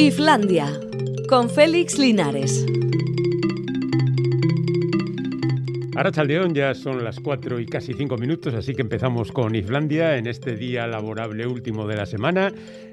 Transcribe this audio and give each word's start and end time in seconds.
Islandia, 0.00 0.80
con 1.28 1.50
Félix 1.50 1.98
Linares. 1.98 2.64
Ahora 5.94 6.10
Chaldeón 6.10 6.54
ya 6.54 6.72
son 6.72 7.04
las 7.04 7.20
4 7.20 7.60
y 7.60 7.66
casi 7.66 7.92
5 7.92 8.16
minutos, 8.16 8.54
así 8.54 8.74
que 8.74 8.80
empezamos 8.80 9.30
con 9.30 9.54
Islandia 9.54 10.16
en 10.16 10.26
este 10.26 10.56
día 10.56 10.86
laborable 10.86 11.46
último 11.46 11.86
de 11.86 11.96
la 11.96 12.06
semana, 12.06 12.50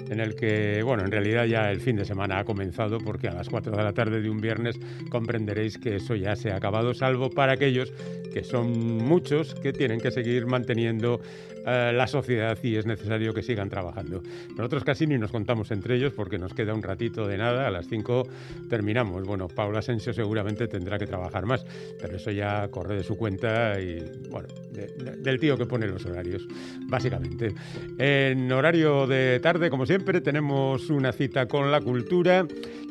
en 0.10 0.20
el 0.20 0.36
que, 0.36 0.82
bueno, 0.84 1.06
en 1.06 1.12
realidad 1.12 1.46
ya 1.46 1.72
el 1.72 1.80
fin 1.80 1.96
de 1.96 2.04
semana 2.04 2.40
ha 2.40 2.44
comenzado, 2.44 2.98
porque 2.98 3.30
a 3.30 3.34
las 3.34 3.48
4 3.48 3.72
de 3.72 3.84
la 3.84 3.94
tarde 3.94 4.22
de 4.22 4.30
un 4.30 4.42
viernes 4.42 4.78
comprenderéis 5.10 5.78
que 5.78 5.96
eso 5.96 6.14
ya 6.14 6.36
se 6.36 6.52
ha 6.52 6.58
acabado, 6.58 6.94
salvo 6.94 7.30
para 7.30 7.54
aquellos 7.54 7.94
que 8.34 8.44
son 8.44 8.98
muchos 8.98 9.56
que 9.56 9.72
tienen 9.72 10.02
que 10.02 10.12
seguir 10.12 10.46
manteniendo 10.46 11.22
eh, 11.66 11.92
la 11.94 12.08
sociedad 12.08 12.58
y 12.62 12.76
es 12.76 12.86
necesario 12.86 13.34
que 13.34 13.44
sigan 13.44 13.70
trabajando. 13.70 14.22
Nosotros 14.56 14.84
casi 14.84 15.08
ni 15.08 15.18
nos 15.18 15.32
contamos 15.32 15.72
entre 15.72 15.96
ellos 15.96 16.14
porque 16.14 16.38
nos 16.38 16.54
queda 16.54 16.74
un 16.74 16.84
ratito 16.84 17.28
de 17.28 17.38
nada, 17.38 17.68
a 17.68 17.72
las 17.72 17.88
5 17.88 18.28
terminamos. 18.70 19.24
Bueno, 19.24 19.48
Paula 19.48 19.80
Asensio 19.80 20.14
seguramente 20.14 20.68
tendrá 20.68 20.98
que 20.98 21.06
trabajar 21.06 21.46
más, 21.46 21.66
pero 22.00 22.18
eso 22.18 22.32
ya 22.32 22.68
corre 22.70 22.96
de 22.96 23.04
su 23.04 23.18
cuenta 23.18 23.80
y, 23.80 24.04
bueno, 24.30 24.48
del 24.72 25.40
tío 25.40 25.58
que 25.58 25.66
pone 25.66 25.88
los 25.88 26.06
horarios, 26.06 26.48
básicamente. 26.88 27.54
En 27.98 28.52
horario 28.52 29.08
de 29.08 29.40
tarde, 29.40 29.70
como 29.70 29.86
siempre, 29.86 30.22
tenemos 30.22 30.90
una 30.90 31.12
cita 31.12 31.48
con 31.48 31.72
la 31.72 31.82
cultura 31.82 32.46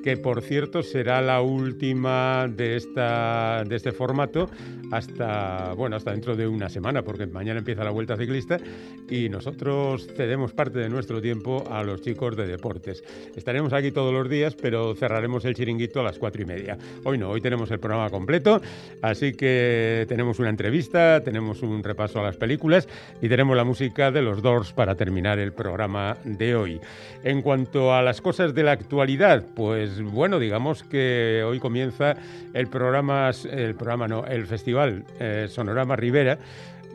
que 0.07 0.17
por 0.17 0.41
cierto 0.41 0.85
será 0.85 1.21
la 1.21 1.41
última 1.41 2.47
de, 2.49 2.77
esta, 2.77 3.65
de 3.67 3.75
este 3.75 3.91
formato 3.91 4.49
hasta, 4.93 5.73
bueno, 5.73 5.97
hasta 5.97 6.13
dentro 6.13 6.37
de 6.37 6.47
una 6.47 6.69
semana, 6.69 7.03
porque 7.03 7.27
mañana 7.27 7.59
empieza 7.59 7.83
la 7.83 7.91
Vuelta 7.91 8.17
Ciclista 8.17 8.61
y 9.09 9.29
nosotros 9.29 10.09
cedemos 10.17 10.53
parte 10.53 10.79
de 10.79 10.89
nuestro 10.89 11.21
tiempo 11.21 11.65
a 11.71 11.83
los 11.83 12.01
chicos 12.01 12.37
de 12.37 12.47
deportes. 12.47 13.03
Estaremos 13.35 13.73
aquí 13.73 13.93
todos 13.93 14.13
los 14.13 14.29
días, 14.29 14.55
pero 14.55 14.95
cerraremos 14.95 15.45
el 15.45 15.55
chiringuito 15.55 16.01
a 16.01 16.05
las 16.05 16.19
cuatro 16.19 16.43
y 16.43 16.45
media. 16.45 16.77
Hoy 17.05 17.19
no, 17.19 17.31
hoy 17.31 17.41
tenemos 17.41 17.71
el 17.71 17.79
programa 17.79 18.11
completo, 18.11 18.61
así 19.03 19.33
que 19.33 20.07
tenemos 20.09 20.39
una 20.39 20.51
entrevista, 20.51 21.21
tenemos 21.23 21.63
un 21.63 21.83
repaso 21.83 22.21
a 22.21 22.25
las 22.25 22.37
películas 22.37 22.89
y 23.21 23.29
tenemos 23.29 23.57
la 23.57 23.65
música 23.65 24.11
de 24.11 24.23
los 24.23 24.43
Doors 24.43 24.73
para 24.73 24.95
terminar 24.95 25.39
el 25.39 25.53
programa 25.53 26.17
de 26.25 26.57
hoy. 26.57 26.81
En 27.23 27.43
cuanto 27.43 27.95
a 27.95 28.03
las 28.03 28.21
cosas 28.21 28.55
de 28.55 28.63
la 28.63 28.73
actualidad, 28.73 29.45
pues 29.55 30.03
bueno, 30.03 30.39
digamos 30.39 30.83
que 30.83 31.43
hoy 31.45 31.59
comienza 31.59 32.17
el 32.55 32.69
programa, 32.69 33.31
el 33.51 33.75
programa 33.75 34.09
no, 34.09 34.25
el 34.27 34.47
festival 34.47 35.05
eh, 35.19 35.47
Sonorama 35.49 35.97
Rivera 35.97 36.39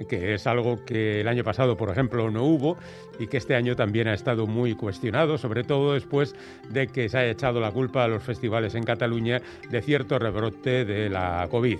que 0.07 0.33
es 0.33 0.47
algo 0.47 0.83
que 0.85 1.21
el 1.21 1.27
año 1.27 1.43
pasado, 1.43 1.77
por 1.77 1.89
ejemplo, 1.89 2.29
no 2.31 2.43
hubo 2.43 2.77
y 3.19 3.27
que 3.27 3.37
este 3.37 3.55
año 3.55 3.75
también 3.75 4.07
ha 4.07 4.13
estado 4.13 4.47
muy 4.47 4.75
cuestionado, 4.75 5.37
sobre 5.37 5.63
todo 5.63 5.93
después 5.93 6.35
de 6.69 6.87
que 6.87 7.09
se 7.09 7.17
haya 7.17 7.31
echado 7.31 7.59
la 7.59 7.71
culpa 7.71 8.03
a 8.03 8.07
los 8.07 8.23
festivales 8.23 8.75
en 8.75 8.83
Cataluña 8.83 9.41
de 9.69 9.81
cierto 9.81 10.19
rebrote 10.19 10.85
de 10.85 11.09
la 11.09 11.47
COVID. 11.49 11.77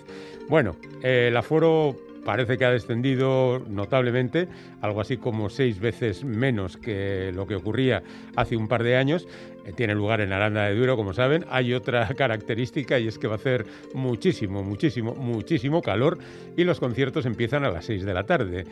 Bueno, 0.49 0.75
el 1.01 1.35
aforo 1.37 1.95
parece 2.23 2.57
que 2.57 2.65
ha 2.65 2.71
descendido 2.71 3.61
notablemente, 3.67 4.47
algo 4.81 5.01
así 5.01 5.17
como 5.17 5.49
seis 5.49 5.79
veces 5.79 6.23
menos 6.23 6.77
que 6.77 7.31
lo 7.33 7.47
que 7.47 7.55
ocurría 7.55 8.03
hace 8.35 8.55
un 8.55 8.67
par 8.67 8.83
de 8.83 8.97
años. 8.97 9.27
Eh, 9.65 9.73
tiene 9.75 9.93
lugar 9.93 10.21
en 10.21 10.33
Aranda 10.33 10.65
de 10.65 10.75
Duero, 10.75 10.95
como 10.95 11.13
saben. 11.13 11.45
Hay 11.49 11.73
otra 11.73 12.07
característica 12.17 12.99
y 12.99 13.07
es 13.07 13.17
que 13.17 13.27
va 13.27 13.33
a 13.33 13.37
hacer 13.37 13.65
muchísimo, 13.93 14.63
muchísimo, 14.63 15.13
muchísimo 15.13 15.81
calor 15.81 16.17
y 16.55 16.63
los 16.63 16.79
conciertos 16.79 17.25
empiezan 17.25 17.63
a 17.63 17.69
las 17.69 17.85
seis 17.85 18.03
de 18.03 18.13
la 18.13 18.23
tarde. 18.23 18.65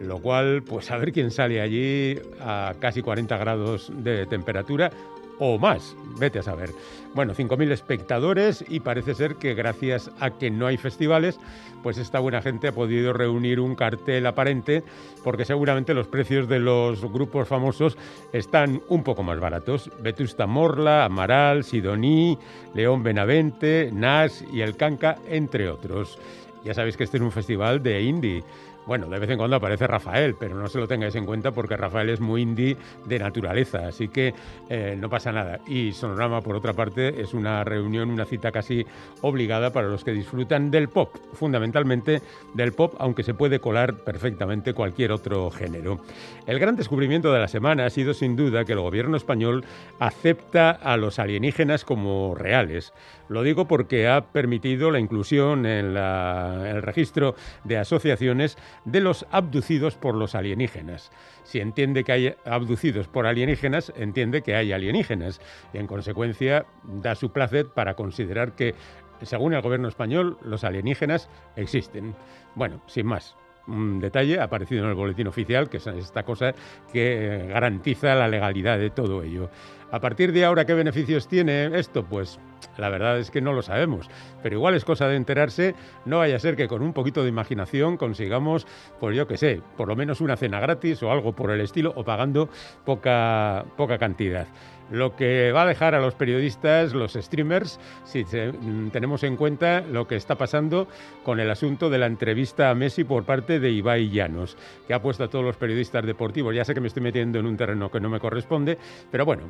Lo 0.00 0.18
cual, 0.18 0.62
pues 0.62 0.90
a 0.90 0.98
ver 0.98 1.12
quién 1.12 1.30
sale 1.30 1.60
allí 1.60 2.18
a 2.40 2.74
casi 2.80 3.00
40 3.00 3.36
grados 3.38 3.92
de 4.02 4.26
temperatura 4.26 4.90
o 5.38 5.58
más, 5.58 5.96
vete 6.18 6.38
a 6.38 6.42
saber. 6.42 6.70
Bueno, 7.14 7.32
5.000 7.32 7.70
espectadores 7.70 8.64
y 8.68 8.80
parece 8.80 9.14
ser 9.14 9.36
que 9.36 9.54
gracias 9.54 10.10
a 10.18 10.30
que 10.30 10.50
no 10.50 10.66
hay 10.66 10.76
festivales, 10.76 11.38
pues 11.82 11.98
esta 11.98 12.18
buena 12.18 12.42
gente 12.42 12.68
ha 12.68 12.72
podido 12.72 13.12
reunir 13.12 13.60
un 13.60 13.76
cartel 13.76 14.26
aparente 14.26 14.82
porque 15.22 15.44
seguramente 15.44 15.94
los 15.94 16.08
precios 16.08 16.48
de 16.48 16.58
los 16.58 17.04
grupos 17.12 17.46
famosos 17.46 17.96
están 18.32 18.82
un 18.88 19.04
poco 19.04 19.22
más 19.22 19.38
baratos. 19.38 19.90
Vetusta 20.00 20.46
Morla, 20.46 21.04
Amaral, 21.04 21.62
Sidoní, 21.62 22.38
León 22.74 23.02
Benavente, 23.02 23.90
Nas 23.92 24.44
y 24.52 24.62
El 24.62 24.76
Canca, 24.76 25.16
entre 25.28 25.68
otros. 25.68 26.18
Ya 26.64 26.74
sabéis 26.74 26.96
que 26.96 27.04
este 27.04 27.18
es 27.18 27.22
un 27.22 27.30
festival 27.30 27.82
de 27.82 28.02
indie 28.02 28.42
bueno, 28.86 29.06
de 29.06 29.18
vez 29.18 29.30
en 29.30 29.38
cuando 29.38 29.56
aparece 29.56 29.86
Rafael, 29.86 30.34
pero 30.38 30.56
no 30.56 30.68
se 30.68 30.78
lo 30.78 30.86
tengáis 30.86 31.14
en 31.14 31.24
cuenta 31.24 31.52
porque 31.52 31.76
Rafael 31.76 32.10
es 32.10 32.20
muy 32.20 32.42
indie 32.42 32.76
de 33.06 33.18
naturaleza, 33.18 33.88
así 33.88 34.08
que 34.08 34.34
eh, 34.68 34.96
no 34.98 35.08
pasa 35.08 35.32
nada. 35.32 35.60
Y 35.66 35.92
Sonorama, 35.92 36.40
por 36.40 36.56
otra 36.56 36.72
parte, 36.72 37.20
es 37.20 37.34
una 37.34 37.64
reunión, 37.64 38.10
una 38.10 38.24
cita 38.24 38.52
casi 38.52 38.84
obligada 39.22 39.70
para 39.70 39.88
los 39.88 40.04
que 40.04 40.12
disfrutan 40.12 40.70
del 40.70 40.88
pop, 40.88 41.14
fundamentalmente 41.32 42.20
del 42.54 42.72
pop, 42.72 42.94
aunque 42.98 43.22
se 43.22 43.34
puede 43.34 43.58
colar 43.58 43.94
perfectamente 44.04 44.74
cualquier 44.74 45.12
otro 45.12 45.50
género. 45.50 46.00
El 46.46 46.58
gran 46.58 46.76
descubrimiento 46.76 47.32
de 47.32 47.40
la 47.40 47.48
semana 47.48 47.86
ha 47.86 47.90
sido 47.90 48.14
sin 48.14 48.36
duda 48.36 48.64
que 48.64 48.72
el 48.72 48.80
gobierno 48.80 49.16
español 49.16 49.64
acepta 49.98 50.70
a 50.70 50.96
los 50.96 51.18
alienígenas 51.18 51.84
como 51.84 52.34
reales. 52.34 52.92
Lo 53.28 53.42
digo 53.42 53.66
porque 53.66 54.08
ha 54.08 54.26
permitido 54.32 54.90
la 54.90 54.98
inclusión 54.98 55.66
en, 55.66 55.96
el 55.96 56.82
registro 56.82 57.34
de 57.64 57.78
asociaciones 57.78 58.58
de 58.84 59.00
los 59.00 59.26
abducidos 59.30 59.96
por 59.96 60.14
los 60.14 60.34
alienígenas. 60.34 61.10
Si 61.44 61.60
entiende 61.60 62.04
que 62.04 62.12
hay 62.12 62.34
abducidos 62.44 63.08
por 63.08 63.26
alienígenas, 63.26 63.92
entiende 63.96 64.42
que 64.42 64.54
hay 64.54 64.72
alienígenas. 64.72 65.40
Y 65.72 65.78
en 65.78 65.86
consecuencia, 65.86 66.66
da 66.84 67.14
su 67.14 67.32
placer 67.32 67.68
para 67.68 67.94
considerar 67.94 68.52
que, 68.52 68.74
según 69.22 69.54
el 69.54 69.62
gobierno 69.62 69.88
español, 69.88 70.38
los 70.42 70.64
alienígenas 70.64 71.28
existen. 71.56 72.14
Bueno, 72.54 72.82
sin 72.86 73.06
más, 73.06 73.36
un 73.66 74.00
detalle 74.00 74.40
aparecido 74.40 74.84
en 74.84 74.90
el 74.90 74.94
boletín 74.94 75.26
oficial, 75.26 75.68
que 75.68 75.78
es 75.78 75.86
esta 75.86 76.22
cosa 76.22 76.52
que 76.92 77.46
garantiza 77.48 78.14
la 78.14 78.28
legalidad 78.28 78.78
de 78.78 78.90
todo 78.90 79.22
ello. 79.22 79.50
A 79.94 80.00
partir 80.00 80.32
de 80.32 80.44
ahora, 80.44 80.64
¿qué 80.64 80.74
beneficios 80.74 81.28
tiene 81.28 81.66
esto? 81.78 82.04
Pues 82.04 82.40
la 82.78 82.88
verdad 82.88 83.16
es 83.20 83.30
que 83.30 83.40
no 83.40 83.52
lo 83.52 83.62
sabemos, 83.62 84.10
pero 84.42 84.56
igual 84.56 84.74
es 84.74 84.84
cosa 84.84 85.06
de 85.06 85.14
enterarse, 85.14 85.76
no 86.04 86.18
vaya 86.18 86.34
a 86.34 86.40
ser 86.40 86.56
que 86.56 86.66
con 86.66 86.82
un 86.82 86.92
poquito 86.92 87.22
de 87.22 87.28
imaginación 87.28 87.96
consigamos, 87.96 88.66
pues 88.98 89.16
yo 89.16 89.28
qué 89.28 89.36
sé, 89.36 89.62
por 89.76 89.86
lo 89.86 89.94
menos 89.94 90.20
una 90.20 90.36
cena 90.36 90.58
gratis 90.58 91.00
o 91.04 91.12
algo 91.12 91.32
por 91.32 91.52
el 91.52 91.60
estilo 91.60 91.92
o 91.94 92.02
pagando 92.02 92.48
poca, 92.84 93.64
poca 93.76 93.96
cantidad 93.96 94.48
lo 94.90 95.16
que 95.16 95.52
va 95.52 95.62
a 95.62 95.66
dejar 95.66 95.94
a 95.94 96.00
los 96.00 96.14
periodistas, 96.14 96.92
los 96.92 97.14
streamers, 97.14 97.80
si 98.04 98.24
mm, 98.24 98.90
tenemos 98.90 99.22
en 99.22 99.36
cuenta 99.36 99.80
lo 99.80 100.06
que 100.06 100.16
está 100.16 100.36
pasando 100.36 100.88
con 101.22 101.40
el 101.40 101.50
asunto 101.50 101.90
de 101.90 101.98
la 101.98 102.06
entrevista 102.06 102.70
a 102.70 102.74
Messi 102.74 103.04
por 103.04 103.24
parte 103.24 103.60
de 103.60 103.70
Ibai 103.70 104.10
Llanos, 104.10 104.56
que 104.86 104.94
ha 104.94 105.02
puesto 105.02 105.24
a 105.24 105.28
todos 105.28 105.44
los 105.44 105.56
periodistas 105.56 106.04
deportivos. 106.04 106.54
Ya 106.54 106.64
sé 106.64 106.74
que 106.74 106.80
me 106.80 106.88
estoy 106.88 107.02
metiendo 107.02 107.38
en 107.38 107.46
un 107.46 107.56
terreno 107.56 107.90
que 107.90 108.00
no 108.00 108.08
me 108.08 108.20
corresponde, 108.20 108.78
pero 109.10 109.24
bueno, 109.24 109.44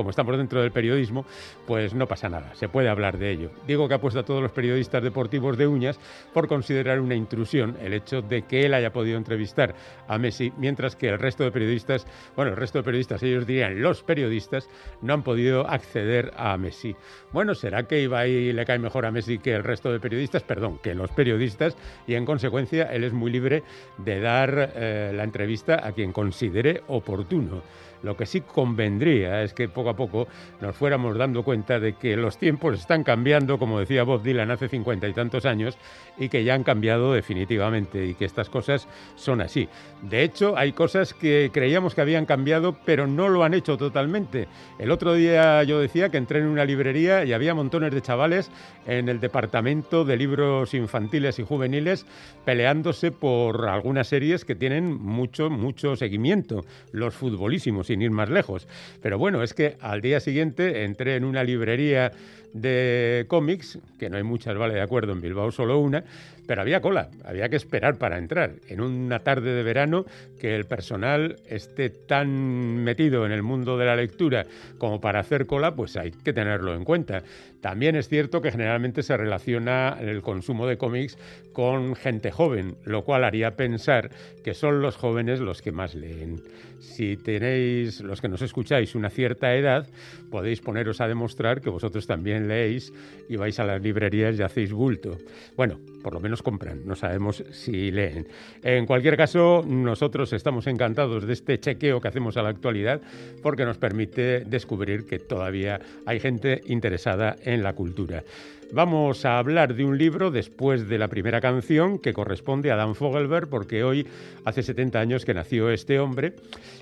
como 0.00 0.08
estamos 0.08 0.34
dentro 0.38 0.62
del 0.62 0.72
periodismo, 0.72 1.26
pues 1.66 1.92
no 1.92 2.06
pasa 2.06 2.30
nada, 2.30 2.54
se 2.54 2.70
puede 2.70 2.88
hablar 2.88 3.18
de 3.18 3.32
ello. 3.32 3.50
Digo 3.66 3.86
que 3.86 3.92
ha 3.92 4.00
puesto 4.00 4.20
a 4.20 4.24
todos 4.24 4.40
los 4.40 4.50
periodistas 4.50 5.02
deportivos 5.02 5.58
de 5.58 5.66
uñas 5.66 6.00
por 6.32 6.48
considerar 6.48 7.00
una 7.00 7.14
intrusión 7.14 7.76
el 7.82 7.92
hecho 7.92 8.22
de 8.22 8.42
que 8.42 8.62
él 8.62 8.72
haya 8.72 8.94
podido 8.94 9.18
entrevistar 9.18 9.74
a 10.08 10.16
Messi, 10.16 10.54
mientras 10.56 10.96
que 10.96 11.10
el 11.10 11.18
resto 11.18 11.44
de 11.44 11.52
periodistas, 11.52 12.06
bueno, 12.34 12.52
el 12.52 12.56
resto 12.56 12.78
de 12.78 12.84
periodistas, 12.84 13.22
ellos 13.22 13.46
dirían 13.46 13.82
los 13.82 14.02
periodistas, 14.02 14.70
no 15.02 15.12
han 15.12 15.22
podido 15.22 15.68
acceder 15.68 16.32
a 16.34 16.56
Messi. 16.56 16.96
Bueno, 17.30 17.54
¿será 17.54 17.82
que 17.82 18.00
Ibai 18.00 18.54
le 18.54 18.64
cae 18.64 18.78
mejor 18.78 19.04
a 19.04 19.10
Messi 19.10 19.38
que 19.38 19.54
el 19.54 19.64
resto 19.64 19.92
de 19.92 20.00
periodistas? 20.00 20.42
Perdón, 20.44 20.78
que 20.82 20.94
los 20.94 21.10
periodistas, 21.10 21.76
y 22.06 22.14
en 22.14 22.24
consecuencia 22.24 22.84
él 22.84 23.04
es 23.04 23.12
muy 23.12 23.30
libre 23.30 23.64
de 23.98 24.20
dar 24.20 24.72
eh, 24.74 25.12
la 25.14 25.24
entrevista 25.24 25.86
a 25.86 25.92
quien 25.92 26.12
considere 26.12 26.82
oportuno. 26.88 27.62
Lo 28.02 28.16
que 28.16 28.26
sí 28.26 28.40
convendría 28.40 29.42
es 29.42 29.52
que 29.52 29.68
poco 29.68 29.90
a 29.90 29.96
poco 29.96 30.28
nos 30.60 30.76
fuéramos 30.76 31.16
dando 31.18 31.42
cuenta 31.42 31.78
de 31.78 31.94
que 31.94 32.16
los 32.16 32.38
tiempos 32.38 32.78
están 32.78 33.04
cambiando, 33.04 33.58
como 33.58 33.80
decía 33.80 34.04
Bob 34.04 34.22
Dylan 34.22 34.50
hace 34.50 34.68
cincuenta 34.68 35.08
y 35.08 35.12
tantos 35.12 35.44
años, 35.44 35.76
y 36.18 36.28
que 36.28 36.44
ya 36.44 36.54
han 36.54 36.64
cambiado 36.64 37.12
definitivamente 37.12 38.06
y 38.06 38.14
que 38.14 38.24
estas 38.24 38.48
cosas 38.48 38.88
son 39.16 39.40
así. 39.40 39.68
De 40.02 40.22
hecho, 40.22 40.56
hay 40.56 40.72
cosas 40.72 41.14
que 41.14 41.50
creíamos 41.52 41.94
que 41.94 42.00
habían 42.00 42.26
cambiado, 42.26 42.76
pero 42.84 43.06
no 43.06 43.28
lo 43.28 43.44
han 43.44 43.54
hecho 43.54 43.76
totalmente. 43.76 44.48
El 44.78 44.90
otro 44.90 45.14
día 45.14 45.62
yo 45.64 45.80
decía 45.80 46.08
que 46.08 46.16
entré 46.16 46.40
en 46.40 46.46
una 46.46 46.64
librería 46.64 47.24
y 47.24 47.32
había 47.32 47.54
montones 47.54 47.92
de 47.92 48.00
chavales 48.00 48.50
en 48.86 49.08
el 49.08 49.20
departamento 49.20 50.04
de 50.04 50.16
libros 50.16 50.74
infantiles 50.74 51.38
y 51.38 51.44
juveniles 51.44 52.06
peleándose 52.44 53.12
por 53.12 53.68
algunas 53.68 54.08
series 54.08 54.44
que 54.44 54.54
tienen 54.54 54.92
mucho, 55.00 55.50
mucho 55.50 55.96
seguimiento, 55.96 56.64
los 56.92 57.14
futbolísimos 57.14 57.89
sin 57.90 58.02
ir 58.02 58.12
más 58.12 58.30
lejos. 58.30 58.68
Pero 59.02 59.18
bueno, 59.18 59.42
es 59.42 59.52
que 59.52 59.76
al 59.80 60.00
día 60.00 60.20
siguiente 60.20 60.84
entré 60.84 61.16
en 61.16 61.24
una 61.24 61.42
librería 61.42 62.12
de 62.52 63.24
cómics, 63.28 63.78
que 63.98 64.10
no 64.10 64.16
hay 64.16 64.22
muchas, 64.22 64.56
vale, 64.56 64.74
de 64.74 64.80
acuerdo, 64.80 65.12
en 65.12 65.20
Bilbao 65.20 65.50
solo 65.50 65.78
una, 65.78 66.04
pero 66.46 66.62
había 66.62 66.80
cola, 66.80 67.10
había 67.24 67.48
que 67.48 67.54
esperar 67.54 67.96
para 67.96 68.18
entrar. 68.18 68.54
En 68.68 68.80
una 68.80 69.20
tarde 69.20 69.54
de 69.54 69.62
verano 69.62 70.04
que 70.40 70.56
el 70.56 70.64
personal 70.64 71.36
esté 71.46 71.90
tan 71.90 72.82
metido 72.82 73.24
en 73.24 73.30
el 73.30 73.44
mundo 73.44 73.78
de 73.78 73.86
la 73.86 73.94
lectura 73.94 74.46
como 74.78 75.00
para 75.00 75.20
hacer 75.20 75.46
cola, 75.46 75.76
pues 75.76 75.96
hay 75.96 76.10
que 76.10 76.32
tenerlo 76.32 76.74
en 76.74 76.84
cuenta. 76.84 77.22
También 77.60 77.94
es 77.94 78.08
cierto 78.08 78.40
que 78.40 78.50
generalmente 78.50 79.04
se 79.04 79.16
relaciona 79.16 79.96
el 80.00 80.22
consumo 80.22 80.66
de 80.66 80.76
cómics 80.76 81.16
con 81.52 81.94
gente 81.94 82.32
joven, 82.32 82.76
lo 82.84 83.04
cual 83.04 83.22
haría 83.22 83.54
pensar 83.54 84.10
que 84.42 84.54
son 84.54 84.82
los 84.82 84.96
jóvenes 84.96 85.38
los 85.38 85.62
que 85.62 85.70
más 85.70 85.94
leen. 85.94 86.42
Si 86.80 87.18
tenéis, 87.18 88.00
los 88.00 88.22
que 88.22 88.28
nos 88.28 88.40
escucháis, 88.40 88.94
una 88.94 89.10
cierta 89.10 89.54
edad, 89.54 89.86
podéis 90.30 90.62
poneros 90.62 91.02
a 91.02 91.08
demostrar 91.08 91.60
que 91.60 91.68
vosotros 91.68 92.06
también 92.06 92.39
leéis 92.48 92.92
y 93.28 93.36
vais 93.36 93.58
a 93.60 93.64
las 93.64 93.80
librerías 93.80 94.38
y 94.38 94.42
hacéis 94.42 94.72
bulto. 94.72 95.16
Bueno, 95.56 95.78
por 96.02 96.14
lo 96.14 96.20
menos 96.20 96.42
compran, 96.42 96.86
no 96.86 96.96
sabemos 96.96 97.44
si 97.52 97.90
leen. 97.90 98.26
En 98.62 98.86
cualquier 98.86 99.16
caso, 99.16 99.64
nosotros 99.66 100.32
estamos 100.32 100.66
encantados 100.66 101.26
de 101.26 101.32
este 101.32 101.60
chequeo 101.60 102.00
que 102.00 102.08
hacemos 102.08 102.36
a 102.36 102.42
la 102.42 102.48
actualidad 102.48 103.00
porque 103.42 103.64
nos 103.64 103.78
permite 103.78 104.40
descubrir 104.40 105.06
que 105.06 105.18
todavía 105.18 105.80
hay 106.06 106.18
gente 106.20 106.60
interesada 106.66 107.36
en 107.44 107.62
la 107.62 107.74
cultura. 107.74 108.24
Vamos 108.72 109.24
a 109.24 109.38
hablar 109.38 109.74
de 109.74 109.84
un 109.84 109.98
libro 109.98 110.30
después 110.30 110.88
de 110.88 110.96
la 110.96 111.08
primera 111.08 111.40
canción 111.40 111.98
que 111.98 112.12
corresponde 112.12 112.70
a 112.70 112.76
Dan 112.76 112.94
Fogelberg 112.94 113.48
porque 113.48 113.82
hoy 113.82 114.06
hace 114.44 114.62
70 114.62 115.00
años 115.00 115.24
que 115.24 115.34
nació 115.34 115.70
este 115.70 115.98
hombre 115.98 116.34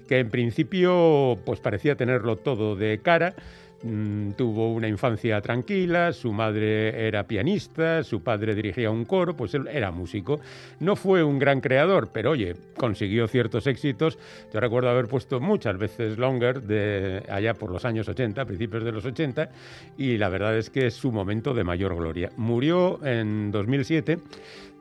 que 0.07 0.19
en 0.19 0.29
principio 0.29 1.39
pues 1.47 1.61
parecía 1.61 1.97
tenerlo 1.97 2.37
todo 2.37 2.77
de 2.77 2.99
cara 3.03 3.35
Mm, 3.81 4.33
tuvo 4.33 4.73
una 4.73 4.89
infancia 4.89 5.41
tranquila, 5.41 6.13
su 6.13 6.33
madre 6.33 7.07
era 7.07 7.29
pianista, 7.29 8.03
su 8.03 8.23
padre 8.25 8.57
dirigía 8.57 8.91
un 8.91 9.05
coro, 9.05 9.37
pues 9.37 9.55
él 9.55 9.69
era 9.69 9.93
músico. 9.93 10.41
No 10.81 10.97
fue 10.97 11.23
un 11.23 11.39
gran 11.39 11.61
creador, 11.61 12.11
pero 12.13 12.33
oye, 12.33 12.57
consiguió 12.77 13.29
ciertos 13.29 13.69
éxitos. 13.69 14.19
Yo 14.53 14.59
recuerdo 14.59 14.91
haber 14.91 15.07
puesto 15.07 15.39
muchas 15.39 15.79
veces 15.79 16.19
Longer 16.19 17.25
allá 17.31 17.55
por 17.55 17.71
los 17.71 17.85
años 17.85 18.09
80, 18.09 18.45
principios 18.47 18.83
de 18.83 18.91
los 18.91 19.05
80, 19.05 19.49
y 19.97 20.19
la 20.19 20.29
verdad 20.29 20.57
es 20.59 20.71
que 20.71 20.87
es 20.87 20.95
su 20.95 21.13
momento 21.13 21.55
de 21.55 21.63
mayor 21.63 21.95
gloria. 21.95 22.33
Murió 22.37 22.99
en 23.07 23.53
2007 23.53 24.19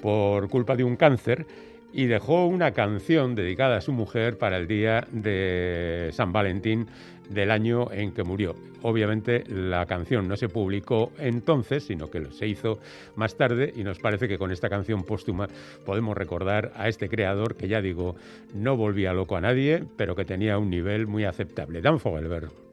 por 0.01 0.49
culpa 0.49 0.75
de 0.75 0.83
un 0.83 0.95
cáncer 0.95 1.45
y 1.93 2.05
dejó 2.05 2.45
una 2.45 2.71
canción 2.71 3.35
dedicada 3.35 3.77
a 3.77 3.81
su 3.81 3.93
mujer 3.93 4.37
para 4.37 4.57
el 4.57 4.67
día 4.67 5.07
de 5.11 6.09
San 6.13 6.31
Valentín 6.31 6.87
del 7.29 7.51
año 7.51 7.91
en 7.91 8.11
que 8.11 8.23
murió. 8.23 8.55
Obviamente 8.83 9.43
la 9.47 9.85
canción 9.85 10.27
no 10.27 10.37
se 10.37 10.49
publicó 10.49 11.11
entonces, 11.17 11.83
sino 11.83 12.09
que 12.09 12.25
se 12.31 12.47
hizo 12.47 12.79
más 13.15 13.35
tarde 13.35 13.73
y 13.75 13.83
nos 13.83 13.99
parece 13.99 14.27
que 14.27 14.37
con 14.37 14.51
esta 14.51 14.69
canción 14.69 15.03
póstuma 15.03 15.47
podemos 15.85 16.15
recordar 16.15 16.71
a 16.75 16.87
este 16.87 17.09
creador 17.09 17.55
que 17.55 17.67
ya 17.67 17.81
digo, 17.81 18.15
no 18.53 18.77
volvía 18.77 19.13
loco 19.13 19.35
a 19.35 19.41
nadie, 19.41 19.83
pero 19.97 20.15
que 20.15 20.25
tenía 20.25 20.57
un 20.57 20.69
nivel 20.69 21.07
muy 21.07 21.25
aceptable. 21.25 21.81
Dan 21.81 21.99
Fogelberg. 21.99 22.66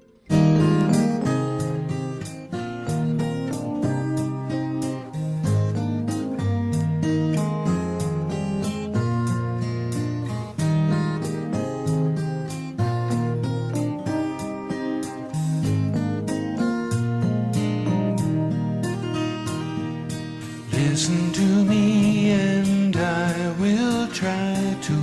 try 24.15 24.77
to 24.81 24.97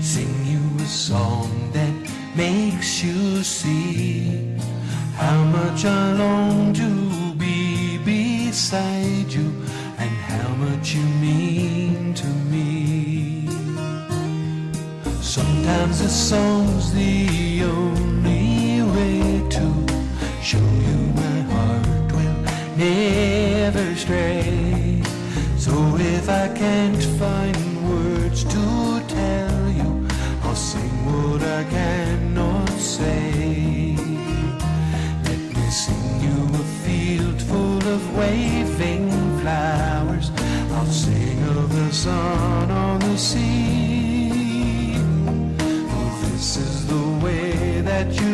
sing 0.00 0.46
you 0.46 0.62
a 0.80 0.86
song 0.86 1.50
that 1.72 1.92
makes 2.36 3.02
you 3.02 3.42
see 3.42 4.56
how 5.16 5.42
much 5.46 5.84
I 5.84 6.12
long 6.12 6.72
to 6.74 7.34
be 7.34 7.98
beside 8.04 9.32
you 9.32 9.48
and 9.98 10.10
how 10.30 10.48
much 10.64 10.94
you 10.94 11.02
mean 11.20 12.14
to 12.14 12.28
me. 12.52 13.48
Sometimes 15.20 16.00
a 16.02 16.08
song's 16.08 16.92
the 16.92 17.64
only 17.64 18.82
way 18.94 19.48
to 19.56 19.66
show 20.40 20.68
you 20.86 20.98
my 21.16 21.38
heart 21.50 22.12
will 22.12 22.38
never 22.76 23.96
stray. 23.96 25.02
So 25.58 25.72
if 25.98 26.28
I 26.28 26.46
can't 26.54 27.02
find 27.18 27.65
sun 41.96 42.70
on 42.70 43.00
the 43.00 43.16
sea. 43.16 44.98
This 46.30 46.56
is 46.58 46.86
the 46.86 47.24
way 47.24 47.80
that 47.80 48.12
you. 48.20 48.25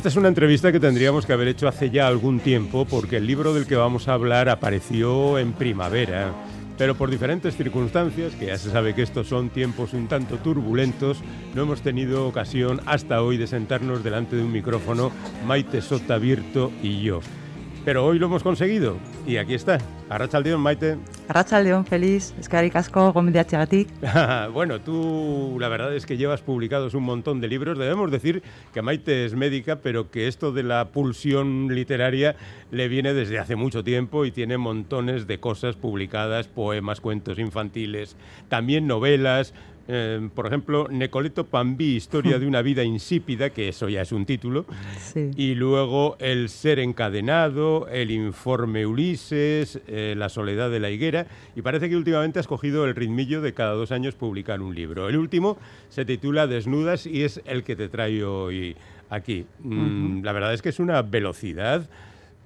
Esta 0.00 0.08
es 0.08 0.16
una 0.16 0.28
entrevista 0.28 0.72
que 0.72 0.80
tendríamos 0.80 1.26
que 1.26 1.34
haber 1.34 1.48
hecho 1.48 1.68
hace 1.68 1.90
ya 1.90 2.06
algún 2.06 2.40
tiempo 2.40 2.86
porque 2.86 3.18
el 3.18 3.26
libro 3.26 3.52
del 3.52 3.66
que 3.66 3.76
vamos 3.76 4.08
a 4.08 4.14
hablar 4.14 4.48
apareció 4.48 5.38
en 5.38 5.52
primavera 5.52 6.32
pero 6.78 6.94
por 6.94 7.10
diferentes 7.10 7.54
circunstancias, 7.54 8.32
que 8.34 8.46
ya 8.46 8.56
se 8.56 8.70
sabe 8.70 8.94
que 8.94 9.02
estos 9.02 9.26
son 9.26 9.50
tiempos 9.50 9.92
un 9.92 10.08
tanto 10.08 10.38
turbulentos, 10.38 11.18
no 11.54 11.64
hemos 11.64 11.82
tenido 11.82 12.26
ocasión 12.26 12.80
hasta 12.86 13.22
hoy 13.22 13.36
de 13.36 13.46
sentarnos 13.46 14.02
delante 14.02 14.36
de 14.36 14.42
un 14.42 14.52
micrófono 14.52 15.12
Maite 15.46 15.82
Sota 15.82 16.16
Virto 16.16 16.72
y 16.82 17.02
yo. 17.02 17.20
Pero 17.84 18.06
hoy 18.06 18.18
lo 18.18 18.24
hemos 18.24 18.42
conseguido 18.42 18.96
y 19.26 19.36
aquí 19.36 19.52
está. 19.52 19.76
Arrachaldeón, 20.08 20.62
Maite. 20.62 20.96
Arrachaldeón, 21.30 21.86
feliz. 21.86 22.34
Eskerrik 22.40 22.74
asko, 22.74 23.12
gombideatxegatik. 23.12 23.88
bueno, 24.52 24.80
tú 24.80 25.58
la 25.60 25.68
verdad 25.68 25.94
es 25.94 26.04
que 26.04 26.16
llevas 26.16 26.40
publicados 26.42 26.94
un 26.94 27.04
montón 27.04 27.40
de 27.40 27.46
libros. 27.46 27.78
Debemos 27.78 28.10
decir 28.10 28.42
que 28.74 28.82
Maite 28.82 29.26
es 29.26 29.36
médica, 29.36 29.76
pero 29.76 30.10
que 30.10 30.26
esto 30.26 30.50
de 30.50 30.64
la 30.64 30.88
pulsión 30.88 31.68
literaria 31.72 32.34
le 32.72 32.88
viene 32.88 33.14
desde 33.14 33.38
hace 33.38 33.54
mucho 33.54 33.84
tiempo 33.84 34.24
y 34.24 34.32
tiene 34.32 34.58
montones 34.58 35.28
de 35.28 35.38
cosas 35.38 35.76
publicadas, 35.76 36.48
poemas, 36.48 37.00
cuentos 37.00 37.38
infantiles, 37.38 38.16
también 38.48 38.88
novelas, 38.88 39.54
Em, 39.92 40.30
por 40.30 40.46
ejemplo, 40.46 40.86
Necoleto 40.88 41.46
Pambí, 41.46 41.96
Historia 41.96 42.38
de 42.38 42.46
una 42.46 42.62
vida 42.62 42.84
insípida, 42.84 43.50
que 43.50 43.70
eso 43.70 43.88
ya 43.88 44.02
es 44.02 44.12
un 44.12 44.24
título, 44.24 44.64
y 45.36 45.56
luego 45.56 46.16
El 46.20 46.48
ser 46.48 46.78
encadenado, 46.78 47.88
El 47.88 48.12
informe 48.12 48.86
Ulises, 48.86 49.80
eh, 49.88 50.14
La 50.16 50.28
soledad 50.28 50.70
de 50.70 50.78
la 50.78 50.90
higuera, 50.90 51.26
y 51.56 51.62
parece 51.62 51.88
que 51.88 51.96
últimamente 51.96 52.38
has 52.38 52.46
cogido 52.46 52.84
el 52.84 52.94
ritmillo 52.94 53.40
de 53.40 53.52
cada 53.52 53.72
dos 53.72 53.90
años 53.90 54.14
publicar 54.14 54.62
un 54.62 54.76
libro. 54.76 55.08
El 55.08 55.16
último 55.16 55.58
se 55.88 56.04
titula 56.04 56.46
Desnudas 56.46 57.04
y 57.04 57.24
es 57.24 57.40
el 57.44 57.64
que 57.64 57.74
te 57.74 57.88
traigo 57.88 58.44
hoy 58.44 58.76
aquí. 59.08 59.44
Mm, 59.58 60.22
la 60.22 60.30
verdad 60.30 60.54
es 60.54 60.62
que 60.62 60.68
es 60.68 60.78
una 60.78 61.02
velocidad 61.02 61.90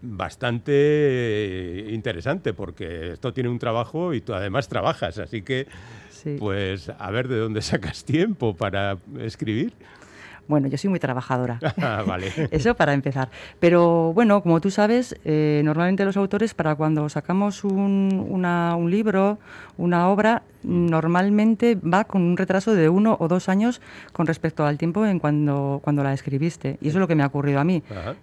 bastante 0.01 0.73
eh, 0.73 1.91
interesante 1.93 2.55
porque 2.55 3.13
esto 3.13 3.35
tiene 3.35 3.51
un 3.51 3.59
trabajo 3.59 4.15
y 4.15 4.23
tú 4.23 4.33
además 4.33 4.69
trabajas, 4.69 5.19
así 5.19 5.43
que 5.43 5.67
pues 6.39 6.89
a 6.89 7.11
ver 7.11 7.29
de 7.29 7.39
dónde 7.39 7.63
sacas 7.63 8.05
tiempo 8.05 8.55
para 8.57 8.99
escribir. 9.19 9.73
Bueno, 10.47 10.69
yo 10.69 10.77
soy 10.77 10.91
muy 10.91 11.01
trabajadora. 11.01 11.59
Ah, 11.85 12.03
vale. 12.07 12.33
Eso 12.51 12.75
para 12.75 12.95
empezar. 12.95 13.29
Pero 13.61 14.13
bueno, 14.15 14.43
como 14.43 14.61
tú 14.61 14.71
sabes, 14.71 15.17
eh, 15.25 15.61
normalmente 15.65 16.05
los 16.05 16.17
autores, 16.17 16.55
para 16.55 16.75
cuando 16.77 17.09
sacamos 17.09 17.63
un, 17.63 18.27
un, 18.31 18.91
libro, 18.91 19.39
una 19.77 20.09
obra, 20.09 20.43
normalmente 20.63 21.75
va 21.75 22.05
con 22.05 22.23
un 22.23 22.37
retraso 22.37 22.75
de 22.75 22.89
uno 22.89 23.17
o 23.21 23.29
dos 23.29 23.49
años 23.49 23.83
con 24.13 24.27
respecto 24.27 24.65
al 24.65 24.79
tiempo 24.79 25.05
en 25.05 25.19
cuando, 25.19 25.81
cuando 25.85 26.03
la 26.03 26.15
escribiste. 26.15 26.79
Y 26.81 26.89
eso 26.89 26.99
es 26.99 27.01
lo 27.01 27.09
que 27.09 27.15
me 27.17 27.23
ha 27.23 27.27
ocurrido 27.27 27.61
a 27.61 27.65
mí. 27.65 27.83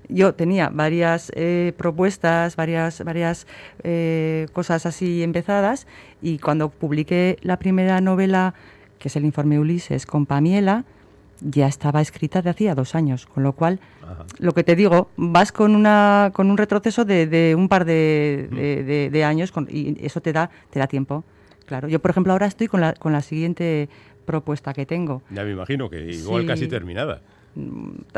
Yo 0.10 0.34
tenía 0.34 0.70
varias 0.70 1.32
eh, 1.36 1.74
propuestas, 1.78 2.56
varias, 2.56 3.04
varias 3.04 3.46
eh, 3.84 4.48
cosas 4.54 4.86
así 4.86 5.22
empezadas, 5.22 5.88
y 6.22 6.40
cuando 6.40 6.70
publiqué 6.70 7.38
la 7.42 7.58
primera 7.58 8.02
novela, 8.02 8.56
que 8.98 9.10
es 9.10 9.16
el 9.16 9.26
informe 9.26 9.60
Ulises, 9.60 10.06
con 10.06 10.26
Pamiela, 10.26 10.86
ya 11.42 11.68
estaba 11.68 12.02
escrita 12.02 12.42
de 12.42 12.50
hacía 12.50 12.76
dos 12.76 12.96
años, 12.96 13.26
con 13.26 13.44
lo 13.44 13.54
cual, 13.54 13.80
lo 14.40 14.54
que 14.54 14.64
te 14.64 14.76
digo, 14.76 15.10
vas 15.18 15.52
con, 15.52 15.76
una, 15.76 16.32
con 16.34 16.50
un 16.50 16.58
retroceso 16.58 17.06
de, 17.06 17.56
un 17.58 17.68
par 17.68 17.86
de, 17.86 19.10
de, 19.12 19.24
años 19.24 19.52
y 19.70 20.06
eso 20.06 20.22
te 20.22 20.34
da, 20.34 20.50
te 20.70 20.80
da 20.80 20.88
tiempo. 20.88 21.24
Claro, 21.66 21.88
yo 21.88 22.00
por 22.00 22.12
ejemplo 22.12 22.34
ahora 22.34 22.48
estoy 22.48 22.68
con 22.68 22.82
la, 22.82 22.94
con 22.94 23.14
la 23.14 23.22
siguiente 23.22 23.90
propuesta 24.26 24.74
que 24.74 24.86
tengo. 24.86 25.22
Ya 25.32 25.44
me 25.44 25.52
imagino 25.52 25.90
que 25.90 26.12
igual 26.12 26.46
casi 26.46 26.68
terminada. 26.68 27.22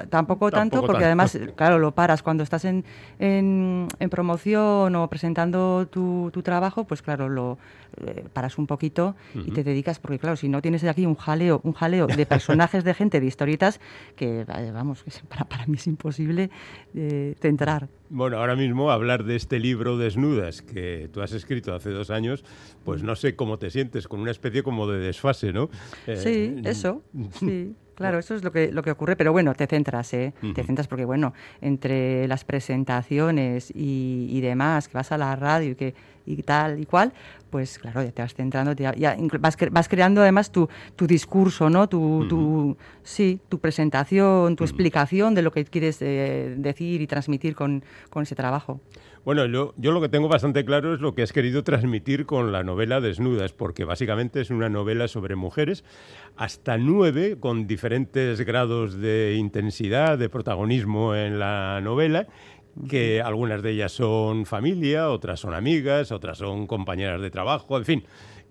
Tampoco, 0.10 0.52
tanto, 0.52 0.86
porque 0.86 1.06
además, 1.06 1.38
claro, 1.56 1.80
lo 1.80 1.92
paras 1.92 2.22
cuando 2.22 2.44
estás 2.44 2.66
en, 2.66 2.86
en, 3.18 3.88
promoción 4.12 4.96
o 4.96 5.10
presentando 5.10 5.88
tu, 5.90 6.30
tu, 6.32 6.44
trabajo, 6.44 6.84
pues 6.84 7.02
claro, 7.02 7.30
lo 7.30 7.58
eh, 8.06 8.25
paras 8.32 8.60
un 8.60 8.68
poquito 8.68 9.16
y 9.34 9.50
te 9.50 9.63
dedicas, 9.63 9.98
porque 9.98 10.20
claro, 10.20 10.36
si 10.36 10.50
no 10.50 10.62
tienes 10.62 10.84
aquí 10.84 11.08
un 11.08 11.16
jaleo, 11.16 11.62
un 11.63 11.74
jaleo 11.74 12.06
de 12.06 12.25
personajes, 12.28 12.84
de 12.84 12.94
gente, 12.94 13.20
de 13.20 13.25
historietas, 13.25 13.80
que 14.16 14.42
eh, 14.42 14.72
vamos, 14.72 15.04
para, 15.30 15.46
para 15.46 15.66
mí 15.66 15.78
es 15.78 15.88
imposible 15.88 16.52
eh, 16.94 17.36
entrar. 17.42 17.88
Bueno, 18.10 18.38
ahora 18.38 18.56
mismo 18.56 18.92
hablar 18.92 19.24
de 19.24 19.36
este 19.36 19.60
libro 19.60 19.98
Desnudas 19.98 20.62
que 20.62 21.10
tú 21.12 21.22
has 21.22 21.34
escrito 21.34 21.74
hace 21.74 21.90
dos 21.90 22.12
años, 22.12 22.46
pues 22.84 23.02
no 23.02 23.16
sé 23.16 23.36
cómo 23.36 23.58
te 23.58 23.72
sientes, 23.72 24.08
con 24.08 24.20
una 24.20 24.32
especie 24.32 24.62
como 24.62 24.88
de 24.88 25.00
desfase, 25.00 25.52
¿no? 25.52 25.72
sí, 26.06 26.62
eso, 26.63 27.02
sí. 27.40 27.74
Claro, 27.96 28.20
eso 28.20 28.36
es 28.36 28.44
lo 28.44 28.52
que, 28.52 28.72
lo 28.72 28.82
que 28.82 28.92
ocurre, 28.92 29.16
pero 29.16 29.32
bueno, 29.32 29.54
te 29.54 29.68
centras, 29.68 30.14
¿eh? 30.14 30.34
Te 30.56 30.64
centras 30.64 30.88
porque, 30.88 31.06
bueno, 31.06 31.34
entre 31.62 32.28
las 32.28 32.44
presentaciones 32.44 33.72
y, 33.76 34.28
y, 34.30 34.42
demás, 34.42 34.88
que 34.88 34.98
vas 34.98 35.12
a 35.12 35.18
la 35.18 35.36
radio 35.36 35.72
y, 35.72 35.76
que, 35.76 35.94
y 36.25 36.42
tal 36.44 36.80
y 36.80 36.86
cual, 36.86 37.13
pues 37.50 37.77
claro, 37.80 38.01
ya 38.03 38.12
te 38.12 38.22
vas 38.22 38.34
centrando, 38.34 38.74
ya, 38.74 38.94
vas, 39.39 39.58
vas, 39.72 39.88
creando 39.88 40.22
además 40.22 40.51
tu, 40.51 40.68
tu 40.96 41.06
discurso, 41.06 41.70
¿no? 41.70 41.88
Tu, 41.88 42.25
tu, 42.27 42.77
sí, 43.03 43.39
tu 43.50 43.60
presentación, 43.60 44.56
tu 44.56 44.63
explicación 44.63 45.36
de 45.36 45.42
lo 45.42 45.51
que 45.51 45.65
quieres 45.65 46.01
eh, 46.01 46.56
decir 46.58 47.01
y 47.01 47.08
transmitir 47.08 47.56
con, 47.56 47.84
con 48.10 48.24
ese 48.24 48.36
trabajo. 48.36 48.82
Bueno, 49.25 49.46
yo, 49.46 49.74
yo, 49.77 49.94
lo 49.94 50.01
que 50.01 50.10
tengo 50.10 50.27
bastante 50.27 50.65
claro 50.65 50.94
es 50.94 51.00
lo 51.00 51.15
que 51.15 51.22
has 51.22 51.32
querido 51.32 51.63
transmitir 51.63 52.25
con 52.25 52.51
la 52.51 52.63
novela 52.63 53.00
Desnudas, 53.00 53.53
porque 53.53 53.86
básicamente 53.86 54.42
es 54.42 54.50
una 54.50 54.68
novela 54.68 55.08
sobre 55.08 55.38
mujeres, 55.38 55.86
hasta 56.36 56.77
nueve, 56.77 57.38
con 57.39 57.65
diferentes 57.65 58.42
grados 58.42 59.00
de 59.00 59.36
intensidad, 59.38 60.18
de 60.18 60.27
protagonismo 60.27 61.15
en 61.15 61.39
la 61.39 61.80
novela, 61.82 62.27
que 62.89 63.22
algunas 63.22 63.62
de 63.62 63.72
ellas 63.72 63.92
son 63.92 64.46
familia, 64.46 65.10
otras 65.10 65.39
son 65.39 65.53
amigas, 65.53 66.12
otras 66.12 66.38
son 66.38 66.68
compañeras 66.68 67.22
de 67.22 67.30
trabajo, 67.30 67.77
en 67.77 67.86
fin, 67.86 68.03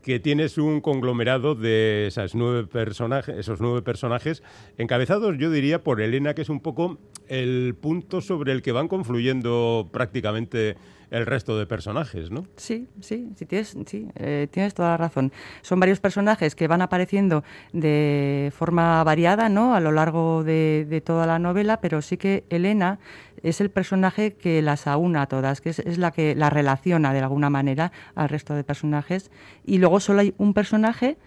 que 0.03 0.21
tienes 0.21 0.59
un 0.59 0.81
conglomerado 0.81 1.55
de 1.55 2.07
esas 2.09 2.35
nueve 2.35 2.67
personajes, 2.67 3.37
esos 3.37 3.61
nueve 3.61 3.83
personajes 3.83 4.43
encabezados, 4.79 5.37
yo 5.39 5.51
diría, 5.51 5.83
por 5.83 6.01
Elena, 6.01 6.35
que 6.35 6.43
es 6.43 6.49
un 6.49 6.61
poco 6.61 6.99
el 7.29 7.75
punto 7.81 8.21
sobre 8.21 8.53
el 8.53 8.63
que 8.63 8.73
van 8.73 8.89
confluyendo 8.89 9.89
prácticamente 9.93 10.77
el 11.13 11.27
resto 11.27 11.59
de 11.59 11.67
personajes, 11.67 12.31
¿no? 12.31 12.47
Sí, 12.57 12.89
sí, 13.01 13.29
sí, 13.37 13.45
tienes, 13.45 13.77
sí, 13.87 14.09
eh, 14.17 14.49
tienes 14.51 14.73
toda 14.73 14.89
la 14.91 14.97
razón. 14.97 15.31
Son 15.61 15.79
varios 15.79 16.01
personajes 16.01 16.55
que 16.55 16.67
van 16.67 16.81
apareciendo 16.81 17.45
de 17.75 18.51
forma 18.57 19.05
variada, 19.05 19.51
¿no? 19.51 19.75
A 19.75 19.81
lo 19.81 19.93
largo 19.93 20.43
de, 20.43 21.03
toda 21.05 21.27
la 21.27 21.39
novela, 21.39 21.81
pero 21.83 22.01
sí 22.01 22.17
que 22.17 22.45
Elena 22.49 22.99
es 23.43 23.61
el 23.61 23.71
personaje 23.71 24.33
que 24.33 24.63
las 24.63 24.87
aúna 24.87 25.23
a 25.23 25.27
todas, 25.27 25.61
que 25.61 25.69
es, 25.69 25.99
la 25.99 26.13
que 26.13 26.35
la 26.35 26.49
relaciona 26.49 27.13
de 27.13 27.19
alguna 27.19 27.51
manera 27.51 27.93
al 28.15 28.31
resto 28.31 28.55
de 28.55 28.65
personajes. 28.65 29.31
Y 29.67 29.79
luego 29.79 30.01
solo 30.01 30.21
hay 30.21 30.35
un 30.39 30.55
personaje 30.55 31.19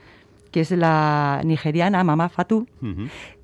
que 0.50 0.62
es 0.62 0.72
la 0.72 1.42
nigeriana 1.44 2.04
Mama 2.04 2.30
Fatu, 2.30 2.66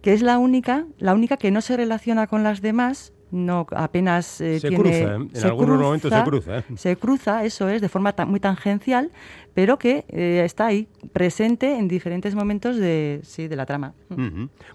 que 0.02 0.14
es 0.14 0.24
la 0.24 0.40
única, 0.40 0.86
la 0.98 1.14
única 1.14 1.38
que 1.38 1.52
no 1.52 1.62
se 1.62 1.78
relaciona 1.78 2.26
con 2.26 2.42
las 2.42 2.62
demás, 2.62 3.14
no 3.32 3.66
apenas 3.72 4.42
eh, 4.42 4.60
se 4.60 4.68
tiene, 4.68 4.84
cruza, 4.84 5.16
¿eh? 5.16 5.28
en 5.34 5.46
algunos 5.46 5.80
momentos 5.80 6.14
se 6.14 6.24
cruza. 6.24 6.58
¿eh? 6.60 6.64
Se 6.76 6.96
cruza, 6.98 7.46
eso 7.46 7.70
es, 7.70 7.82
de 7.82 7.90
forma 7.90 8.14
muy 8.28 8.40
tangencial, 8.40 9.12
pero 9.54 9.80
que 9.80 10.06
está 10.46 10.68
ahí, 10.68 10.88
presente 11.14 11.78
en 11.78 11.88
diferentes 11.88 12.36
momentos 12.36 12.78
de, 12.78 13.22
sí, 13.24 13.48
de 13.48 13.56
la 13.56 13.66
trama. 13.66 13.94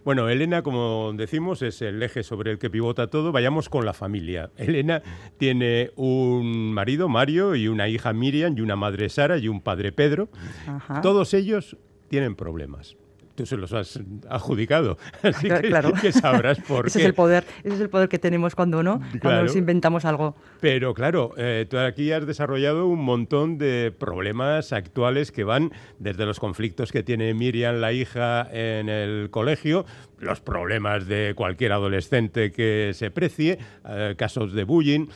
Bueno, 0.04 0.28
Elena, 0.28 0.62
como 0.62 1.12
decimos, 1.14 1.62
es 1.62 1.80
el 1.82 2.02
eje 2.02 2.22
sobre 2.22 2.50
el 2.52 2.58
que 2.58 2.68
pivota 2.68 3.08
todo. 3.08 3.32
Vayamos 3.32 3.68
con 3.68 3.84
la 3.84 3.92
familia. 3.92 4.50
Elena 4.56 5.02
tiene 5.38 5.90
un 5.96 6.72
marido, 6.72 7.08
Mario, 7.08 7.54
y 7.54 7.68
una 7.68 7.88
hija, 7.88 8.12
Miriam, 8.12 8.54
y 8.56 8.60
una 8.60 8.76
madre, 8.76 9.08
Sara, 9.08 9.38
y 9.38 9.48
un 9.48 9.60
padre, 9.60 9.92
Pedro. 9.92 10.28
Todos 11.02 11.32
ellos 11.34 11.76
tienen 12.08 12.34
problemas 12.34 12.96
tú 13.36 13.46
se 13.46 13.56
los 13.56 13.72
has 13.72 14.00
adjudicado. 14.28 14.98
Así 15.22 15.48
que, 15.48 15.60
claro. 15.62 15.92
que 15.92 16.12
sabrás 16.12 16.58
por 16.60 16.86
ese 16.86 16.98
qué. 16.98 17.04
Es 17.04 17.08
el 17.08 17.14
poder, 17.14 17.44
ese 17.62 17.74
es 17.74 17.80
el 17.80 17.88
poder 17.88 18.08
que 18.08 18.18
tenemos 18.18 18.54
cuando 18.54 18.82
no, 18.82 19.00
cuando 19.22 19.44
nos 19.44 19.56
inventamos 19.56 20.04
algo. 20.04 20.34
Pero 20.60 20.94
claro, 20.94 21.32
eh, 21.36 21.66
tú 21.68 21.78
aquí 21.78 22.10
has 22.12 22.26
desarrollado 22.26 22.86
un 22.86 23.04
montón 23.04 23.58
de 23.58 23.94
problemas 23.96 24.72
actuales 24.72 25.30
que 25.30 25.44
van 25.44 25.70
desde 25.98 26.26
los 26.26 26.40
conflictos 26.40 26.90
que 26.90 27.02
tiene 27.02 27.34
Miriam, 27.34 27.76
la 27.76 27.92
hija, 27.92 28.48
en 28.50 28.88
el 28.88 29.28
colegio, 29.30 29.84
los 30.18 30.40
problemas 30.40 31.06
de 31.06 31.34
cualquier 31.36 31.72
adolescente 31.72 32.52
que 32.52 32.92
se 32.94 33.10
precie, 33.10 33.58
eh, 33.88 34.14
casos 34.16 34.52
de 34.52 34.64
bullying. 34.64 35.06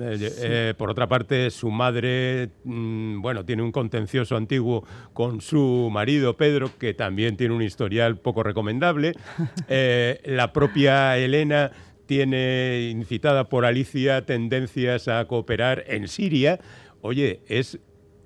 Eh, 0.00 0.32
eh, 0.42 0.74
por 0.76 0.90
otra 0.90 1.08
parte, 1.08 1.50
su 1.50 1.70
madre, 1.70 2.50
mm, 2.64 3.22
bueno, 3.22 3.44
tiene 3.44 3.62
un 3.62 3.72
contencioso 3.72 4.36
antiguo 4.36 4.84
con 5.12 5.40
su 5.40 5.88
marido 5.90 6.36
Pedro, 6.36 6.70
que 6.78 6.94
también 6.94 7.36
tiene 7.36 7.54
un 7.54 7.62
historial 7.70 8.18
poco 8.18 8.42
recomendable. 8.42 9.14
la 10.24 10.52
propia 10.52 11.16
Elena 11.16 11.70
tiene, 12.06 12.88
incitada 12.90 13.48
por 13.48 13.64
Alicia, 13.64 14.26
tendencias 14.26 15.08
a 15.08 15.24
cooperar 15.26 15.84
en 15.86 16.08
Siria. 16.08 16.58
Oye, 17.00 17.40
es 17.48 17.78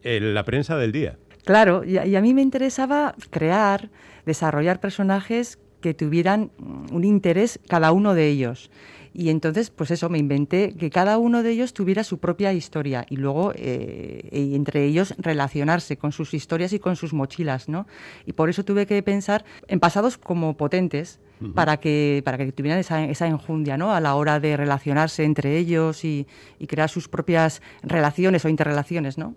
la 0.02 0.44
prensa 0.44 0.76
del 0.76 0.90
día. 0.90 1.18
Claro, 1.44 1.84
y 1.84 2.16
a 2.16 2.20
mí 2.22 2.32
me 2.32 2.40
interesaba 2.40 3.14
crear, 3.30 3.90
desarrollar 4.24 4.80
personajes 4.80 5.58
que 5.82 5.92
tuvieran 5.92 6.50
un 6.58 7.04
interés 7.04 7.60
cada 7.68 7.92
uno 7.92 8.14
de 8.14 8.28
ellos. 8.28 8.70
Y 9.14 9.30
entonces, 9.30 9.70
pues 9.70 9.92
eso, 9.92 10.08
me 10.08 10.18
inventé 10.18 10.74
que 10.74 10.90
cada 10.90 11.18
uno 11.18 11.44
de 11.44 11.52
ellos 11.52 11.72
tuviera 11.72 12.02
su 12.02 12.18
propia 12.18 12.52
historia 12.52 13.06
y 13.08 13.16
luego 13.16 13.52
eh, 13.54 14.28
entre 14.32 14.84
ellos 14.84 15.14
relacionarse 15.18 15.96
con 15.96 16.10
sus 16.10 16.34
historias 16.34 16.72
y 16.72 16.80
con 16.80 16.96
sus 16.96 17.14
mochilas, 17.14 17.68
¿no? 17.68 17.86
Y 18.26 18.32
por 18.32 18.50
eso 18.50 18.64
tuve 18.64 18.86
que 18.86 19.00
pensar 19.04 19.44
en 19.68 19.78
pasados 19.78 20.18
como 20.18 20.56
potentes, 20.56 21.20
para 21.54 21.76
que 21.76 22.22
para 22.24 22.38
que 22.38 22.52
tuvieran 22.52 22.78
esa, 22.78 23.04
esa, 23.04 23.26
enjundia 23.26 23.76
¿no? 23.76 23.92
a 23.92 24.00
la 24.00 24.14
hora 24.14 24.40
de 24.40 24.56
relacionarse 24.56 25.24
entre 25.24 25.58
ellos 25.58 26.04
y, 26.04 26.26
crear 26.66 26.88
sus 26.88 27.08
propias 27.08 27.60
relaciones 27.82 28.44
o 28.44 28.48
interrelaciones. 28.48 29.18
¿no? 29.18 29.34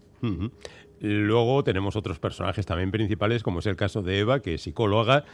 Luego 0.99 1.63
tenemos 1.63 1.95
otros 1.95 2.19
personajes 2.19 2.65
también 2.65 2.91
principales, 2.91 3.43
como 3.43 3.59
es 3.59 3.65
el 3.65 3.75
caso 3.75 4.01
de 4.01 4.19
Eva, 4.19 4.41
que 4.41 4.55
es 4.55 4.61
psicóloga, 4.61 5.25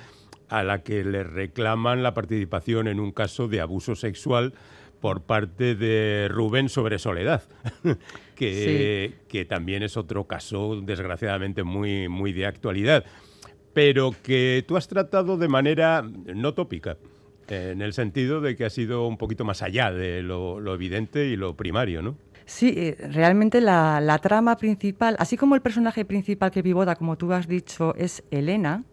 a 0.49 0.63
la 0.63 0.83
que 0.83 1.03
le 1.03 1.23
reclaman 1.23 2.03
la 2.03 2.13
participación 2.13 2.87
en 2.87 2.99
un 2.99 3.11
caso 3.11 3.47
de 3.47 3.61
abuso 3.61 3.95
sexual 3.95 4.53
por 4.99 5.21
parte 5.23 5.75
de 5.75 6.27
Rubén 6.29 6.69
sobre 6.69 6.99
Soledad, 6.99 7.43
que, 8.35 9.15
que 9.27 9.45
también 9.45 9.83
es 9.83 9.97
otro 9.97 10.25
caso 10.25 10.79
desgraciadamente 10.81 11.63
muy, 11.63 12.07
muy 12.07 12.33
de 12.33 12.45
actualidad 12.45 13.05
pero 13.73 14.15
que 14.23 14.63
tú 14.67 14.77
has 14.77 14.87
tratado 14.87 15.37
de 15.37 15.47
manera 15.47 16.03
no 16.03 16.53
tópica, 16.53 16.97
en 17.49 17.81
el 17.81 17.93
sentido 17.93 18.39
de 18.39 18.55
que 18.55 18.65
ha 18.65 18.69
sido 18.69 19.05
un 19.07 19.17
poquito 19.17 19.43
más 19.43 19.61
allá 19.61 19.91
de 19.91 20.21
lo, 20.21 20.59
lo 20.59 20.73
evidente 20.73 21.25
y 21.25 21.35
lo 21.35 21.55
primario, 21.55 22.01
¿no? 22.01 22.15
Sí, 22.45 22.73
eh, 22.75 22.97
realmente 23.11 23.61
la, 23.61 24.19
trama 24.21 24.55
principal, 24.57 25.15
así 25.19 25.37
como 25.37 25.55
el 25.55 25.61
personaje 25.61 26.05
principal 26.05 26.51
que 26.51 26.63
pivota, 26.63 26.95
como 26.95 27.17
tú 27.17 27.31
has 27.33 27.47
dicho, 27.47 27.95
es 27.95 28.23
Elena, 28.31 28.83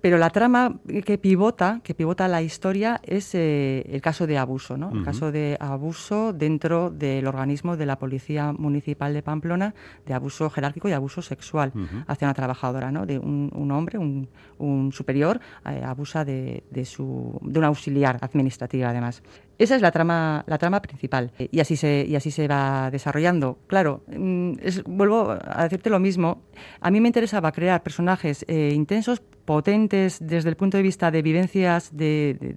pero 0.00 0.16
la 0.16 0.30
trama 0.30 0.78
que 1.04 1.18
pivota, 1.18 1.80
que 1.82 1.94
pivota 1.94 2.28
la 2.28 2.40
historia, 2.40 3.00
es 3.04 3.34
eh, 3.34 3.84
el 3.88 4.00
caso 4.00 4.26
de 4.26 4.38
abuso, 4.38 4.76
¿no? 4.76 4.90
El 4.92 5.04
caso 5.04 5.30
de 5.32 5.56
abuso 5.60 6.32
dentro 6.32 6.90
del 6.90 7.26
organismo 7.26 7.76
de 7.76 7.86
la 7.86 7.98
Policía 7.98 8.52
Municipal 8.52 9.12
de 9.12 9.22
Pamplona, 9.22 9.74
de 10.06 10.14
abuso 10.14 10.48
jerárquico 10.50 10.88
y 10.88 10.92
abuso 10.92 11.20
sexual 11.20 11.72
hacia 12.06 12.26
una 12.26 12.34
trabajadora, 12.34 12.90
¿no? 12.90 13.06
De 13.06 13.18
un, 13.18 13.70
hombre, 13.70 13.98
un, 13.98 14.92
superior, 14.92 15.40
eh, 15.66 15.82
abusa 15.84 16.24
de, 16.24 16.64
de, 16.70 16.84
su, 16.84 17.38
de 17.42 17.58
una 17.58 17.68
auxiliar 17.68 18.18
administrativa, 18.22 18.88
además. 18.88 19.22
Esa 19.60 19.76
es 19.76 19.82
la 19.82 19.90
trama, 19.90 20.42
la 20.46 20.56
trama 20.56 20.80
principal 20.80 21.32
y 21.38 21.60
así 21.60 21.76
se, 21.76 22.06
y 22.08 22.16
así 22.16 22.30
se 22.30 22.48
va 22.48 22.90
desarrollando. 22.90 23.58
Claro, 23.66 24.00
mm, 24.06 24.54
vuelvo 24.86 25.36
a 25.38 25.64
decirte 25.64 25.90
lo 25.90 26.00
mismo. 26.00 26.40
A 26.80 26.90
mí 26.90 26.98
me 26.98 27.08
interesaba 27.08 27.52
crear 27.52 27.82
personajes 27.82 28.42
eh, 28.48 28.72
intensos, 28.74 29.20
potentes 29.20 30.16
desde 30.18 30.48
el 30.48 30.56
punto 30.56 30.78
de 30.78 30.82
vista 30.82 31.10
de 31.10 31.20
vivencias 31.20 31.94
de, 31.94 32.56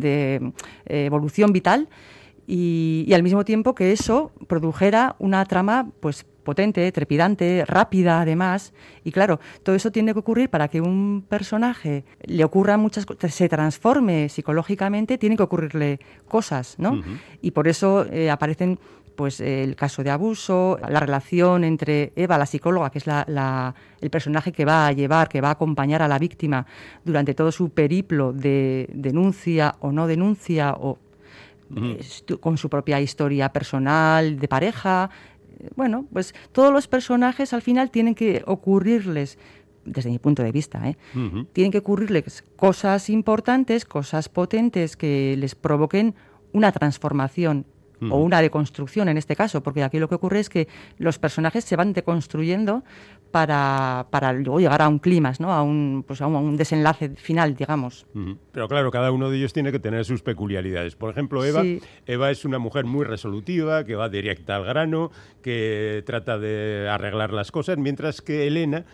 eh, 0.00 0.42
evolución 0.86 1.52
vital 1.52 1.88
y, 2.46 3.04
y, 3.06 3.14
al 3.14 3.22
mismo 3.22 3.44
tiempo 3.44 3.74
que 3.74 3.92
eso 3.92 4.32
produjera 4.46 5.16
una 5.18 5.44
trama 5.44 5.88
pues 6.00 6.24
potente, 6.42 6.90
trepidante, 6.92 7.64
rápida 7.66 8.20
además. 8.20 8.72
Y 9.04 9.12
claro, 9.12 9.40
todo 9.62 9.74
eso 9.74 9.90
tiene 9.90 10.12
que 10.12 10.18
ocurrir 10.18 10.50
para 10.50 10.68
que 10.68 10.80
un 10.80 11.24
personaje 11.28 12.04
le 12.24 12.44
ocurra 12.44 12.76
muchas 12.76 13.06
cosas, 13.06 13.34
se 13.34 13.48
transforme 13.48 14.28
psicológicamente, 14.28 15.18
tiene 15.18 15.36
que 15.36 15.42
ocurrirle 15.42 16.00
cosas, 16.28 16.76
¿no? 16.78 17.00
Y 17.40 17.52
por 17.52 17.68
eso 17.68 18.04
eh, 18.10 18.30
aparecen 18.30 18.78
pues 19.16 19.40
el 19.40 19.76
caso 19.76 20.02
de 20.02 20.10
abuso, 20.10 20.78
la 20.88 20.98
relación 20.98 21.64
entre 21.64 22.12
Eva, 22.16 22.38
la 22.38 22.46
psicóloga, 22.46 22.90
que 22.90 22.98
es 22.98 23.06
la, 23.06 23.74
el 24.00 24.10
personaje 24.10 24.52
que 24.52 24.64
va 24.64 24.86
a 24.86 24.92
llevar, 24.92 25.28
que 25.28 25.40
va 25.40 25.48
a 25.48 25.52
acompañar 25.52 26.02
a 26.02 26.08
la 26.08 26.18
víctima 26.18 26.66
durante 27.04 27.34
todo 27.34 27.52
su 27.52 27.70
periplo 27.70 28.32
de 28.32 28.88
denuncia 28.92 29.76
o 29.80 29.92
no 29.92 30.06
denuncia, 30.06 30.74
o 30.78 30.98
eh, 31.76 32.36
con 32.40 32.58
su 32.58 32.68
propia 32.68 33.00
historia 33.00 33.52
personal, 33.52 34.38
de 34.38 34.48
pareja, 34.48 35.10
bueno, 35.76 36.06
pues 36.12 36.34
todos 36.52 36.72
los 36.72 36.88
personajes 36.88 37.52
al 37.52 37.62
final 37.62 37.90
tienen 37.90 38.14
que 38.14 38.42
ocurrirles 38.46 39.38
desde 39.84 40.10
mi 40.10 40.18
punto 40.18 40.42
de 40.42 40.52
vista, 40.52 40.88
¿eh? 40.88 40.96
tienen 41.52 41.72
que 41.72 41.78
ocurrirles 41.78 42.44
cosas 42.56 43.10
importantes, 43.10 43.84
cosas 43.84 44.28
potentes 44.28 44.96
que 44.96 45.36
les 45.36 45.54
provoquen 45.54 46.14
una 46.52 46.70
transformación 46.70 47.66
o 48.10 48.16
una 48.16 48.40
deconstrucción 48.40 49.08
en 49.08 49.16
este 49.16 49.36
caso, 49.36 49.62
porque 49.62 49.84
aquí 49.84 50.00
lo 50.00 50.08
que 50.08 50.16
ocurre 50.16 50.40
es 50.40 50.48
que 50.48 50.66
los 50.98 51.20
personajes 51.20 51.64
se 51.64 51.76
van 51.76 51.92
deconstruyendo 51.92 52.82
para, 53.32 54.06
para 54.10 54.32
luego 54.32 54.60
llegar 54.60 54.82
a 54.82 54.88
un 54.88 54.98
clima, 54.98 55.32
¿no? 55.40 55.52
a, 55.52 55.62
un, 55.62 56.04
pues 56.06 56.20
a, 56.20 56.26
un, 56.26 56.56
desenlace 56.56 57.08
final, 57.16 57.56
digamos. 57.56 58.06
Pero 58.52 58.68
claro, 58.68 58.90
cada 58.90 59.10
uno 59.10 59.30
de 59.30 59.38
ellos 59.38 59.52
tiene 59.52 59.72
que 59.72 59.80
tener 59.80 60.04
sus 60.04 60.22
peculiaridades. 60.22 60.94
Por 60.94 61.10
ejemplo, 61.10 61.44
Eva, 61.44 61.62
Eva 62.06 62.30
es 62.30 62.44
una 62.44 62.58
mujer 62.58 62.84
muy 62.84 63.04
resolutiva, 63.04 63.84
que 63.84 63.96
va 63.96 64.08
directa 64.10 64.56
al 64.56 64.64
grano, 64.64 65.10
que 65.42 66.04
trata 66.06 66.38
de 66.38 66.88
arreglar 66.88 67.32
las 67.32 67.50
cosas, 67.50 67.78
mientras 67.78 68.20
que 68.20 68.46
Elena 68.46 68.84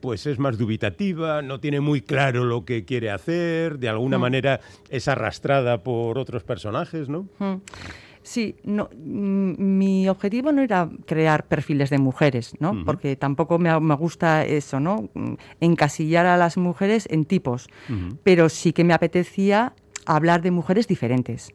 pues 0.00 0.26
es 0.26 0.40
más 0.40 0.58
dubitativa, 0.58 1.42
no 1.42 1.60
tiene 1.60 1.78
muy 1.78 2.00
claro 2.00 2.44
lo 2.44 2.64
que 2.64 2.84
quiere 2.84 3.10
hacer, 3.10 3.78
de 3.78 3.88
alguna 3.88 4.18
manera 4.18 4.58
es 4.90 5.06
arrastrada 5.06 5.84
por 5.84 6.18
otros 6.18 6.42
personajes, 6.42 7.08
¿no? 7.08 7.28
Sí, 8.22 8.56
no, 8.62 8.88
mm, 8.94 9.54
mi 9.58 10.08
objetivo 10.08 10.52
no 10.52 10.62
era 10.62 10.88
crear 11.06 11.46
perfiles 11.46 11.90
de 11.90 11.98
mujeres, 11.98 12.54
¿no? 12.60 12.84
Porque 12.84 13.16
tampoco 13.16 13.58
me, 13.58 13.94
gusta 13.94 14.44
eso, 14.44 14.80
¿no? 14.80 15.08
Mm, 15.14 15.34
encasillar 15.60 16.26
a 16.26 16.36
las 16.36 16.56
mujeres 16.56 17.08
en 17.10 17.24
tipos. 17.24 17.68
Pero 18.22 18.48
sí 18.48 18.72
que 18.72 18.84
me 18.84 18.94
apetecía 18.94 19.74
hablar 20.06 20.42
de 20.42 20.50
mujeres 20.50 20.86
diferentes. 20.86 21.52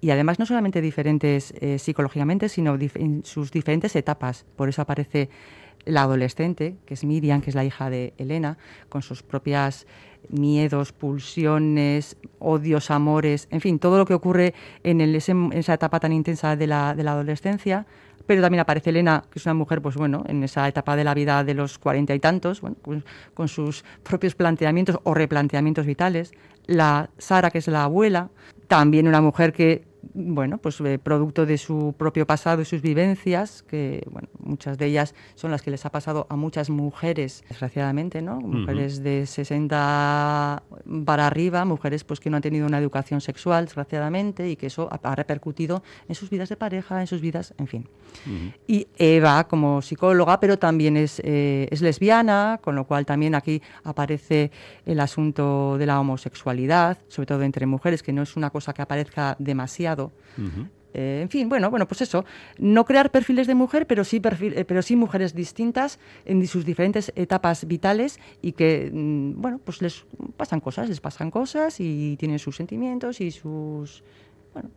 Y 0.00 0.10
además 0.10 0.38
no 0.38 0.46
solamente 0.46 0.80
diferentes 0.80 1.52
eh, 1.60 1.78
psicológicamente, 1.78 2.48
sino 2.48 2.76
en 2.94 3.24
sus 3.24 3.50
diferentes 3.50 3.94
etapas. 3.96 4.44
Por 4.56 4.68
eso 4.68 4.82
aparece 4.82 5.28
la 5.88 6.02
adolescente, 6.02 6.76
que 6.86 6.94
es 6.94 7.04
Miriam, 7.04 7.40
que 7.40 7.50
es 7.50 7.56
la 7.56 7.64
hija 7.64 7.90
de 7.90 8.12
Elena, 8.18 8.58
con 8.88 9.02
sus 9.02 9.22
propias 9.22 9.86
miedos, 10.28 10.92
pulsiones, 10.92 12.16
odios, 12.38 12.90
amores, 12.90 13.48
en 13.50 13.60
fin, 13.60 13.78
todo 13.78 13.98
lo 13.98 14.04
que 14.04 14.14
ocurre 14.14 14.54
en, 14.82 15.00
esa 15.00 15.74
etapa 15.74 16.00
tan 16.00 16.12
intensa 16.12 16.56
de 16.56 16.66
la, 16.66 16.90
adolescencia. 16.90 17.86
Pero 18.26 18.42
también 18.42 18.60
aparece 18.60 18.90
Elena, 18.90 19.24
que 19.30 19.38
es 19.38 19.46
una 19.46 19.54
mujer, 19.54 19.80
pues 19.80 19.96
bueno, 19.96 20.22
en 20.28 20.44
esa 20.44 20.68
etapa 20.68 20.96
de 20.96 21.04
la 21.04 21.14
vida 21.14 21.42
de 21.44 21.54
los 21.54 21.78
cuarenta 21.78 22.14
y 22.14 22.20
tantos, 22.20 22.60
pues, 22.82 23.02
con 23.32 23.48
sus 23.48 23.84
propios 24.02 24.34
planteamientos 24.34 24.98
o 25.04 25.14
replanteamientos 25.14 25.86
vitales. 25.86 26.32
La 26.66 27.08
Sara, 27.16 27.50
que 27.50 27.56
es 27.56 27.68
la 27.68 27.84
abuela, 27.84 28.28
también 28.66 29.08
una 29.08 29.22
mujer 29.22 29.54
que 29.54 29.86
bueno, 30.14 30.58
pues 30.58 30.80
eh, 30.80 30.98
producto 30.98 31.46
de 31.46 31.58
su 31.58 31.94
propio 31.96 32.26
pasado 32.26 32.62
y 32.62 32.64
sus 32.64 32.82
vivencias, 32.82 33.62
que 33.62 34.06
bueno, 34.10 34.28
muchas 34.38 34.78
de 34.78 34.86
ellas 34.86 35.14
son 35.34 35.50
las 35.50 35.62
que 35.62 35.70
les 35.70 35.84
ha 35.86 35.90
pasado 35.90 36.26
a 36.30 36.36
muchas 36.36 36.70
mujeres, 36.70 37.44
desgraciadamente, 37.48 38.22
¿no? 38.22 38.40
Mujeres 38.40 39.02
de 39.02 39.26
60 39.26 40.62
para 41.04 41.26
arriba, 41.26 41.64
mujeres 41.64 42.04
pues 42.04 42.20
que 42.20 42.30
no 42.30 42.36
han 42.36 42.42
tenido 42.42 42.66
una 42.66 42.78
educación 42.78 43.20
sexual, 43.20 43.66
desgraciadamente, 43.66 44.48
y 44.48 44.56
que 44.56 44.66
eso 44.66 44.88
ha, 44.90 45.14
repercutido 45.14 45.82
en 46.08 46.14
sus 46.14 46.30
vidas 46.30 46.48
de 46.48 46.56
pareja, 46.56 47.00
en 47.00 47.06
sus 47.06 47.20
vidas, 47.20 47.54
en 47.58 47.66
fin. 47.66 47.88
Y 48.66 48.86
Eva 48.96 49.48
como 49.48 49.82
psicóloga, 49.82 50.40
pero 50.40 50.58
también 50.58 50.96
es, 50.96 51.20
eh, 51.24 51.68
es 51.70 51.82
lesbiana, 51.82 52.60
con 52.62 52.74
lo 52.74 52.84
cual 52.84 53.04
también 53.04 53.34
aquí 53.34 53.60
aparece 53.84 54.50
el 54.86 55.00
asunto 55.00 55.76
de 55.78 55.86
la 55.86 56.00
homosexualidad, 56.00 56.98
sobre 57.08 57.26
todo 57.26 57.42
entre 57.42 57.66
mujeres, 57.66 58.02
que 58.02 58.12
no 58.12 58.22
es 58.22 58.36
una 58.36 58.50
cosa 58.50 58.72
que 58.72 58.82
aparezca 58.82 59.36
demasiado 59.38 59.97
eh, 60.94 61.20
en 61.22 61.28
fin, 61.28 61.48
bueno, 61.48 61.70
bueno, 61.70 61.86
pues 61.86 62.00
eso, 62.00 62.24
no 62.58 62.84
crear 62.84 63.10
perfiles 63.10 63.46
de 63.46 63.54
mujer, 63.54 63.86
pero 63.86 64.04
sí, 64.04 64.20
eh, 64.24 64.64
pero 64.64 64.82
sí 64.82 64.96
mujeres 64.96 65.34
distintas 65.34 65.98
en 66.24 66.46
sus 66.46 66.64
diferentes 66.64 67.12
etapas 67.14 67.66
vitales 67.66 68.18
y 68.40 68.52
que, 68.52 68.90
mm, 68.92 69.40
bueno, 69.40 69.60
pues 69.62 69.82
les 69.82 70.06
pasan 70.36 70.60
cosas, 70.60 70.88
les 70.88 71.00
pasan 71.00 71.30
cosas 71.30 71.78
y 71.78 72.16
tienen 72.16 72.38
sus 72.38 72.56
sentimientos 72.56 73.20
y 73.20 73.30
sus, 73.30 74.02
bueno, 74.54 74.70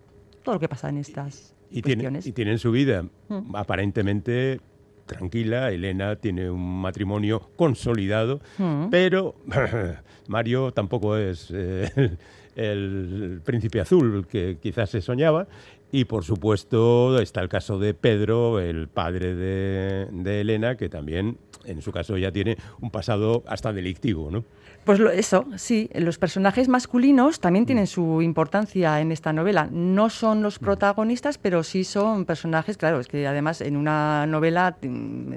todo 0.43 0.55
lo 0.55 0.60
que 0.60 0.67
pasa 0.67 0.89
en 0.89 0.97
estas 0.97 1.55
y 1.71 1.81
cuestiones. 1.81 2.27
y 2.27 2.34
tienen 2.34 2.60
su 2.60 2.71
vida 2.71 3.03
mm. 3.29 3.55
aparentemente 3.55 4.60
tranquila. 5.05 5.71
Elena 5.71 6.15
tiene 6.17 6.49
un 6.49 6.81
matrimonio 6.81 7.49
consolidado, 7.55 8.41
mm. 8.57 8.89
pero 8.89 9.36
Mario 10.27 10.71
tampoco 10.71 11.17
es 11.17 11.51
eh, 11.53 12.17
el 12.55 13.41
príncipe 13.43 13.79
azul 13.79 14.27
que 14.27 14.57
quizás 14.61 14.89
se 14.89 15.01
soñaba. 15.01 15.47
Y 15.91 16.06
por 16.06 16.23
supuesto 16.23 17.19
está 17.19 17.41
el 17.41 17.49
caso 17.49 17.77
de 17.77 17.93
Pedro, 17.93 18.60
el 18.60 18.88
padre 18.88 19.36
de, 19.36 20.41
Elena, 20.41 20.77
que 20.77 20.88
también 20.88 21.38
en 21.65 21.82
su 21.82 21.91
caso 21.91 22.17
ya 22.17 22.32
tiene 22.32 22.58
un 22.80 22.91
pasado 22.91 23.43
hasta 23.45 23.73
delictivo, 23.73 24.32
¿no? 24.32 24.45
Pues 24.86 24.99
eso, 24.99 25.45
sí, 25.58 25.91
los 25.93 26.17
personajes 26.17 26.67
masculinos 26.67 27.39
también 27.39 27.67
tienen 27.67 27.86
su 27.86 28.23
importancia 28.23 28.99
en 28.99 29.12
esta 29.12 29.32
novela. 29.32 29.69
No 29.71 30.10
son 30.10 30.41
los 30.41 30.58
protagonistas, 30.58 31.38
pero 31.38 31.62
sí 31.62 31.84
son 31.84 32.25
personajes, 32.25 32.77
claro, 32.77 32.99
es 32.99 33.08
que 33.08 33.27
además 33.27 33.62
en 33.62 33.77
una 33.77 34.25
novela 34.25 34.77
mm, 34.82 35.30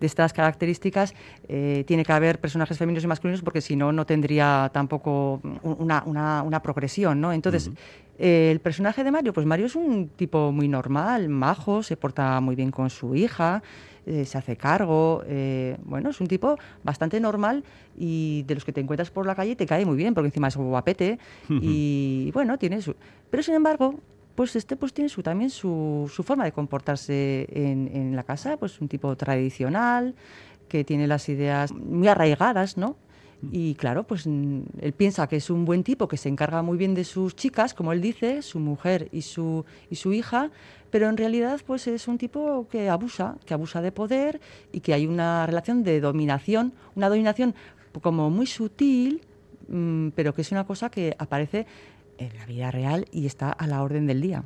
de 0.00 0.06
estas 0.06 0.32
características 0.32 1.14
eh, 1.46 1.84
tiene 1.86 2.06
que 2.06 2.12
haber 2.12 2.40
personajes 2.40 2.78
femeninos 2.78 3.04
y 3.04 3.06
masculinos 3.08 3.42
porque 3.42 3.60
si 3.60 3.76
no, 3.76 3.92
no 3.92 4.06
tendría 4.06 4.70
tampoco 4.72 5.42
una, 5.62 6.62
progresión, 6.62 7.20
¿no? 7.20 7.34
Entonces, 7.34 7.70
eh, 8.18 8.50
el 8.50 8.60
personaje 8.60 9.04
de 9.04 9.10
Mario, 9.10 9.32
pues 9.32 9.46
Mario 9.46 9.66
es 9.66 9.76
un 9.76 10.08
tipo 10.08 10.52
muy 10.52 10.68
normal, 10.68 11.28
majo, 11.28 11.82
se 11.82 11.96
porta 11.96 12.40
muy 12.40 12.56
bien 12.56 12.70
con 12.70 12.88
su 12.88 13.14
hija, 13.14 13.62
eh, 14.06 14.24
se 14.24 14.38
hace 14.38 14.56
cargo, 14.56 15.22
eh, 15.26 15.76
bueno, 15.84 16.10
es 16.10 16.20
un 16.20 16.26
tipo 16.26 16.56
bastante 16.82 17.20
normal 17.20 17.64
y 17.96 18.44
de 18.46 18.54
los 18.54 18.64
que 18.64 18.72
te 18.72 18.80
encuentras 18.80 19.10
por 19.10 19.26
la 19.26 19.34
calle 19.34 19.56
te 19.56 19.66
cae 19.66 19.84
muy 19.84 19.96
bien 19.96 20.14
porque 20.14 20.28
encima 20.28 20.48
es 20.48 20.56
guapete 20.56 21.18
y 21.48 22.30
bueno, 22.32 22.58
tiene 22.58 22.80
su... 22.80 22.94
Pero 23.30 23.42
sin 23.42 23.54
embargo, 23.54 24.00
pues 24.34 24.56
este 24.56 24.76
pues 24.76 24.94
tiene 24.94 25.08
su, 25.08 25.22
también 25.22 25.50
su, 25.50 26.10
su 26.12 26.22
forma 26.22 26.44
de 26.44 26.52
comportarse 26.52 27.46
en, 27.50 27.90
en, 27.92 28.16
la 28.16 28.22
casa, 28.22 28.56
pues 28.56 28.80
un 28.80 28.88
tipo 28.88 29.14
tradicional, 29.16 30.14
que 30.68 30.84
tiene 30.84 31.06
las 31.06 31.28
ideas 31.28 31.72
muy 31.72 32.08
arraigadas, 32.08 32.76
¿no? 32.76 32.96
Y 33.52 33.74
claro, 33.74 34.04
pues 34.04 34.26
mm, 34.26 34.60
él 34.80 34.92
piensa 34.92 35.26
que 35.26 35.36
es 35.36 35.50
un 35.50 35.64
buen 35.64 35.84
tipo, 35.84 36.08
que 36.08 36.16
se 36.16 36.28
encarga 36.28 36.62
muy 36.62 36.78
bien 36.78 36.94
de 36.94 37.04
sus 37.04 37.36
chicas, 37.36 37.74
como 37.74 37.92
él 37.92 38.00
dice, 38.00 38.42
su 38.42 38.58
mujer 38.58 39.08
y 39.12 39.22
su, 39.22 39.64
y 39.90 39.96
su 39.96 40.12
hija, 40.12 40.50
pero 40.90 41.08
en 41.08 41.16
realidad 41.16 41.60
pues 41.66 41.86
es 41.86 42.08
un 42.08 42.18
tipo 42.18 42.66
que 42.70 42.88
abusa, 42.88 43.36
que 43.44 43.54
abusa 43.54 43.82
de 43.82 43.92
poder 43.92 44.40
y 44.72 44.80
que 44.80 44.94
hay 44.94 45.06
una 45.06 45.46
relación 45.46 45.84
de 45.84 46.00
dominación, 46.00 46.72
una 46.94 47.08
dominación 47.08 47.54
como 48.00 48.30
muy 48.30 48.46
sutil, 48.46 49.22
mm, 49.68 50.08
pero 50.14 50.34
que 50.34 50.42
es 50.42 50.52
una 50.52 50.66
cosa 50.66 50.90
que 50.90 51.14
aparece 51.18 51.66
en 52.18 52.36
la 52.36 52.46
vida 52.46 52.70
real 52.70 53.06
y 53.12 53.26
está 53.26 53.50
a 53.50 53.66
la 53.66 53.82
orden 53.82 54.06
del 54.06 54.20
día. 54.20 54.44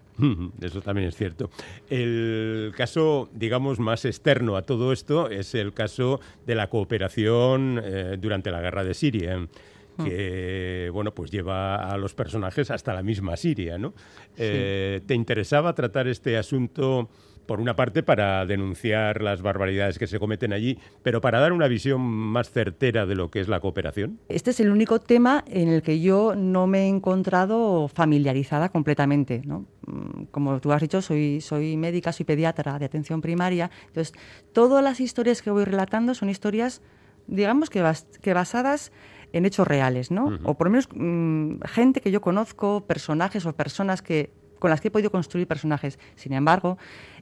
Eso 0.61 0.81
también 0.83 1.09
es 1.09 1.17
cierto. 1.17 1.51
El 1.89 2.73
caso, 2.77 3.29
digamos, 3.33 3.79
más 3.79 4.05
externo 4.05 4.57
a 4.57 4.63
todo 4.63 4.93
esto 4.93 5.29
es 5.31 5.55
el 5.55 5.73
caso 5.73 6.21
de 6.47 6.55
la 6.55 6.69
cooperación 6.69 7.81
eh, 7.83 8.17
durante 8.21 8.51
la 8.51 8.61
guerra 8.61 8.85
de 8.85 8.95
Siria 8.95 9.39
mm. 9.39 10.05
que 10.05 10.91
bueno 10.93 11.13
pues 11.13 11.31
lleva 11.31 11.77
a 11.77 11.97
los 11.97 12.15
personajes 12.15 12.71
hasta 12.71 12.95
la 12.95 13.03
misma 13.03 13.37
Siria, 13.37 13.79
¿no? 13.79 13.95
Eh, 14.37 15.01
¿Te 15.07 15.15
interesaba 15.15 15.75
tratar 15.75 16.09
este 16.09 16.37
asunto? 16.37 17.09
Por 17.51 17.61
una 17.61 17.75
parte 17.75 18.05
para 18.05 18.47
denunciar 18.47 19.23
las 19.23 19.43
barbaridades 19.43 19.99
que 19.99 20.07
se 20.07 20.21
cometen 20.21 20.53
allí, 20.53 20.79
pero 21.03 21.21
para 21.21 21.41
dar 21.41 21.53
una 21.53 21.67
visión 21.67 22.01
más 22.01 22.49
certera 22.49 23.07
de 23.07 23.17
lo 23.17 23.29
que 23.29 23.41
es 23.41 23.49
la 23.49 23.59
cooperación? 23.59 24.21
Este 24.29 24.51
es 24.51 24.61
el 24.61 24.71
único 24.71 25.01
tema 25.01 25.43
en 25.49 25.67
el 25.67 25.83
que 25.83 25.99
yo 26.01 26.37
no 26.37 26.69
me 26.69 26.83
he 26.83 26.87
encontrado 26.87 27.89
familiarizada 27.89 28.69
completamente. 28.69 29.43
Mm, 29.45 30.27
como 30.31 30.61
tú 30.61 30.71
has 30.71 30.81
dicho, 30.81 31.03
soy, 31.03 31.41
soy 31.41 31.77
médica, 31.77 32.13
soy 32.13 32.25
pediatra 32.25 32.79
de 32.79 32.85
atención 32.85 33.21
primaria, 33.21 33.69
entonces 33.89 34.15
todas 34.53 34.85
las 34.85 35.01
historias 35.01 35.43
que 35.43 35.51
voy 35.51 35.65
relatando 35.65 36.15
son 36.15 36.31
historias, 36.31 36.83
digamos 37.27 37.69
que, 37.69 37.83
que 38.23 38.33
basadas 38.33 38.93
en 39.33 39.45
hechos 39.45 39.67
reales, 39.67 40.13
¿no? 40.13 40.39
O 40.45 40.55
por 40.55 40.69
lo 40.69 40.71
menos 40.71 40.89
mm, 40.95 41.63
gente 41.67 42.01
que 42.01 42.13
yo 42.13 42.21
conozco, 42.21 42.87
personajes 42.87 43.45
o 43.45 43.53
personas 43.55 44.03
que 44.03 44.31
con 44.61 44.71
las 44.71 44.81
que 44.81 44.89
he 44.89 44.91
podido 44.93 45.11
construir 45.11 45.49
personajes. 45.49 45.99
Sin 46.15 46.33
embargo, 46.33 46.79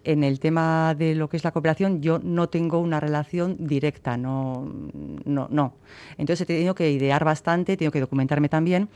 en 0.08 0.24
el 0.24 0.40
tema 0.40 0.94
de 0.94 1.14
lo 1.14 1.28
que 1.28 1.36
es 1.36 1.44
la 1.44 1.52
cooperación, 1.52 2.00
yo 2.00 2.18
no 2.18 2.48
tengo 2.48 2.78
una 2.78 2.98
relación 2.98 3.56
directa, 3.60 4.16
no, 4.16 4.66
no, 5.26 5.48
no. 5.50 5.74
Entonces 6.16 6.40
he 6.40 6.46
tenido 6.46 6.74
que 6.74 6.90
idear 6.90 7.26
bastante, 7.26 7.74
he 7.74 7.76
tenido 7.76 7.92
que 7.92 8.00
documentarme 8.00 8.48
también. 8.48 8.88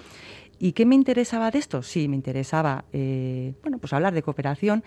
¿Y 0.59 0.73
qué 0.73 0.87
me 0.87 0.95
interesaba 0.95 1.51
de 1.51 1.59
esto? 1.59 1.83
Sí, 1.83 2.09
me 2.09 2.17
interesaba, 2.17 2.87
eh, 2.95 3.53
bueno, 3.61 3.77
pues 3.77 3.93
hablar 3.93 4.15
de 4.15 4.23
cooperación, 4.23 4.85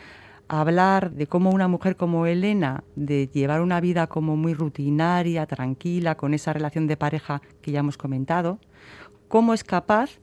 hablar 0.48 1.12
de 1.12 1.28
cómo 1.28 1.52
una 1.52 1.68
mujer 1.68 1.96
como 1.96 2.26
Elena, 2.26 2.84
de 2.96 3.28
llevar 3.28 3.62
una 3.62 3.80
vida 3.80 4.08
como 4.08 4.36
muy 4.36 4.56
rutinaria, 4.56 5.46
tranquila, 5.46 6.18
con 6.18 6.34
esa 6.34 6.54
relación 6.54 6.88
de 6.88 6.98
pareja 6.98 7.44
que 7.62 7.72
ya 7.72 7.82
hemos 7.82 7.98
comentado, 7.98 8.58
cómo 9.28 9.54
es 9.54 9.64
capaz 9.64 10.18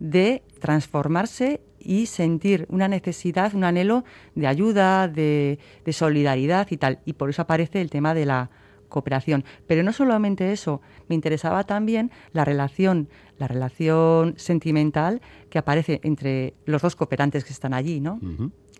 de 0.00 0.42
transformarse 0.58 1.60
y 1.84 2.06
sentir 2.06 2.66
una 2.68 2.88
necesidad, 2.88 3.54
un 3.54 3.64
anhelo 3.64 4.04
de 4.34 4.46
ayuda, 4.46 5.08
de, 5.08 5.58
solidaridad 5.90 6.66
y 6.70 6.76
tal. 6.76 7.00
Y 7.04 7.12
por 7.12 7.30
eso 7.30 7.42
aparece 7.42 7.80
el 7.80 7.90
tema 7.90 8.14
de 8.14 8.26
la 8.26 8.50
cooperación. 8.88 9.44
Pero 9.66 9.82
no 9.82 9.92
solamente 9.92 10.52
eso, 10.52 10.80
me 11.08 11.14
interesaba 11.14 11.64
también 11.64 12.10
la 12.32 12.44
relación, 12.44 13.08
la 13.38 13.48
relación 13.48 14.34
sentimental 14.36 15.20
que 15.50 15.58
aparece 15.58 16.00
entre 16.04 16.54
los 16.64 16.82
dos 16.82 16.96
cooperantes 16.96 17.44
que 17.44 17.52
están 17.52 17.74
allí, 17.74 18.00
¿no? 18.00 18.20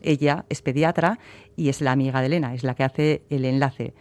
Ella 0.03 0.45
es 0.49 0.62
pediatra 0.62 1.19
y 1.57 1.69
es 1.69 1.81
la 1.81 1.93
amiga 1.93 2.21
de 2.21 2.27
Elena, 2.27 2.55
es 2.55 2.62
la 2.62 2.75
que 2.75 2.85
hace 2.85 3.23
el 3.31 3.45
enlace. 3.45 3.95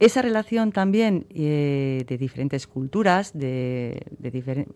Esa 0.00 0.22
relación 0.22 0.72
también 0.72 1.26
eh, 1.30 2.04
de 2.06 2.18
diferentes 2.18 2.66
culturas, 2.66 3.32
de, 3.32 4.02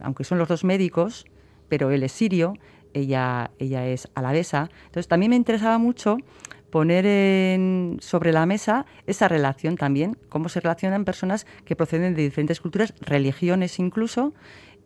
aunque 0.00 0.24
son 0.24 0.38
los 0.38 0.48
dos 0.48 0.64
médicos, 0.64 1.26
pero 1.68 1.90
él 1.90 2.02
es 2.02 2.12
sirio, 2.12 2.54
ella, 2.94 3.50
ella 3.58 3.86
es 3.86 4.08
alavesa. 4.14 4.68
Entonces 4.86 5.08
también 5.08 5.30
me 5.30 5.36
interesaba 5.36 5.78
mucho 5.78 6.18
poner 6.70 8.00
sobre 8.00 8.32
la 8.32 8.46
mesa 8.46 8.86
esa 9.06 9.28
relación 9.28 9.76
también, 9.76 10.16
cómo 10.28 10.48
se 10.48 10.60
relacionan 10.60 11.04
personas 11.04 11.46
que 11.64 11.76
proceden 11.76 12.14
de 12.14 12.22
diferentes 12.22 12.60
culturas, 12.60 12.94
religiones 13.00 13.78
incluso, 13.78 14.34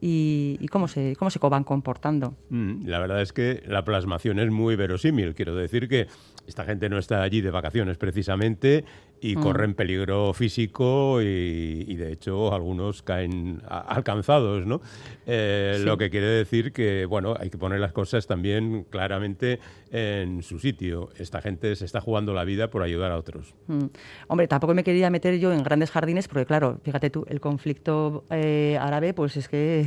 y, 0.05 0.67
cómo, 0.73 0.89
se, 0.89 1.15
cómo 1.17 1.31
se 1.31 1.39
van 1.39 1.63
comportando. 1.63 2.35
Mm, 2.51 2.89
la 2.89 2.99
verdad 2.99 3.23
es 3.23 3.33
que 3.33 3.63
la 3.67 3.85
plasmación 3.85 4.41
es 4.41 4.51
muy 4.51 4.75
verosímil. 4.75 5.33
Quiero 5.35 5.55
decir 5.55 5.89
que 5.89 6.09
esta 6.49 6.65
gente 6.65 6.89
no 6.89 6.99
está 6.99 7.23
allí 7.23 7.41
de 7.41 7.53
vacaciones 7.53 7.99
precisamente 7.99 8.85
y 9.23 9.37
mm. 9.37 9.41
corren 9.41 9.75
peligro 9.75 10.33
físico 10.35 11.23
y, 11.23 11.95
de 11.95 12.13
hecho 12.13 12.53
algunos 12.53 13.03
caen 13.03 13.63
alcanzados, 13.69 14.67
¿no? 14.67 14.81
Eh, 15.27 15.81
lo 15.85 15.97
que 15.97 16.11
quiere 16.11 16.27
decir 16.27 16.73
que, 16.73 17.07
bueno, 17.07 17.37
hay 17.39 17.49
que 17.49 17.57
poner 17.57 17.79
las 17.79 17.93
cosas 17.93 18.27
también 18.27 18.85
claramente 18.91 19.61
en 19.93 20.43
su 20.43 20.59
sitio. 20.59 21.11
Esta 21.17 21.41
gente 21.41 21.77
se 21.77 21.85
está 21.85 22.01
jugando 22.01 22.35
la 22.35 22.45
vida 22.45 22.69
por 22.71 22.83
ayudar 22.83 23.13
a 23.13 23.19
otros. 23.19 23.55
Mm. 23.69 23.85
Hombre, 24.27 24.49
tampoco 24.49 24.75
me 24.75 24.83
quería 24.83 25.09
meter 25.09 25.39
yo 25.39 25.53
en 25.53 25.63
grandes 25.63 25.93
jardines 25.93 26.27
porque, 26.27 26.45
claro, 26.45 26.81
fíjate 26.83 27.11
tú, 27.11 27.25
el 27.29 27.41
conflicto 27.41 28.25
eh, 28.31 28.77
árabe, 28.81 29.15
pues 29.15 29.37
es 29.37 29.49
que 29.49 29.87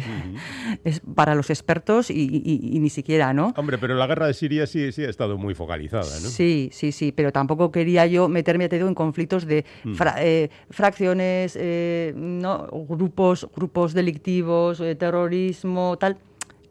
es 0.85 1.01
para 1.13 1.35
los 1.35 1.49
expertos 1.49 2.09
y, 2.09 2.79
ni 2.79 2.89
siquiera, 2.89 3.33
¿no? 3.33 3.53
Hombre, 3.57 3.77
pero 3.77 3.95
la 3.95 4.07
guerra 4.07 4.27
de 4.27 4.33
Siria 4.33 4.65
sí, 4.65 4.93
sí 4.93 5.03
ha 5.03 5.09
estado 5.09 5.37
muy 5.37 5.55
focalizada, 5.55 6.19
¿no? 6.21 6.29
Sí, 6.29 6.69
sí, 6.71 6.93
sí, 6.93 7.11
pero 7.11 7.33
tampoco 7.33 7.71
quería 7.71 8.05
yo 8.05 8.29
meterme, 8.29 8.69
te 8.69 8.77
digo, 8.77 8.87
en 8.87 8.95
de 9.25 9.65
mm. 9.83 9.95
eh, 10.17 10.49
fracciones, 10.69 11.57
eh, 11.59 12.13
¿no? 12.15 12.67
grupos, 12.87 13.47
grupos 13.55 13.93
delictivos, 13.93 14.79
eh, 14.79 14.95
terrorismo, 14.95 15.97
tal. 15.97 16.17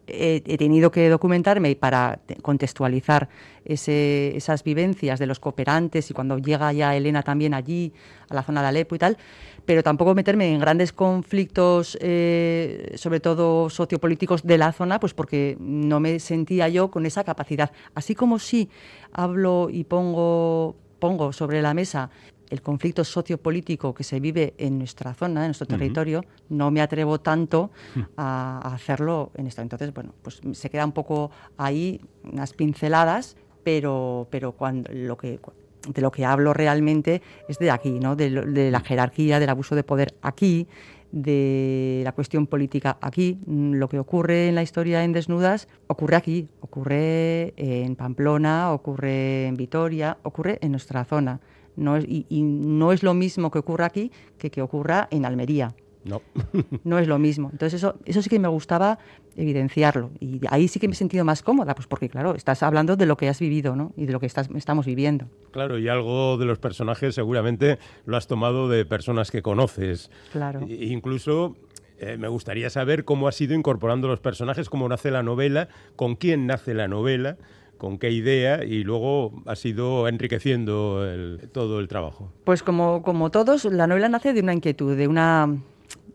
he 0.07 0.57
tenido 0.57 0.91
que 0.91 1.09
documentarme 1.09 1.75
para 1.75 2.19
contextualizar 2.43 3.27
esas 3.65 4.63
vivencias 4.63 5.17
de 5.19 5.25
los 5.25 5.39
cooperantes 5.39 6.11
y 6.11 6.13
cuando 6.13 6.37
llega 6.37 6.71
ya 6.73 6.95
Elena 6.95 7.23
también 7.23 7.55
allí, 7.55 7.91
a 8.29 8.35
la 8.35 8.43
zona 8.43 8.61
de 8.61 8.67
Alepo 8.67 8.95
y 8.95 8.99
tal, 8.99 9.17
pero 9.65 9.81
tampoco 9.81 10.13
meterme 10.13 10.53
en 10.53 10.59
grandes 10.59 10.93
conflictos, 10.93 11.97
sobre 11.97 13.19
todo 13.19 13.67
sociopolíticos 13.71 14.43
de 14.43 14.59
la 14.59 14.71
zona, 14.73 14.99
pues 14.99 15.15
porque 15.15 15.57
no 15.59 15.99
me 15.99 16.19
sentía 16.19 16.69
yo 16.69 16.91
con 16.91 17.07
esa 17.07 17.23
capacidad. 17.23 17.71
Así 17.95 18.13
como 18.13 18.37
sí 18.37 18.69
hablo 19.11 19.69
y 19.71 19.85
pongo, 19.85 20.75
pongo 20.99 21.33
sobre 21.33 21.63
la 21.63 21.73
mesa 21.73 22.11
el 22.49 22.61
conflicto 22.61 23.03
sociopolítico 23.03 23.93
que 23.93 24.03
se 24.03 24.19
vive 24.19 24.53
en 24.57 24.77
nuestra 24.77 25.13
zona, 25.13 25.41
en 25.41 25.47
nuestro 25.47 25.67
territorio, 25.67 26.23
no 26.49 26.71
me 26.71 26.81
atrevo 26.81 27.19
tanto 27.19 27.71
a, 28.17 28.59
hacerlo 28.73 29.31
en 29.35 29.47
esto. 29.47 29.61
Entonces, 29.61 29.93
bueno, 29.93 30.13
pues 30.21 30.41
se 30.53 30.69
queda 30.69 30.85
un 30.85 30.91
poco 30.91 31.31
ahí 31.57 32.01
unas 32.23 32.53
pinceladas, 32.53 33.37
pero, 33.63 34.27
pero 34.29 34.51
cuando 34.51 34.91
lo 34.93 35.17
que 35.17 35.39
de 35.87 36.01
lo 36.01 36.11
que 36.11 36.25
hablo 36.25 36.53
realmente 36.53 37.21
es 37.47 37.59
de 37.59 37.69
aquí, 37.71 37.99
¿no? 37.99 38.15
de, 38.15 38.29
la 38.71 38.79
jerarquía, 38.79 39.39
del 39.39 39.49
abuso 39.49 39.75
de 39.75 39.83
poder 39.83 40.15
aquí, 40.21 40.67
de 41.11 42.01
la 42.03 42.11
cuestión 42.11 42.47
política 42.47 42.97
aquí. 43.01 43.39
Lo 43.47 43.87
que 43.87 43.99
ocurre 43.99 44.49
en 44.49 44.55
la 44.55 44.63
historia 44.63 45.03
en 45.03 45.13
Desnudas 45.13 45.67
ocurre 45.87 46.15
aquí, 46.15 46.49
ocurre 46.59 47.53
en 47.57 47.95
Pamplona, 47.95 48.71
ocurre 48.73 49.47
en 49.47 49.55
Vitoria, 49.55 50.17
ocurre 50.23 50.57
en 50.61 50.71
nuestra 50.71 51.05
zona. 51.05 51.39
No 51.75 51.97
y, 51.97 52.25
no 52.29 52.91
es 52.91 53.03
lo 53.03 53.13
mismo 53.13 53.51
que 53.51 53.59
ocurra 53.59 53.85
aquí 53.85 54.11
que 54.37 54.49
que 54.49 54.61
ocurra 54.61 55.07
en 55.11 55.25
Almería. 55.25 55.73
No. 56.05 56.21
no 56.83 56.99
es 56.99 57.07
lo 57.07 57.17
mismo. 57.17 57.49
Entonces 57.51 57.81
eso, 57.81 57.95
eso 58.05 58.21
sí 58.21 58.29
que 58.29 58.39
me 58.39 58.47
gustaba 58.47 58.99
evidenciarlo. 59.35 60.11
Y 60.19 60.39
ahí 60.49 60.67
sí 60.67 60.79
que 60.79 60.87
me 60.87 60.93
he 60.93 60.95
sentido 60.95 61.25
más 61.25 61.41
cómoda, 61.41 61.73
pues 61.73 61.87
porque 61.87 62.09
claro, 62.09 62.35
estás 62.35 62.61
hablando 62.63 62.95
de 62.95 63.07
lo 63.07 63.17
que 63.17 63.27
has 63.27 63.39
vivido, 63.39 63.75
¿no? 63.75 63.91
Y 63.97 64.05
de 64.05 64.13
lo 64.13 64.19
que 64.19 64.27
estás, 64.27 64.49
estamos 64.55 64.85
viviendo. 64.85 65.25
Claro, 65.51 65.79
y 65.79 65.89
algo 65.89 66.37
de 66.37 66.45
los 66.45 66.59
personajes 66.59 67.15
seguramente 67.15 67.79
lo 68.05 68.17
has 68.17 68.27
tomado 68.27 68.69
de 68.69 68.85
personas 68.85 69.31
que 69.31 69.41
conoces. 69.41 70.11
Claro. 70.31 70.61
E 70.69 70.85
incluso 70.85 71.55
eh, 71.97 72.17
me 72.17 72.27
gustaría 72.27 72.69
saber 72.69 73.03
cómo 73.03 73.27
has 73.27 73.39
ido 73.41 73.55
incorporando 73.55 74.07
los 74.07 74.19
personajes, 74.19 74.69
cómo 74.69 74.87
nace 74.87 75.11
la 75.11 75.23
novela, 75.23 75.69
con 75.95 76.15
quién 76.15 76.45
nace 76.45 76.73
la 76.73 76.87
novela, 76.87 77.37
con 77.77 77.97
qué 77.97 78.11
idea 78.11 78.63
y 78.63 78.83
luego 78.83 79.43
has 79.45 79.65
ido 79.65 80.07
enriqueciendo 80.07 81.05
todo 81.51 81.79
el 81.79 81.87
trabajo. 81.87 82.31
Pues 82.43 82.63
como, 82.63 83.01
como 83.03 83.31
todos, 83.31 83.65
la 83.65 83.87
novela 83.87 84.09
nace 84.09 84.33
de 84.33 84.41
una 84.41 84.53
inquietud, 84.53 84.95
de 84.95 85.07
una 85.07 85.57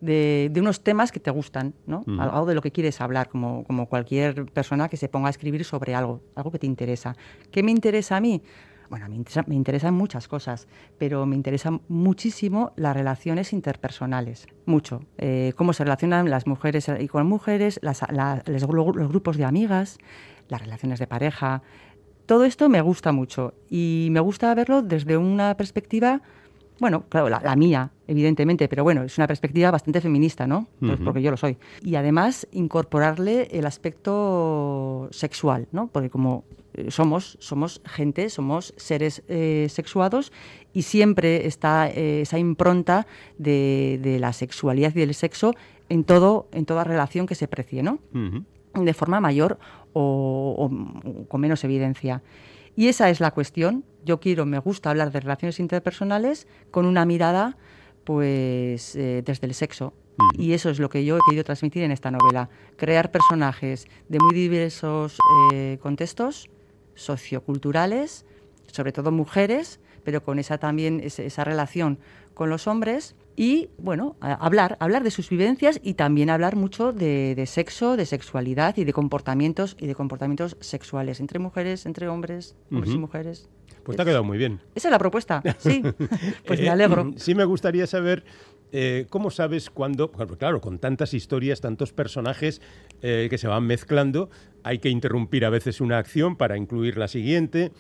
de, 0.01 0.53
unos 0.57 0.83
temas 0.83 1.12
que 1.12 1.20
te 1.20 1.31
gustan, 1.31 1.75
¿no? 1.87 2.05
Algo 2.18 2.46
de 2.46 2.55
lo 2.55 2.62
que 2.62 2.70
quieres 2.70 3.01
hablar, 3.01 3.29
como, 3.29 3.64
como 3.64 3.87
cualquier 3.87 4.46
persona 4.46 4.88
que 4.88 4.96
se 4.96 5.09
ponga 5.09 5.29
a 5.29 5.31
escribir 5.31 5.64
sobre 5.64 5.94
algo, 5.94 6.23
algo 6.35 6.51
que 6.51 6.59
te 6.59 6.66
interesa. 6.66 7.16
¿Qué 7.51 7.62
me 7.62 7.70
interesa 7.70 8.16
a 8.16 8.20
mí? 8.20 8.42
Bueno, 8.88 9.09
me, 9.09 9.14
interesa, 9.14 9.44
me 9.46 9.55
interesan 9.55 9.94
muchas 9.94 10.27
cosas, 10.27 10.66
pero 10.99 11.25
me 11.25 11.37
interesan 11.37 11.81
muchísimo 11.87 12.73
las 12.75 12.96
relaciones 12.96 13.53
interpersonales, 13.53 14.49
mucho. 14.66 15.05
Eh, 15.18 15.53
cómo 15.55 15.73
se 15.73 15.85
relacionan 15.85 16.29
las 16.29 16.49
mujeres 16.49 16.90
y 16.99 17.07
con 17.07 17.27
mujeres, 17.29 17.79
las, 17.83 18.03
los 18.46 18.66
grupos 18.66 19.37
de 19.37 19.44
amigas, 19.44 19.99
las 20.51 20.61
relaciones 20.61 20.99
de 20.99 21.07
pareja. 21.07 21.63
Todo 22.27 22.45
esto 22.45 22.69
me 22.69 22.81
gusta 22.81 23.13
mucho 23.13 23.55
y 23.69 24.09
me 24.11 24.21
gusta 24.21 24.55
verlo 24.55 24.83
desde 24.83 25.17
una 25.17 25.57
perspectiva 25.57 26.23
bueno, 26.81 27.05
claro, 27.11 27.29
la, 27.29 27.57
mía, 27.57 27.91
evidentemente, 28.09 28.67
pero 28.67 28.83
bueno, 28.83 29.03
es 29.03 29.19
una 29.19 29.27
perspectiva 29.27 29.71
bastante 29.71 30.01
feminista, 30.01 30.47
¿no? 30.47 30.67
Pues 30.81 30.99
porque 31.05 31.21
yo 31.21 31.31
lo 31.31 31.37
soy. 31.37 31.59
Y 31.83 31.95
además 31.97 32.49
incorporarle 32.53 33.49
el 33.53 33.67
aspecto 33.67 35.09
sexual, 35.11 35.69
¿no? 35.73 35.89
Porque 35.89 36.09
como 36.09 36.45
eh, 36.73 36.91
somos, 36.91 37.37
somos 37.39 37.83
gente, 37.85 38.31
somos 38.31 38.73
seres 38.79 39.23
eh, 39.29 39.67
sexuados 39.69 40.33
y 40.73 40.83
siempre 40.83 41.47
está 41.47 41.91
eh, 41.91 42.23
esa 42.23 42.39
impronta 42.39 43.07
de, 43.37 44.17
la 44.19 44.33
sexualidad 44.33 44.93
y 44.97 45.01
del 45.01 45.15
sexo 45.15 45.55
en 45.91 46.05
todo, 46.05 46.49
en 46.53 46.65
toda 46.65 46.83
relación 46.85 47.27
que 47.27 47.35
se 47.35 47.47
precie, 47.47 47.83
¿no? 47.83 47.99
De 48.74 48.94
forma 48.94 49.20
mayor 49.20 49.59
o 49.92 50.70
con 51.28 51.40
menos 51.40 51.64
evidencia. 51.64 52.22
Y 52.76 52.88
esa 52.88 53.11
es 53.11 53.20
la 53.20 53.33
cuestión. 53.33 53.85
Yo 54.04 54.20
quiero, 54.20 54.46
me 54.46 54.59
gusta 54.59 54.90
hablar 54.90 55.12
de 55.12 55.20
relaciones 55.20 55.61
interpersonales 55.61 56.46
con 56.70 56.87
una 56.87 57.04
mirada, 57.04 57.56
pues, 58.04 58.96
eh, 58.96 59.22
desde 59.24 59.46
el 59.46 59.54
sexo. 59.54 59.92
Y 60.38 60.52
eso 60.52 60.70
es 60.70 60.78
lo 60.78 60.88
que 60.88 61.04
yo 61.04 61.16
he 61.16 61.20
querido 61.26 61.44
transmitir 61.44 61.83
en 61.83 61.92
esta 61.92 62.11
novela. 62.11 62.48
Crear 62.76 63.11
personajes 63.11 63.87
de 64.09 64.18
muy 64.18 64.35
diversos 64.35 65.18
eh, 65.52 65.78
contextos 65.83 66.50
socioculturales, 66.94 68.26
sobre 68.66 68.92
todo 68.92 69.12
mujeres, 69.12 69.80
pero 70.04 70.22
con 70.22 70.38
esa 70.38 70.59
también 70.59 71.00
esa 71.04 71.44
relación 71.44 71.98
con 72.35 72.50
los 72.50 72.66
hombres 72.66 73.14
y, 73.37 73.71
bueno, 73.79 74.16
hablar, 74.21 74.77
hablar 74.81 75.03
de 75.03 75.11
sus 75.11 75.31
vivencias 75.31 75.81
y 75.83 75.95
también 75.95 76.31
hablar 76.31 76.57
mucho 76.57 76.93
de, 76.93 77.43
sexo, 77.47 77.97
de 77.97 78.07
sexualidad 78.07 78.77
y 78.77 78.85
de 78.85 78.93
comportamientos 78.93 79.77
y 79.79 79.87
de 79.87 79.95
comportamientos 79.95 80.57
sexuales 80.61 81.21
entre 81.21 81.38
mujeres, 81.38 81.87
entre 81.87 82.09
hombres, 82.09 82.57
hombres 82.71 82.95
y 82.95 82.99
mujeres. 82.99 83.49
Pues 83.85 83.97
te 83.97 84.03
ha 84.03 84.05
quedado 84.05 84.25
muy 84.25 84.37
bien. 84.37 84.61
Esa 84.75 84.88
es 84.88 84.93
la 84.93 84.99
propuesta, 84.99 85.43
sí. 85.59 85.83
pues 86.47 86.61
me 86.61 86.66
eh, 86.66 86.71
alegro. 86.71 87.12
Sí 87.16 87.35
me 87.35 87.45
gustaría 87.45 87.87
saber 87.87 88.25
eh, 88.73 89.07
¿cómo 89.11 89.31
sabes 89.31 89.69
cuándo? 89.71 90.11
Claro, 90.12 90.61
con 90.61 90.79
tantas 90.79 91.14
historias, 91.14 91.61
tantos 91.61 91.93
personajes 91.93 92.61
eh, 93.03 93.27
que 93.29 93.38
se 93.38 93.49
van 93.49 93.66
mezclando, 93.66 94.31
hay 94.62 94.79
que 94.79 94.88
interrumpir 94.88 95.44
a 95.44 95.51
veces 95.51 95.81
una 95.81 95.99
acción 95.99 96.37
para 96.37 96.57
incluir 96.57 96.96
la 96.96 97.09
siguiente. 97.09 97.73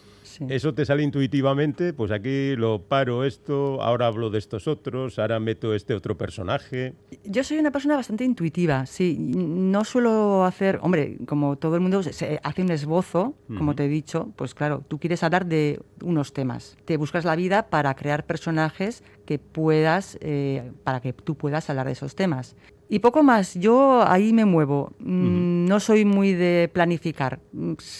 Eso 0.48 0.72
te 0.74 0.86
sale 0.86 1.02
intuitivamente, 1.02 1.92
pues 1.92 2.10
aquí 2.10 2.54
lo 2.56 2.82
paro 2.82 3.24
esto, 3.24 3.82
ahora 3.82 4.06
hablo 4.06 4.30
de 4.30 4.38
estos 4.38 4.68
otros, 4.68 5.18
ahora 5.18 5.40
meto 5.40 5.74
este 5.74 5.92
otro 5.92 6.16
personaje. 6.16 6.94
Yo 7.24 7.42
soy 7.44 7.58
una 7.58 7.70
persona 7.70 7.96
bastante 7.96 8.24
intuitiva, 8.24 8.86
sí. 8.86 9.16
No 9.18 9.84
suelo 9.84 10.44
hacer, 10.44 10.78
hombre, 10.82 11.18
como 11.26 11.56
todo 11.56 11.74
el 11.74 11.80
mundo 11.80 12.02
se 12.02 12.40
hace 12.42 12.62
un 12.62 12.70
esbozo, 12.70 13.34
como 13.48 13.74
te 13.74 13.84
he 13.84 13.88
dicho, 13.88 14.32
pues 14.36 14.54
claro, 14.54 14.84
tú 14.86 14.98
quieres 14.98 15.22
hablar 15.22 15.46
de 15.46 15.80
unos 16.02 16.32
temas. 16.32 16.76
Te 16.84 16.96
buscas 16.96 17.24
la 17.24 17.36
vida 17.36 17.68
para 17.68 17.94
crear 17.94 18.24
personajes 18.24 19.02
que 19.26 19.38
puedas, 19.38 20.16
eh, 20.20 20.72
para 20.84 21.00
que 21.00 21.12
tú 21.12 21.34
puedas 21.34 21.68
hablar 21.68 21.86
de 21.86 21.92
esos 21.92 22.14
temas. 22.14 22.56
Y 22.92 22.98
poco 22.98 23.22
más, 23.22 23.54
yo 23.54 24.02
ahí 24.04 24.32
me 24.32 24.44
muevo. 24.44 24.92
Mm, 24.98 25.66
no 25.66 25.78
soy 25.78 26.04
muy 26.04 26.32
de 26.32 26.68
planificar. 26.72 27.38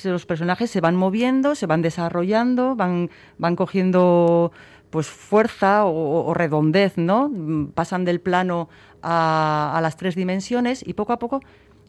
Los 0.02 0.26
personajes 0.26 0.68
se 0.68 0.80
van 0.80 0.96
moviendo, 0.96 1.54
se 1.54 1.66
van 1.66 1.80
desarrollando, 1.80 2.74
van, 2.74 3.08
van 3.38 3.54
cogiendo 3.54 4.50
pues 4.90 5.06
fuerza 5.06 5.84
o, 5.84 6.34
redondez, 6.34 6.98
¿no? 6.98 7.28
Mm, 7.28 7.68
pasan 7.68 8.04
del 8.04 8.20
plano 8.20 8.68
a, 9.00 9.78
las 9.80 9.96
tres 9.96 10.16
dimensiones 10.16 10.84
y 10.84 10.94
poco 10.94 11.12
a 11.12 11.20
poco, 11.20 11.40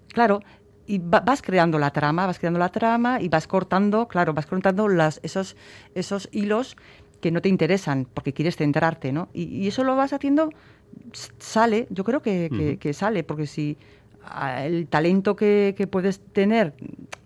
claro, 0.09 0.43
y 0.85 0.99
vas 0.99 1.41
creando 1.41 1.79
la 1.79 1.89
trama, 1.89 2.27
vas 2.27 2.37
creando 2.37 2.59
la 2.59 2.69
trama 2.69 3.19
y 3.19 3.29
vas 3.29 3.47
cortando, 3.47 4.07
claro, 4.07 4.35
vas 4.35 4.45
cortando 4.45 4.87
las, 4.87 5.19
esos, 5.23 5.55
esos 5.95 6.29
hilos 6.31 6.77
que 7.19 7.31
no 7.31 7.41
te 7.41 7.49
interesan 7.49 8.07
porque 8.13 8.33
quieres 8.33 8.57
centrarte, 8.57 9.11
¿no? 9.11 9.29
y 9.33 9.67
eso 9.67 9.83
lo 9.83 9.95
vas 9.95 10.13
haciendo 10.13 10.51
sale, 11.39 11.87
yo 11.89 12.03
creo 12.03 12.21
que, 12.21 12.91
sale, 12.93 13.23
porque 13.23 13.47
si 13.47 13.77
el 14.63 14.87
talento 14.87 15.35
que, 15.35 15.87
puedes 15.89 16.19
tener 16.19 16.73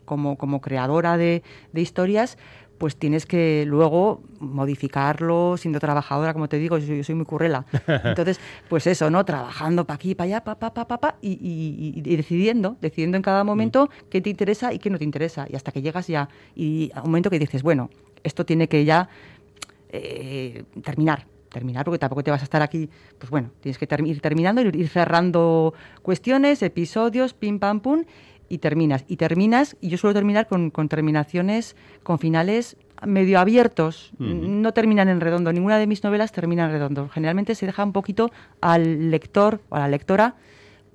como, 0.05 0.37
como 0.37 0.61
creadora 0.61 1.17
de, 1.17 1.43
historias, 1.73 2.37
pues 2.77 2.97
tienes 2.97 3.25
que 3.25 3.63
luego 3.65 4.21
modificarlo, 4.39 5.55
siendo 5.57 5.79
trabajadora, 5.79 6.33
como 6.33 6.49
te 6.49 6.57
digo, 6.57 6.77
yo, 6.77 7.03
soy 7.03 7.15
muy 7.15 7.25
currela. 7.25 7.65
Entonces, 8.03 8.39
pues 8.67 8.85
eso, 8.85 9.09
¿no? 9.09 9.23
Trabajando 9.23 9.85
para 9.85 9.95
aquí, 9.95 10.13
para 10.13 10.25
allá, 10.25 10.43
pa, 10.43 10.59
pa, 10.59 10.73
pa, 10.73 10.85
pa, 10.85 10.99
pa 10.99 11.15
y, 11.21 12.01
decidiendo, 12.01 12.75
decidiendo 12.81 13.15
en 13.15 13.23
cada 13.23 13.43
momento 13.45 13.89
qué 14.09 14.19
te 14.19 14.29
interesa 14.29 14.73
y 14.73 14.79
qué 14.79 14.89
no 14.89 14.97
te 14.97 15.05
interesa. 15.05 15.47
Y 15.49 15.55
hasta 15.55 15.71
que 15.71 15.81
llegas 15.81 16.07
ya, 16.07 16.27
y 16.53 16.91
a 16.93 17.01
un 17.01 17.07
momento 17.07 17.29
que 17.29 17.39
dices, 17.39 17.63
bueno, 17.63 17.89
esto 18.23 18.45
tiene 18.45 18.67
que 18.67 18.83
ya 18.83 19.07
eh, 19.89 20.63
terminar 20.83 21.27
terminar, 21.55 21.85
porque 21.85 21.99
tampoco 21.99 22.21
te 22.21 22.31
vas 22.31 22.41
a 22.41 22.43
estar 22.43 22.61
aquí, 22.61 22.89
pues 23.17 23.29
bueno, 23.29 23.49
tienes 23.61 23.77
que 23.77 23.87
ir 24.05 24.19
terminando, 24.21 24.61
ir 24.61 24.89
cerrando 24.89 25.73
cuestiones, 26.01 26.61
episodios, 26.61 27.33
pim, 27.33 27.59
pam, 27.59 27.79
pum, 27.79 28.03
y 28.49 28.57
terminas. 28.57 29.05
Y 29.07 29.15
terminas, 29.15 29.77
y 29.79 29.87
yo 29.87 29.97
suelo 29.97 30.13
terminar 30.13 30.47
con, 30.47 30.71
terminaciones, 30.89 31.75
con 32.03 32.19
finales 32.19 32.75
medio 33.05 33.39
abiertos, 33.39 34.11
no 34.19 34.73
terminan 34.73 35.07
en 35.09 35.21
redondo, 35.21 35.51
ninguna 35.53 35.77
de 35.77 35.87
mis 35.87 36.03
novelas 36.03 36.31
termina 36.31 36.65
en 36.65 36.71
redondo. 36.71 37.09
Generalmente 37.09 37.55
se 37.55 37.65
deja 37.65 37.83
un 37.83 37.93
poquito 37.93 38.31
al 38.61 39.11
lector 39.11 39.61
o 39.69 39.75
a 39.75 39.79
la 39.79 39.87
lectora 39.87 40.35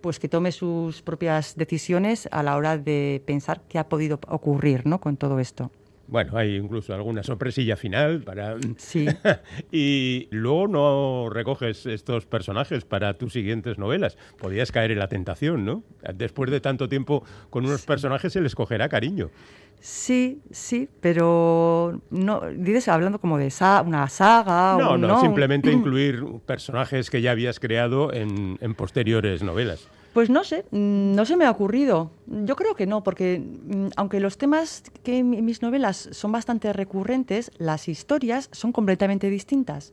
pues 0.01 0.18
que 0.18 0.29
tome 0.29 0.51
sus 0.51 1.03
propias 1.03 1.57
decisiones 1.57 2.29
a 2.33 2.42
la 2.42 2.57
hora 2.57 2.79
de 2.79 3.23
pensar 3.27 3.61
qué 3.68 3.79
ha 3.79 3.88
podido 3.88 4.18
ocurrir 4.29 4.87
¿no? 4.87 4.99
con 4.99 5.16
todo 5.16 5.38
esto. 5.40 5.70
Bueno, 6.11 6.37
hay 6.37 6.57
incluso 6.57 6.92
alguna 6.92 7.23
sorpresilla 7.23 7.77
final 7.77 8.23
para... 8.23 8.57
Sí. 8.79 9.07
y 9.70 10.27
luego 10.33 10.66
no 10.66 11.31
recoges 11.31 11.87
estos 11.87 12.27
personajes 12.27 12.85
para 12.85 13.14
tus 13.14 13.33
siguientes 13.33 13.79
novelas. 13.79 14.18
Podías 14.37 14.73
caer 14.73 14.90
en 14.90 14.99
la 14.99 15.09
tentación, 15.09 15.64
¿no? 15.64 15.85
Después 16.14 16.51
de 16.51 16.61
tanto 16.61 16.88
tiempo 16.88 17.25
con 17.49 17.64
unos 17.64 17.87
personajes 17.87 18.33
se 18.33 18.40
les 18.40 18.57
cogerá 18.57 18.88
cariño. 18.88 19.31
Sí, 19.79 20.42
sí, 20.51 20.88
pero 21.01 22.03
no 22.11 22.42
dices 22.57 22.88
hablando 22.88 23.20
como 23.20 23.38
de 23.38 23.51
una 23.87 24.09
saga 24.09 24.77
no, 24.79 24.90
o 24.90 24.99
no, 24.99 25.07
no, 25.07 25.20
simplemente 25.20 25.70
incluir 25.73 26.25
personajes 26.44 27.09
que 27.09 27.23
ya 27.23 27.31
habías 27.31 27.61
creado 27.61 28.12
en 28.12 28.75
posteriores 28.75 29.44
novelas. 29.44 29.88
Pues 30.12 30.29
no 30.29 30.42
sé, 30.42 30.64
mm, 30.70 31.14
no 31.14 31.25
se 31.25 31.37
me 31.37 31.44
ha 31.44 31.51
ocurrido. 31.51 32.11
Yo 32.27 32.57
creo 32.57 32.75
que 32.75 32.87
no, 32.87 33.03
porque 33.03 33.38
mm, 33.38 33.88
aunque 33.96 34.20
los 34.20 34.38
temas 34.38 34.83
que 35.05 35.18
en 35.18 35.44
mis 35.44 35.62
novelas 35.62 36.09
son 36.12 36.33
bastante 36.33 36.73
recurrentes, 36.73 37.53
las 37.59 37.88
historias 37.88 38.49
son 38.53 38.73
completamente 38.73 39.31
distintas, 39.31 39.92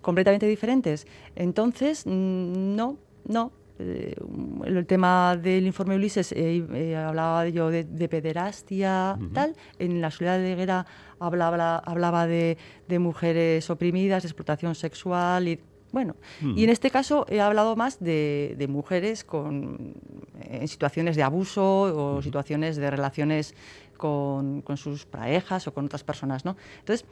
completamente 0.00 0.46
diferentes. 0.46 1.06
Entonces, 1.36 2.06
mm, 2.06 2.76
no, 2.76 2.98
no. 3.26 3.52
Eh, 3.80 4.16
el 4.64 4.86
tema 4.86 5.36
del 5.36 5.64
informe 5.64 5.94
Ulises 5.94 6.32
eh, 6.32 6.66
eh, 6.74 6.96
hablaba 6.96 7.48
yo 7.48 7.70
de, 7.70 8.08
pederastia, 8.08 9.16
tal. 9.32 9.54
En 9.78 10.00
la 10.00 10.10
soledad 10.10 10.38
de 10.38 10.56
guerra 10.56 10.86
hablaba, 11.20 11.78
hablaba 11.78 12.26
de, 12.26 12.58
de 12.88 12.98
mujeres 12.98 13.70
oprimidas, 13.70 14.24
de 14.24 14.28
explotación 14.28 14.74
sexual 14.74 15.46
y 15.46 15.60
bueno, 15.92 16.16
y 16.54 16.64
en 16.64 16.70
este 16.70 16.90
caso 16.90 17.24
he 17.28 17.40
hablado 17.40 17.74
más 17.74 17.98
de, 17.98 18.66
mujeres 18.68 19.24
con, 19.24 19.94
en 20.40 20.68
situaciones 20.68 21.16
de 21.16 21.22
abuso 21.22 21.64
o 21.64 22.22
situaciones 22.22 22.76
de 22.76 22.90
relaciones 22.90 23.54
con, 23.96 24.62
sus 24.76 25.06
parejas 25.06 25.66
o 25.66 25.74
con 25.74 25.86
otras 25.86 26.04
personas, 26.04 26.44
¿no? 26.44 26.56
Entonces, 26.80 27.06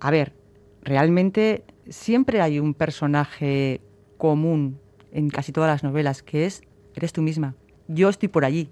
a 0.00 0.10
ver, 0.10 0.32
realmente 0.82 1.64
siempre 1.88 2.40
hay 2.40 2.58
un 2.58 2.74
personaje 2.74 3.80
común 4.16 4.78
en 5.12 5.28
casi 5.30 5.52
todas 5.52 5.68
las 5.68 5.84
novelas, 5.84 6.22
que 6.22 6.46
es, 6.46 6.62
eres 6.94 7.12
tú 7.12 7.22
misma. 7.22 7.54
Yo 7.88 8.08
estoy 8.08 8.28
por 8.28 8.44
allí, 8.44 8.70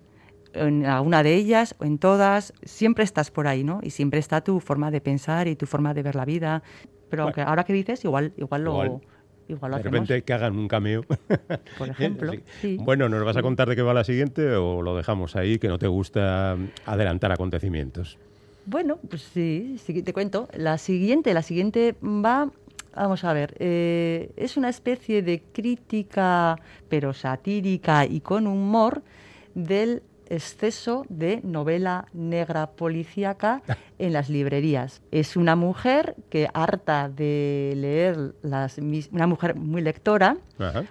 en 0.54 0.84
alguna 0.84 1.22
de 1.22 1.34
ellas 1.34 1.74
o 1.78 1.84
en 1.84 1.98
todas, 1.98 2.52
siempre 2.62 3.04
estás 3.04 3.30
por 3.30 3.46
ahí, 3.46 3.64
¿no? 3.64 3.80
Y 3.82 3.90
siempre 3.90 4.20
está 4.20 4.42
tu 4.42 4.60
forma 4.60 4.90
de 4.90 5.00
pensar 5.00 5.48
y 5.48 5.56
tu 5.56 5.66
forma 5.66 5.94
de 5.94 6.02
ver 6.02 6.14
la 6.14 6.24
vida. 6.24 6.62
Pero 7.12 7.24
aunque 7.24 7.42
ahora 7.42 7.64
que 7.64 7.74
dices, 7.74 8.02
igual, 8.06 8.32
igual 8.38 8.64
lo... 8.64 9.00
Igual. 9.48 9.72
lo 9.72 9.76
de 9.76 9.82
repente 9.82 10.22
que 10.22 10.32
hagan 10.32 10.56
un 10.56 10.66
cameo. 10.66 11.02
Por 11.78 11.88
ejemplo. 11.90 12.32
Sí. 12.62 12.78
Bueno, 12.80 13.10
¿nos 13.10 13.22
vas 13.22 13.36
a 13.36 13.42
contar 13.42 13.68
de 13.68 13.76
qué 13.76 13.82
va 13.82 13.92
la 13.92 14.02
siguiente 14.02 14.54
o 14.54 14.80
lo 14.80 14.96
dejamos 14.96 15.36
ahí, 15.36 15.58
que 15.58 15.68
no 15.68 15.78
te 15.78 15.88
gusta 15.88 16.56
adelantar 16.86 17.30
acontecimientos? 17.30 18.16
Bueno, 18.64 18.98
pues 19.10 19.20
sí, 19.20 19.76
sí, 19.84 20.02
te 20.02 20.14
cuento. 20.14 20.48
La 20.56 20.78
siguiente, 20.78 21.34
la 21.34 21.42
siguiente 21.42 21.96
va 22.02 22.50
Vamos 22.94 23.24
a 23.24 23.32
ver, 23.32 23.54
eh, 23.58 24.32
es 24.36 24.56
una 24.56 24.68
especie 24.68 25.22
de 25.22 25.42
crítica, 25.52 26.58
pero 26.88 27.14
satírica 27.14 28.04
y 28.04 28.20
con 28.20 28.46
humor, 28.46 29.02
del 29.54 30.02
exceso 30.32 31.04
de 31.08 31.40
novela 31.44 32.06
negra 32.12 32.70
policíaca 32.70 33.62
en 33.98 34.12
las 34.12 34.30
librerías. 34.30 35.02
Es 35.10 35.36
una 35.36 35.56
mujer 35.56 36.16
que 36.30 36.48
harta 36.54 37.08
de 37.08 37.74
leer 37.76 38.34
las 38.42 38.78
una 39.12 39.26
mujer 39.26 39.54
muy 39.54 39.82
lectora, 39.82 40.38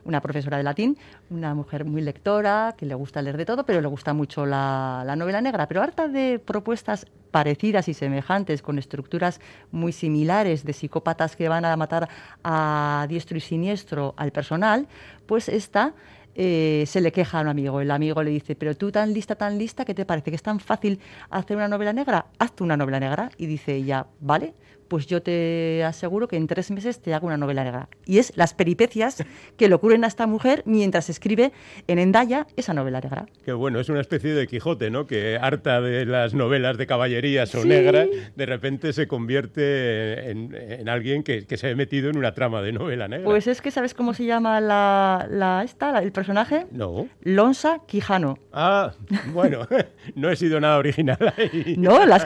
una 0.03 0.21
profesora 0.21 0.57
de 0.57 0.63
latín, 0.63 0.97
una 1.29 1.55
mujer 1.55 1.85
muy 1.85 2.01
lectora 2.01 2.75
que 2.77 2.85
le 2.85 2.93
gusta 2.93 3.21
leer 3.21 3.37
de 3.37 3.45
todo, 3.45 3.65
pero 3.65 3.81
le 3.81 3.87
gusta 3.87 4.13
mucho 4.13 4.45
la, 4.45 5.03
la 5.05 5.15
novela 5.15 5.41
negra, 5.41 5.67
pero 5.67 5.81
harta 5.81 6.07
de 6.07 6.39
propuestas 6.39 7.07
parecidas 7.31 7.87
y 7.87 7.93
semejantes, 7.93 8.61
con 8.61 8.77
estructuras 8.77 9.39
muy 9.71 9.91
similares 9.93 10.65
de 10.65 10.73
psicópatas 10.73 11.35
que 11.35 11.49
van 11.49 11.65
a 11.65 11.75
matar 11.77 12.09
a 12.43 13.05
diestro 13.09 13.37
y 13.37 13.41
siniestro 13.41 14.13
al 14.17 14.31
personal, 14.31 14.87
pues 15.25 15.49
esta 15.49 15.93
eh, 16.35 16.83
se 16.87 17.01
le 17.01 17.11
queja 17.11 17.39
a 17.39 17.41
un 17.41 17.47
amigo. 17.47 17.81
El 17.81 17.91
amigo 17.91 18.23
le 18.23 18.31
dice, 18.31 18.55
pero 18.55 18.75
tú 18.75 18.91
tan 18.91 19.13
lista, 19.13 19.35
tan 19.35 19.57
lista, 19.57 19.85
que 19.85 19.93
te 19.93 20.05
parece 20.05 20.31
que 20.31 20.35
es 20.35 20.43
tan 20.43 20.59
fácil 20.59 20.99
hacer 21.29 21.57
una 21.57 21.67
novela 21.67 21.93
negra? 21.93 22.27
Hazte 22.39 22.63
una 22.63 22.77
novela 22.77 22.99
negra. 22.99 23.29
Y 23.37 23.45
dice 23.45 23.75
ella, 23.75 24.07
vale, 24.19 24.53
pues 24.91 25.07
yo 25.07 25.21
te 25.21 25.85
aseguro 25.85 26.27
que 26.27 26.35
en 26.35 26.47
tres 26.47 26.69
meses 26.69 27.01
te 27.01 27.13
hago 27.13 27.25
una 27.25 27.37
novela 27.37 27.63
negra. 27.63 27.87
Y 28.05 28.17
es 28.17 28.33
las 28.35 28.53
peripecias 28.53 29.23
que 29.55 29.69
le 29.69 29.75
ocurren 29.75 30.03
a 30.03 30.07
esta 30.07 30.27
mujer 30.27 30.63
mientras 30.65 31.09
escribe 31.09 31.53
en 31.87 31.97
Endaya 31.97 32.45
esa 32.57 32.73
novela 32.73 32.99
negra. 32.99 33.25
Qué 33.45 33.53
bueno, 33.53 33.79
es 33.79 33.87
una 33.87 34.01
especie 34.01 34.33
de 34.33 34.47
Quijote, 34.47 34.89
¿no? 34.89 35.07
Que 35.07 35.37
harta 35.41 35.79
de 35.79 36.05
las 36.05 36.33
novelas 36.33 36.77
de 36.77 36.87
caballerías 36.87 37.55
o 37.55 37.63
negra, 37.63 38.05
de 38.35 38.45
repente 38.45 38.91
se 38.91 39.07
convierte 39.07 40.29
en, 40.29 40.89
alguien 40.89 41.23
que, 41.23 41.45
se 41.55 41.69
ha 41.69 41.75
metido 41.77 42.09
en 42.09 42.17
una 42.17 42.33
trama 42.33 42.61
de 42.61 42.73
novela 42.73 43.07
negra. 43.07 43.23
Pues 43.23 43.47
es 43.47 43.61
que, 43.61 43.71
¿sabes 43.71 43.93
cómo 43.93 44.13
se 44.13 44.25
llama 44.25 44.59
la, 44.59 45.61
esta, 45.63 45.99
el 45.99 46.11
personaje? 46.11 46.67
No. 46.71 47.07
Lonsa 47.21 47.79
Quijano. 47.87 48.37
Ah, 48.51 48.91
bueno, 49.31 49.65
no 50.15 50.29
he 50.29 50.35
sido 50.35 50.59
nada 50.59 50.77
original 50.77 51.33
ahí. 51.37 51.75
No, 51.77 52.05
las, 52.05 52.25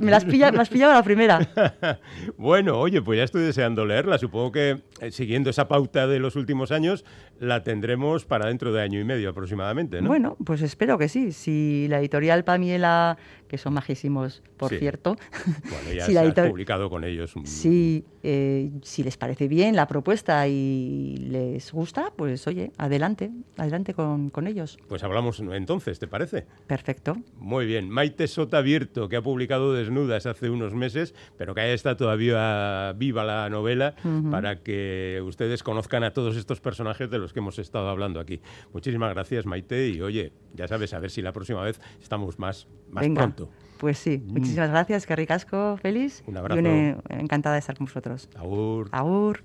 me 0.00 0.10
las 0.10 0.24
pilla, 0.24 0.50
las 0.50 0.70
pillaba 0.70 0.94
la 0.94 1.02
primera. 1.02 1.40
bueno, 2.36 2.78
oye, 2.78 3.02
pues 3.02 3.18
ya 3.18 3.24
estoy 3.24 3.42
deseando 3.42 3.84
leerla. 3.86 4.18
Supongo 4.18 4.52
que 4.52 4.82
eh, 5.00 5.10
siguiendo 5.10 5.50
esa 5.50 5.68
pauta 5.68 6.06
de 6.06 6.18
los 6.18 6.36
últimos 6.36 6.72
años, 6.72 7.04
la 7.40 7.62
tendremos 7.62 8.26
para 8.26 8.46
dentro 8.46 8.72
de 8.72 8.82
año 8.82 9.00
y 9.00 9.04
medio 9.04 9.30
aproximadamente, 9.30 10.00
¿no? 10.00 10.08
Bueno, 10.08 10.36
pues 10.44 10.60
espero 10.60 10.98
que 10.98 11.08
sí. 11.08 11.32
Si 11.32 11.86
la 11.88 11.98
editorial 11.98 12.44
Pamiela 12.44 13.16
que 13.50 13.58
son 13.58 13.74
majísimos, 13.74 14.44
por 14.56 14.70
cierto. 14.70 15.16
Bueno, 15.64 15.92
ya 15.92 16.06
si 16.06 16.12
se 16.12 16.18
ha 16.20 16.48
publicado 16.48 16.88
con 16.88 17.02
ellos. 17.02 17.34
Sí, 17.44 18.04
eh, 18.22 18.70
si 18.82 19.02
les 19.02 19.16
parece 19.16 19.48
bien 19.48 19.74
la 19.74 19.88
propuesta 19.88 20.46
y 20.46 21.16
les 21.16 21.72
gusta, 21.72 22.12
pues 22.14 22.46
oye, 22.46 22.70
adelante, 22.78 23.32
adelante 23.56 23.92
con, 23.92 24.30
ellos. 24.46 24.78
Pues 24.88 25.02
hablamos 25.02 25.40
entonces, 25.40 25.98
¿te 25.98 26.06
parece? 26.06 26.46
Perfecto. 26.68 27.16
Muy 27.38 27.66
bien. 27.66 27.90
Maite 27.90 28.28
Sota 28.28 28.60
Virto, 28.60 29.08
que 29.08 29.16
ha 29.16 29.22
publicado 29.22 29.74
Desnudas 29.74 30.26
hace 30.26 30.48
unos 30.48 30.72
meses, 30.72 31.12
pero 31.36 31.52
que 31.52 31.62
ahí 31.62 31.72
está 31.72 31.96
todavía 31.96 32.92
viva 32.96 33.24
la 33.24 33.50
novela 33.50 33.96
para 34.30 34.62
que 34.62 35.20
ustedes 35.24 35.64
conozcan 35.64 36.04
a 36.04 36.12
todos 36.12 36.36
estos 36.36 36.60
personajes 36.60 37.10
de 37.10 37.18
los 37.18 37.29
que 37.32 37.40
hemos 37.40 37.58
estado 37.58 37.88
hablando 37.88 38.20
aquí. 38.20 38.40
Muchísimas 38.72 39.12
gracias, 39.14 39.46
Maite, 39.46 39.88
y 39.88 40.00
oye, 40.00 40.32
ya 40.54 40.68
sabes, 40.68 40.94
a 40.94 40.98
ver 40.98 41.10
si 41.10 41.22
la 41.22 41.32
próxima 41.32 41.62
vez 41.62 41.80
estamos 42.00 42.38
más, 42.38 42.68
más 42.90 43.08
pronto. 43.08 43.50
Pues 43.78 43.98
sí, 43.98 44.18
mm. 44.18 44.32
muchísimas 44.32 44.70
gracias, 44.70 45.06
que 45.06 45.16
ricasco, 45.16 45.76
feliz. 45.78 46.22
Un 46.26 46.36
abrazo. 46.36 46.60
Y 46.60 46.96
encantada 47.08 47.54
de 47.54 47.60
estar 47.60 47.76
con 47.76 47.86
vosotros. 47.86 48.28
Agur. 48.36 48.88
Agur. 48.92 49.42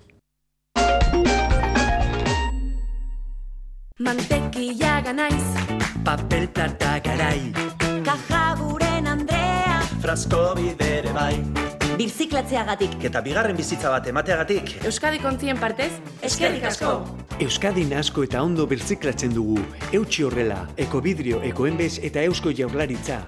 Mantequilla 3.98 5.00
ganáis. 5.00 5.42
Papel 6.04 6.50
plata 6.50 7.00
garai. 7.00 7.52
Kaja 8.04 8.54
guren 8.60 9.06
Andrea. 9.06 9.80
Frasko 10.02 10.54
bidere 10.54 11.12
bai. 11.12 11.75
Birziklatzeagatik. 11.96 12.98
Eta 13.08 13.22
bigarren 13.24 13.56
bizitza 13.56 13.90
bat 13.94 14.06
emateagatik. 14.10 14.74
Euskadi 14.84 15.20
kontzien 15.22 15.56
partez, 15.60 15.92
eskerrik 16.28 16.68
asko. 16.68 16.92
Euskadi 17.40 17.86
asko 17.96 18.26
eta 18.28 18.42
ondo 18.42 18.66
birziklatzen 18.66 19.32
dugu. 19.32 19.58
Eutxi 19.92 20.28
horrela, 20.28 20.66
ekobidrio, 20.76 21.40
ekoenbez 21.42 21.98
eta 22.04 22.22
eusko 22.28 22.52
jaurlaritza. 22.52 23.24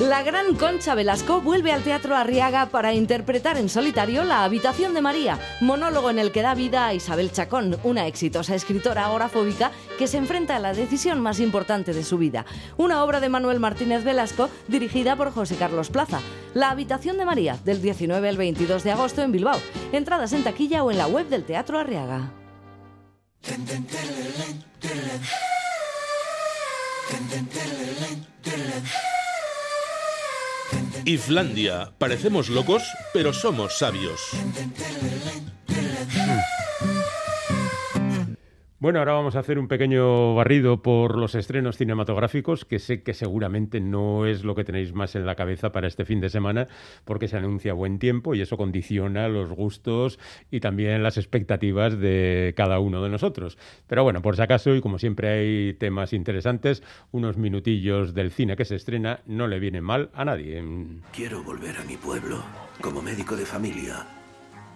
La 0.00 0.22
gran 0.22 0.54
Concha 0.54 0.94
Velasco 0.94 1.40
vuelve 1.40 1.72
al 1.72 1.82
Teatro 1.82 2.14
Arriaga 2.14 2.66
para 2.66 2.94
interpretar 2.94 3.58
en 3.58 3.68
solitario 3.68 4.22
La 4.22 4.44
habitación 4.44 4.94
de 4.94 5.00
María, 5.00 5.40
monólogo 5.60 6.08
en 6.08 6.20
el 6.20 6.30
que 6.30 6.42
da 6.42 6.54
vida 6.54 6.86
a 6.86 6.94
Isabel 6.94 7.32
Chacón, 7.32 7.76
una 7.82 8.06
exitosa 8.06 8.54
escritora 8.54 9.06
agorafóbica 9.06 9.72
que 9.98 10.06
se 10.06 10.18
enfrenta 10.18 10.54
a 10.54 10.60
la 10.60 10.72
decisión 10.72 11.18
más 11.18 11.40
importante 11.40 11.92
de 11.92 12.04
su 12.04 12.16
vida. 12.16 12.46
Una 12.76 13.02
obra 13.02 13.18
de 13.18 13.28
Manuel 13.28 13.58
Martínez 13.58 14.04
Velasco 14.04 14.48
dirigida 14.68 15.16
por 15.16 15.32
José 15.32 15.56
Carlos 15.56 15.90
Plaza. 15.90 16.20
La 16.54 16.70
habitación 16.70 17.18
de 17.18 17.24
María, 17.24 17.58
del 17.64 17.82
19 17.82 18.28
al 18.28 18.36
22 18.36 18.84
de 18.84 18.92
agosto 18.92 19.22
en 19.22 19.32
Bilbao. 19.32 19.58
Entradas 19.90 20.32
en 20.32 20.44
taquilla 20.44 20.84
o 20.84 20.92
en 20.92 20.98
la 20.98 21.08
web 21.08 21.28
del 21.28 21.42
Teatro 21.42 21.76
Arriaga. 21.76 22.30
Islandia. 31.04 31.92
Parecemos 31.98 32.48
locos, 32.48 32.82
pero 33.12 33.32
somos 33.32 33.78
sabios. 33.78 34.20
Bueno, 38.80 39.00
ahora 39.00 39.14
vamos 39.14 39.34
a 39.34 39.40
hacer 39.40 39.58
un 39.58 39.66
pequeño 39.66 40.36
barrido 40.36 40.82
por 40.82 41.18
los 41.18 41.34
estrenos 41.34 41.76
cinematográficos, 41.76 42.64
que 42.64 42.78
sé 42.78 43.02
que 43.02 43.12
seguramente 43.12 43.80
no 43.80 44.24
es 44.24 44.44
lo 44.44 44.54
que 44.54 44.62
tenéis 44.62 44.92
más 44.94 45.16
en 45.16 45.26
la 45.26 45.34
cabeza 45.34 45.72
para 45.72 45.88
este 45.88 46.04
fin 46.04 46.20
de 46.20 46.28
semana, 46.28 46.68
porque 47.04 47.26
se 47.26 47.36
anuncia 47.36 47.72
buen 47.72 47.98
tiempo 47.98 48.36
y 48.36 48.40
eso 48.40 48.56
condiciona 48.56 49.26
los 49.26 49.50
gustos 49.50 50.20
y 50.52 50.60
también 50.60 51.02
las 51.02 51.16
expectativas 51.16 51.98
de 51.98 52.54
cada 52.56 52.78
uno 52.78 53.02
de 53.02 53.08
nosotros. 53.08 53.58
Pero 53.88 54.04
bueno, 54.04 54.22
por 54.22 54.36
si 54.36 54.42
acaso, 54.42 54.72
y 54.72 54.80
como 54.80 55.00
siempre 55.00 55.28
hay 55.28 55.74
temas 55.74 56.12
interesantes, 56.12 56.84
unos 57.10 57.36
minutillos 57.36 58.14
del 58.14 58.30
cine 58.30 58.54
que 58.54 58.64
se 58.64 58.76
estrena 58.76 59.22
no 59.26 59.48
le 59.48 59.58
viene 59.58 59.80
mal 59.80 60.10
a 60.14 60.24
nadie. 60.24 60.62
Quiero 61.12 61.42
volver 61.42 61.78
a 61.78 61.82
mi 61.82 61.96
pueblo, 61.96 62.44
como 62.80 63.02
médico 63.02 63.34
de 63.36 63.44
familia. 63.44 64.06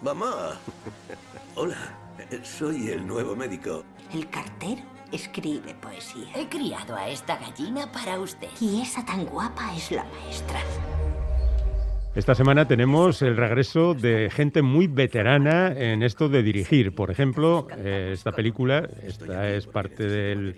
Mamá. 0.01 0.59
Hola. 1.55 2.02
Soy 2.41 2.89
el 2.89 3.05
nuevo 3.05 3.35
médico. 3.35 3.83
El 4.13 4.29
cartero 4.29 4.81
escribe 5.11 5.75
poesía. 5.75 6.31
He 6.35 6.49
criado 6.49 6.95
a 6.95 7.07
esta 7.09 7.37
gallina 7.37 7.91
para 7.91 8.19
usted. 8.19 8.49
Y 8.59 8.81
esa 8.81 9.05
tan 9.05 9.25
guapa 9.25 9.75
es 9.75 9.91
la 9.91 10.03
maestra. 10.05 10.59
Esta 12.15 12.35
semana 12.35 12.67
tenemos 12.67 13.23
el 13.23 13.35
regreso 13.35 13.95
de 13.95 14.29
gente 14.29 14.61
muy 14.61 14.85
veterana 14.85 15.73
en 15.75 16.03
esto 16.03 16.29
de 16.29 16.43
dirigir. 16.43 16.93
Por 16.93 17.09
ejemplo, 17.09 17.67
eh, 17.75 18.11
esta 18.13 18.31
película, 18.31 18.87
esta 19.01 19.49
es 19.49 19.65
parte 19.65 20.07
del 20.07 20.55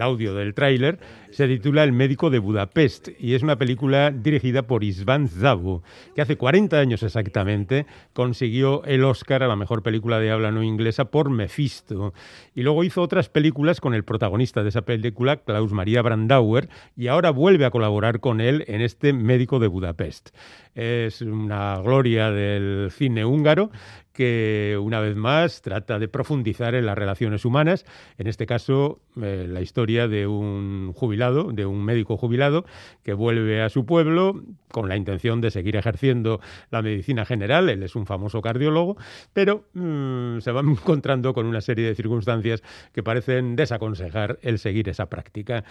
audio 0.00 0.34
del 0.34 0.52
tráiler, 0.52 0.98
se 1.30 1.48
titula 1.48 1.82
El 1.84 1.92
médico 1.92 2.28
de 2.28 2.38
Budapest 2.38 3.08
y 3.18 3.32
es 3.32 3.42
una 3.42 3.56
película 3.56 4.10
dirigida 4.10 4.64
por 4.64 4.84
Isvan 4.84 5.28
Zabu, 5.28 5.82
que 6.14 6.20
hace 6.20 6.36
40 6.36 6.78
años 6.78 7.02
exactamente 7.02 7.86
consiguió 8.12 8.84
el 8.84 9.02
Oscar 9.04 9.42
a 9.42 9.48
la 9.48 9.56
mejor 9.56 9.82
película 9.82 10.18
de 10.18 10.30
habla 10.30 10.50
no 10.50 10.62
inglesa 10.62 11.06
por 11.06 11.30
Mephisto. 11.30 12.12
Y 12.54 12.62
luego 12.62 12.84
hizo 12.84 13.00
otras 13.00 13.30
películas 13.30 13.80
con 13.80 13.94
el 13.94 14.04
protagonista 14.04 14.62
de 14.62 14.68
esa 14.68 14.82
película, 14.82 15.38
Klaus 15.38 15.72
Maria 15.72 16.02
Brandauer, 16.02 16.68
y 16.98 17.06
ahora 17.06 17.30
vuelve 17.30 17.64
a 17.64 17.70
colaborar 17.70 18.20
con 18.20 18.42
él 18.42 18.64
en 18.68 18.82
este 18.82 19.14
médico 19.14 19.58
de 19.58 19.68
Budapest. 19.68 20.36
Es 20.78 21.22
una 21.22 21.80
gloria 21.80 22.30
del 22.30 22.92
cine 22.92 23.24
húngaro 23.24 23.72
que 24.12 24.78
una 24.80 25.00
vez 25.00 25.16
más 25.16 25.60
trata 25.60 25.98
de 25.98 26.06
profundizar 26.06 26.76
en 26.76 26.86
las 26.86 26.96
relaciones 26.96 27.44
humanas, 27.44 27.84
en 28.16 28.28
este 28.28 28.46
caso 28.46 29.00
eh, 29.20 29.46
la 29.48 29.60
historia 29.60 30.06
de 30.06 30.28
un 30.28 30.92
jubilado, 30.92 31.50
de 31.52 31.66
un 31.66 31.84
médico 31.84 32.16
jubilado 32.16 32.64
que 33.02 33.12
vuelve 33.12 33.60
a 33.60 33.70
su 33.70 33.86
pueblo 33.86 34.40
con 34.70 34.88
la 34.88 34.96
intención 34.96 35.40
de 35.40 35.50
seguir 35.50 35.74
ejerciendo 35.74 36.40
la 36.70 36.80
medicina 36.80 37.24
general, 37.24 37.68
él 37.70 37.82
es 37.82 37.96
un 37.96 38.06
famoso 38.06 38.40
cardiólogo, 38.40 38.96
pero 39.32 39.64
mm, 39.74 40.38
se 40.38 40.52
va 40.52 40.60
encontrando 40.62 41.34
con 41.34 41.46
una 41.46 41.60
serie 41.60 41.88
de 41.88 41.96
circunstancias 41.96 42.62
que 42.92 43.02
parecen 43.02 43.56
desaconsejar 43.56 44.38
el 44.42 44.60
seguir 44.60 44.88
esa 44.88 45.06
práctica. 45.06 45.64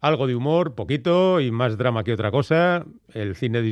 Algo 0.00 0.26
de 0.26 0.34
humor, 0.34 0.74
poquito 0.74 1.40
y 1.40 1.50
más 1.50 1.76
drama 1.76 2.04
que 2.04 2.14
otra 2.14 2.30
cosa. 2.30 2.86
El 3.12 3.36
cine 3.36 3.60
de 3.60 3.70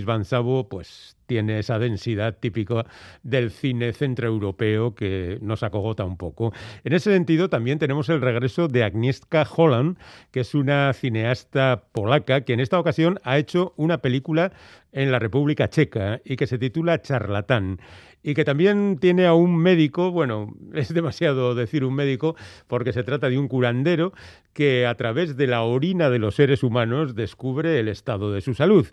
pues 0.68 1.16
tiene 1.24 1.58
esa 1.58 1.78
densidad 1.78 2.36
típica 2.38 2.86
del 3.22 3.50
cine 3.50 3.92
centroeuropeo 3.92 4.94
que 4.94 5.38
nos 5.40 5.62
acogota 5.62 6.04
un 6.04 6.16
poco. 6.16 6.52
En 6.84 6.92
ese 6.92 7.12
sentido, 7.12 7.48
también 7.48 7.78
tenemos 7.78 8.08
el 8.08 8.20
regreso 8.20 8.68
de 8.68 8.84
Agnieszka 8.84 9.46
Holland, 9.56 9.98
que 10.30 10.40
es 10.40 10.54
una 10.54 10.92
cineasta 10.92 11.84
polaca 11.92 12.42
que 12.42 12.52
en 12.52 12.60
esta 12.60 12.78
ocasión 12.78 13.20
ha 13.24 13.38
hecho 13.38 13.72
una 13.76 13.98
película 13.98 14.52
en 14.98 15.12
la 15.12 15.20
República 15.20 15.70
Checa 15.70 16.20
y 16.24 16.34
que 16.34 16.48
se 16.48 16.58
titula 16.58 17.00
Charlatán 17.00 17.78
y 18.20 18.34
que 18.34 18.44
también 18.44 18.98
tiene 18.98 19.26
a 19.26 19.34
un 19.34 19.56
médico, 19.56 20.10
bueno, 20.10 20.56
es 20.74 20.92
demasiado 20.92 21.54
decir 21.54 21.84
un 21.84 21.94
médico 21.94 22.34
porque 22.66 22.92
se 22.92 23.04
trata 23.04 23.28
de 23.28 23.38
un 23.38 23.46
curandero 23.46 24.12
que 24.52 24.86
a 24.86 24.96
través 24.96 25.36
de 25.36 25.46
la 25.46 25.62
orina 25.62 26.10
de 26.10 26.18
los 26.18 26.34
seres 26.34 26.64
humanos 26.64 27.14
descubre 27.14 27.78
el 27.78 27.86
estado 27.86 28.32
de 28.32 28.40
su 28.40 28.54
salud. 28.54 28.88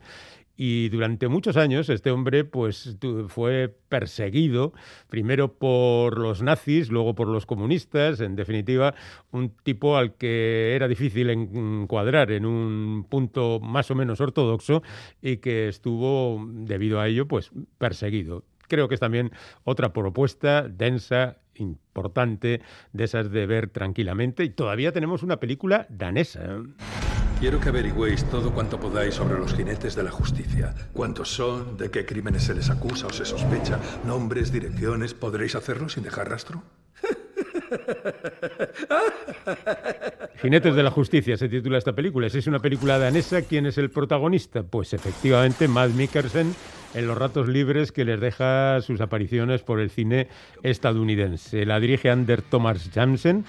Y 0.57 0.89
durante 0.89 1.27
muchos 1.27 1.57
años 1.57 1.89
este 1.89 2.11
hombre 2.11 2.45
pues 2.45 2.97
fue 3.27 3.75
perseguido 3.89 4.73
primero 5.09 5.53
por 5.53 6.17
los 6.17 6.41
nazis, 6.41 6.89
luego 6.89 7.15
por 7.15 7.27
los 7.27 7.45
comunistas, 7.45 8.19
en 8.21 8.35
definitiva 8.35 8.95
un 9.31 9.49
tipo 9.49 9.97
al 9.97 10.15
que 10.15 10.75
era 10.75 10.87
difícil 10.87 11.29
encuadrar 11.29 12.31
en 12.31 12.45
un 12.45 13.05
punto 13.09 13.59
más 13.59 13.91
o 13.91 13.95
menos 13.95 14.21
ortodoxo 14.21 14.81
y 15.21 15.37
que 15.37 15.67
estuvo 15.67 16.45
debido 16.51 16.99
a 16.99 17.07
ello 17.07 17.27
pues 17.27 17.51
perseguido 17.77 18.43
creo 18.67 18.87
que 18.87 18.95
es 18.95 18.99
también 18.99 19.31
otra 19.63 19.93
propuesta 19.93 20.67
densa, 20.67 21.37
importante, 21.55 22.61
de 22.93 23.03
esas 23.03 23.31
de 23.31 23.45
ver 23.45 23.69
tranquilamente. 23.69 24.43
Y 24.43 24.49
todavía 24.49 24.91
tenemos 24.91 25.23
una 25.23 25.39
película 25.39 25.87
danesa. 25.89 26.57
Quiero 27.39 27.59
que 27.59 27.69
averigüéis 27.69 28.23
todo 28.29 28.51
cuanto 28.51 28.79
podáis 28.79 29.15
sobre 29.15 29.37
los 29.37 29.53
jinetes 29.53 29.95
de 29.95 30.03
la 30.03 30.11
justicia. 30.11 30.73
¿Cuántos 30.93 31.29
son? 31.29 31.77
¿De 31.77 31.91
qué 31.91 32.05
crímenes 32.05 32.43
se 32.43 32.55
les 32.55 32.69
acusa 32.69 33.07
o 33.07 33.13
se 33.13 33.25
sospecha? 33.25 33.79
¿Nombres, 34.05 34.51
direcciones? 34.51 35.13
¿Podréis 35.13 35.55
hacerlo 35.55 35.89
sin 35.89 36.03
dejar 36.03 36.29
rastro? 36.29 36.63
Jinetes 40.41 40.75
de 40.75 40.83
la 40.83 40.91
Justicia 40.91 41.37
se 41.37 41.49
titula 41.49 41.77
esta 41.77 41.93
película. 41.93 42.29
Si 42.29 42.37
es 42.37 42.47
una 42.47 42.59
película 42.59 42.99
danesa, 42.99 43.41
¿quién 43.41 43.65
es 43.65 43.77
el 43.77 43.89
protagonista? 43.89 44.63
Pues 44.63 44.93
efectivamente 44.93 45.67
Matt 45.67 45.91
Mikkelsen 45.91 46.55
en 46.93 47.07
los 47.07 47.17
ratos 47.17 47.47
libres 47.47 47.91
que 47.91 48.05
les 48.05 48.19
deja 48.19 48.81
sus 48.81 49.01
apariciones 49.01 49.61
por 49.61 49.79
el 49.79 49.89
cine 49.89 50.27
estadounidense. 50.63 51.65
La 51.65 51.79
dirige 51.79 52.09
Ander 52.09 52.41
Thomas 52.41 52.89
Jansen 52.93 53.45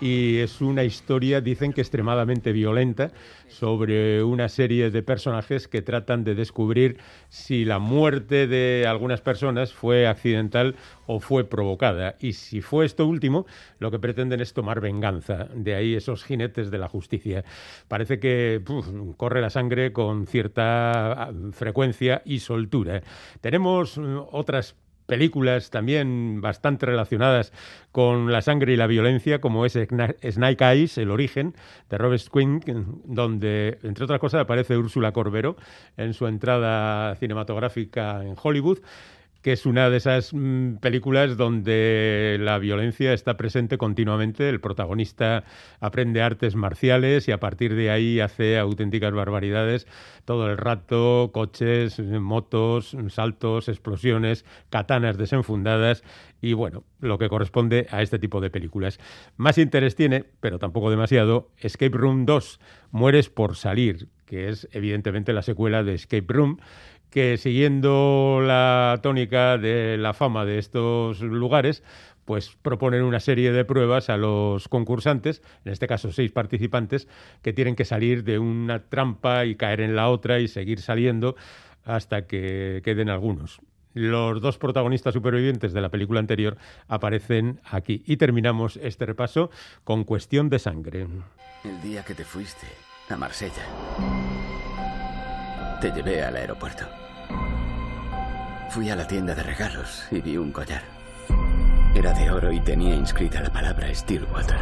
y 0.00 0.38
es 0.38 0.60
una 0.60 0.84
historia, 0.84 1.40
dicen 1.40 1.72
que 1.72 1.80
extremadamente 1.80 2.52
violenta, 2.52 3.10
sobre 3.48 4.22
una 4.22 4.48
serie 4.48 4.90
de 4.90 5.02
personajes 5.02 5.68
que 5.68 5.82
tratan 5.82 6.24
de 6.24 6.34
descubrir 6.34 6.98
si 7.28 7.64
la 7.64 7.78
muerte 7.78 8.46
de 8.46 8.86
algunas 8.86 9.20
personas 9.20 9.72
fue 9.72 10.06
accidental 10.06 10.76
o 11.06 11.20
fue 11.20 11.44
provocada. 11.44 12.16
Y 12.20 12.34
si 12.34 12.60
fue 12.60 12.86
esto 12.86 13.06
último, 13.06 13.46
lo 13.78 13.90
que 13.90 13.98
pretenden 13.98 14.40
es 14.40 14.52
tomar 14.52 14.80
venganza. 14.80 15.48
De 15.54 15.74
ahí 15.74 15.94
esos 15.94 16.24
jinetes 16.24 16.70
de 16.70 16.78
la 16.78 16.88
justicia. 16.88 17.44
Parece 17.88 18.20
que 18.20 18.62
corre 19.16 19.40
la 19.40 19.50
sangre 19.50 19.92
con 19.92 20.26
cierta 20.26 21.12
ah, 21.12 21.32
frecuencia 21.52 22.22
y 22.24 22.40
soltura. 22.40 23.02
Tenemos 23.40 23.98
mm, 23.98 24.18
otras 24.32 24.76
películas 25.08 25.70
también 25.70 26.42
bastante 26.42 26.84
relacionadas 26.84 27.52
con 27.92 28.30
la 28.30 28.42
sangre 28.42 28.74
y 28.74 28.76
la 28.76 28.86
violencia, 28.86 29.40
como 29.40 29.64
es 29.64 29.72
Snake 29.72 30.64
Eyes, 30.64 30.98
El 30.98 31.10
origen, 31.10 31.54
de 31.88 31.98
Robert 31.98 32.22
Quinn, 32.30 32.60
donde, 33.06 33.78
entre 33.82 34.04
otras 34.04 34.20
cosas, 34.20 34.42
aparece 34.42 34.76
Úrsula 34.76 35.12
Corbero 35.12 35.56
en 35.96 36.12
su 36.12 36.26
entrada 36.26 37.16
cinematográfica 37.16 38.22
en 38.22 38.36
Hollywood 38.40 38.80
que 39.42 39.52
es 39.52 39.66
una 39.66 39.88
de 39.88 39.96
esas 39.96 40.32
mm, 40.32 40.76
películas 40.76 41.36
donde 41.36 42.36
la 42.40 42.58
violencia 42.58 43.12
está 43.12 43.36
presente 43.36 43.78
continuamente. 43.78 44.48
El 44.48 44.60
protagonista 44.60 45.44
aprende 45.80 46.22
artes 46.22 46.56
marciales 46.56 47.28
y 47.28 47.32
a 47.32 47.40
partir 47.40 47.74
de 47.74 47.90
ahí 47.90 48.20
hace 48.20 48.58
auténticas 48.58 49.12
barbaridades 49.12 49.86
todo 50.24 50.50
el 50.50 50.58
rato, 50.58 51.30
coches, 51.32 51.98
motos, 52.00 52.94
saltos, 53.08 53.68
explosiones, 53.68 54.44
katanas 54.68 55.16
desenfundadas 55.16 56.04
y 56.42 56.52
bueno, 56.52 56.84
lo 57.00 57.18
que 57.18 57.30
corresponde 57.30 57.86
a 57.90 58.02
este 58.02 58.18
tipo 58.18 58.40
de 58.40 58.50
películas. 58.50 58.98
Más 59.36 59.56
interés 59.56 59.96
tiene, 59.96 60.24
pero 60.40 60.58
tampoco 60.58 60.90
demasiado, 60.90 61.50
Escape 61.56 61.96
Room 61.96 62.26
2, 62.26 62.60
Mueres 62.90 63.30
por 63.30 63.56
salir, 63.56 64.08
que 64.26 64.50
es 64.50 64.68
evidentemente 64.72 65.32
la 65.32 65.42
secuela 65.42 65.82
de 65.82 65.94
Escape 65.94 66.26
Room 66.28 66.58
que 67.10 67.36
siguiendo 67.36 68.40
la 68.42 69.00
tónica 69.02 69.58
de 69.58 69.96
la 69.98 70.14
fama 70.14 70.44
de 70.44 70.58
estos 70.58 71.20
lugares, 71.20 71.82
pues 72.24 72.56
proponen 72.60 73.04
una 73.04 73.20
serie 73.20 73.52
de 73.52 73.64
pruebas 73.64 74.10
a 74.10 74.18
los 74.18 74.68
concursantes, 74.68 75.42
en 75.64 75.72
este 75.72 75.86
caso 75.86 76.12
seis 76.12 76.30
participantes, 76.30 77.08
que 77.40 77.54
tienen 77.54 77.74
que 77.74 77.86
salir 77.86 78.22
de 78.22 78.38
una 78.38 78.80
trampa 78.88 79.46
y 79.46 79.54
caer 79.54 79.80
en 79.80 79.96
la 79.96 80.10
otra 80.10 80.38
y 80.38 80.48
seguir 80.48 80.80
saliendo 80.80 81.36
hasta 81.84 82.26
que 82.26 82.82
queden 82.84 83.08
algunos. 83.08 83.60
Los 83.94 84.42
dos 84.42 84.58
protagonistas 84.58 85.14
supervivientes 85.14 85.72
de 85.72 85.80
la 85.80 85.88
película 85.88 86.20
anterior 86.20 86.58
aparecen 86.86 87.60
aquí. 87.64 88.02
Y 88.06 88.18
terminamos 88.18 88.78
este 88.82 89.06
repaso 89.06 89.50
con 89.84 90.04
Cuestión 90.04 90.50
de 90.50 90.58
Sangre. 90.58 91.06
El 91.64 91.80
día 91.80 92.04
que 92.04 92.14
te 92.14 92.24
fuiste 92.24 92.66
a 93.08 93.16
Marsella. 93.16 93.64
Te 95.80 95.92
llevé 95.92 96.24
al 96.24 96.34
aeropuerto. 96.34 96.84
Fui 98.70 98.90
a 98.90 98.96
la 98.96 99.06
tienda 99.06 99.32
de 99.36 99.44
regalos 99.44 100.08
y 100.10 100.20
vi 100.20 100.36
un 100.36 100.50
collar. 100.50 100.82
Era 101.94 102.12
de 102.12 102.30
oro 102.32 102.50
y 102.52 102.58
tenía 102.58 102.96
inscrita 102.96 103.40
la 103.40 103.50
palabra 103.50 103.94
Stillwater. 103.94 104.58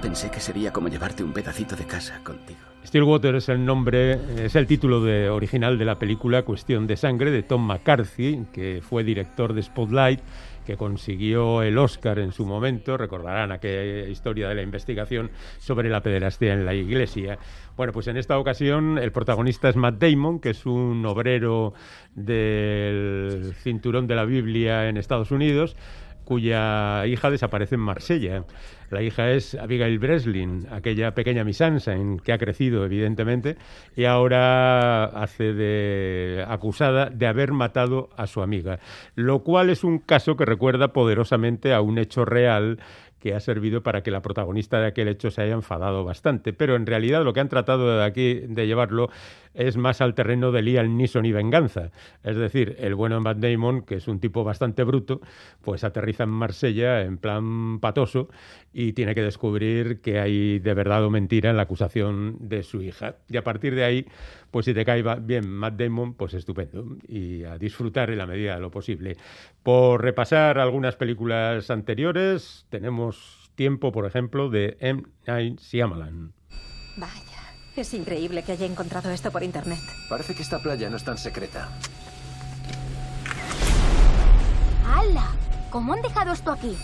Pensé 0.00 0.30
que 0.30 0.38
sería 0.38 0.72
como 0.72 0.86
llevarte 0.86 1.24
un 1.24 1.32
pedacito 1.32 1.74
de 1.74 1.84
casa 1.84 2.20
contigo. 2.22 2.60
Stillwater 2.86 3.34
es 3.34 3.48
el 3.48 3.64
nombre, 3.64 4.44
es 4.44 4.54
el 4.54 4.68
título 4.68 5.02
de, 5.02 5.28
original 5.28 5.76
de 5.76 5.84
la 5.84 5.98
película 5.98 6.44
Cuestión 6.44 6.86
de 6.86 6.96
Sangre 6.96 7.32
de 7.32 7.42
Tom 7.42 7.66
McCarthy, 7.66 8.46
que 8.52 8.82
fue 8.82 9.02
director 9.02 9.52
de 9.52 9.62
Spotlight 9.62 10.20
que 10.64 10.76
consiguió 10.76 11.62
el 11.62 11.78
Oscar 11.78 12.18
en 12.18 12.32
su 12.32 12.46
momento, 12.46 12.96
recordarán 12.96 13.52
aquella 13.52 14.08
historia 14.08 14.48
de 14.48 14.54
la 14.54 14.62
investigación 14.62 15.30
sobre 15.58 15.88
la 15.88 16.02
pederastia 16.02 16.52
en 16.52 16.64
la 16.64 16.74
iglesia. 16.74 17.38
Bueno, 17.76 17.92
pues 17.92 18.06
en 18.08 18.16
esta 18.16 18.38
ocasión 18.38 18.98
el 18.98 19.12
protagonista 19.12 19.68
es 19.68 19.76
Matt 19.76 19.98
Damon, 19.98 20.40
que 20.40 20.50
es 20.50 20.66
un 20.66 21.04
obrero 21.06 21.74
del 22.14 23.54
cinturón 23.62 24.06
de 24.06 24.14
la 24.14 24.24
Biblia 24.24 24.88
en 24.88 24.96
Estados 24.96 25.30
Unidos, 25.30 25.76
cuya 26.24 27.06
hija 27.06 27.30
desaparece 27.30 27.74
en 27.74 27.80
Marsella. 27.80 28.44
La 28.90 29.02
hija 29.02 29.30
es 29.30 29.54
Abigail 29.54 29.98
Breslin, 29.98 30.66
aquella 30.70 31.14
pequeña 31.14 31.44
misansa 31.44 31.94
en 31.94 32.18
que 32.18 32.32
ha 32.32 32.38
crecido, 32.38 32.84
evidentemente, 32.84 33.56
y 33.96 34.04
ahora 34.04 35.04
hace 35.04 35.54
de 35.54 36.44
acusada 36.46 37.08
de 37.08 37.26
haber 37.26 37.52
matado 37.52 38.10
a 38.16 38.26
su 38.26 38.42
amiga, 38.42 38.80
lo 39.14 39.42
cual 39.42 39.70
es 39.70 39.82
un 39.82 39.98
caso 39.98 40.36
que 40.36 40.44
recuerda 40.44 40.92
poderosamente 40.92 41.72
a 41.72 41.80
un 41.80 41.98
hecho 41.98 42.24
real 42.24 42.78
que 43.22 43.34
ha 43.34 43.40
servido 43.40 43.84
para 43.84 44.02
que 44.02 44.10
la 44.10 44.20
protagonista 44.20 44.80
de 44.80 44.88
aquel 44.88 45.06
hecho 45.06 45.30
se 45.30 45.42
haya 45.42 45.52
enfadado 45.52 46.02
bastante. 46.02 46.52
Pero 46.52 46.74
en 46.74 46.86
realidad 46.86 47.22
lo 47.22 47.32
que 47.32 47.38
han 47.38 47.48
tratado 47.48 47.96
de 47.96 48.04
aquí 48.04 48.40
de 48.48 48.66
llevarlo 48.66 49.10
es 49.54 49.76
más 49.76 50.00
al 50.00 50.14
terreno 50.14 50.52
de 50.52 50.62
Liam 50.62 50.96
Neeson 50.96 51.24
y 51.24 51.32
venganza. 51.32 51.90
Es 52.22 52.36
decir, 52.36 52.76
el 52.78 52.94
bueno 52.94 53.20
Matt 53.20 53.38
Damon, 53.38 53.82
que 53.82 53.96
es 53.96 54.08
un 54.08 54.20
tipo 54.20 54.44
bastante 54.44 54.84
bruto, 54.84 55.20
pues 55.60 55.84
aterriza 55.84 56.24
en 56.24 56.30
Marsella 56.30 57.02
en 57.02 57.18
plan 57.18 57.78
patoso 57.80 58.28
y 58.72 58.92
tiene 58.92 59.14
que 59.14 59.22
descubrir 59.22 60.00
que 60.00 60.18
hay 60.18 60.58
de 60.58 60.74
verdad 60.74 61.04
o 61.04 61.10
mentira 61.10 61.50
en 61.50 61.56
la 61.56 61.62
acusación 61.62 62.36
de 62.40 62.62
su 62.62 62.82
hija. 62.82 63.16
Y 63.28 63.36
a 63.36 63.44
partir 63.44 63.74
de 63.74 63.84
ahí, 63.84 64.06
pues 64.50 64.66
si 64.66 64.74
te 64.74 64.84
cae 64.84 65.02
bien 65.20 65.48
Matt 65.50 65.74
Damon, 65.74 66.14
pues 66.14 66.34
estupendo. 66.34 66.96
Y 67.06 67.44
a 67.44 67.58
disfrutar 67.58 68.10
en 68.10 68.18
la 68.18 68.26
medida 68.26 68.54
de 68.54 68.60
lo 68.60 68.70
posible. 68.70 69.16
Por 69.62 70.02
repasar 70.02 70.58
algunas 70.58 70.96
películas 70.96 71.70
anteriores, 71.70 72.66
tenemos 72.70 73.50
tiempo, 73.54 73.92
por 73.92 74.06
ejemplo, 74.06 74.48
de 74.48 74.76
M. 74.80 75.02
Night 75.26 75.60
Shyamalan. 75.60 76.32
Vaya, 76.96 77.31
es 77.80 77.94
increíble 77.94 78.42
que 78.42 78.52
haya 78.52 78.66
encontrado 78.66 79.10
esto 79.10 79.30
por 79.30 79.42
internet. 79.42 79.80
Parece 80.08 80.34
que 80.34 80.42
esta 80.42 80.58
playa 80.58 80.90
no 80.90 80.96
es 80.96 81.04
tan 81.04 81.18
secreta. 81.18 81.68
¡Hala! 84.86 85.32
¿Cómo 85.70 85.94
han 85.94 86.02
dejado 86.02 86.32
esto 86.32 86.52
aquí? 86.52 86.76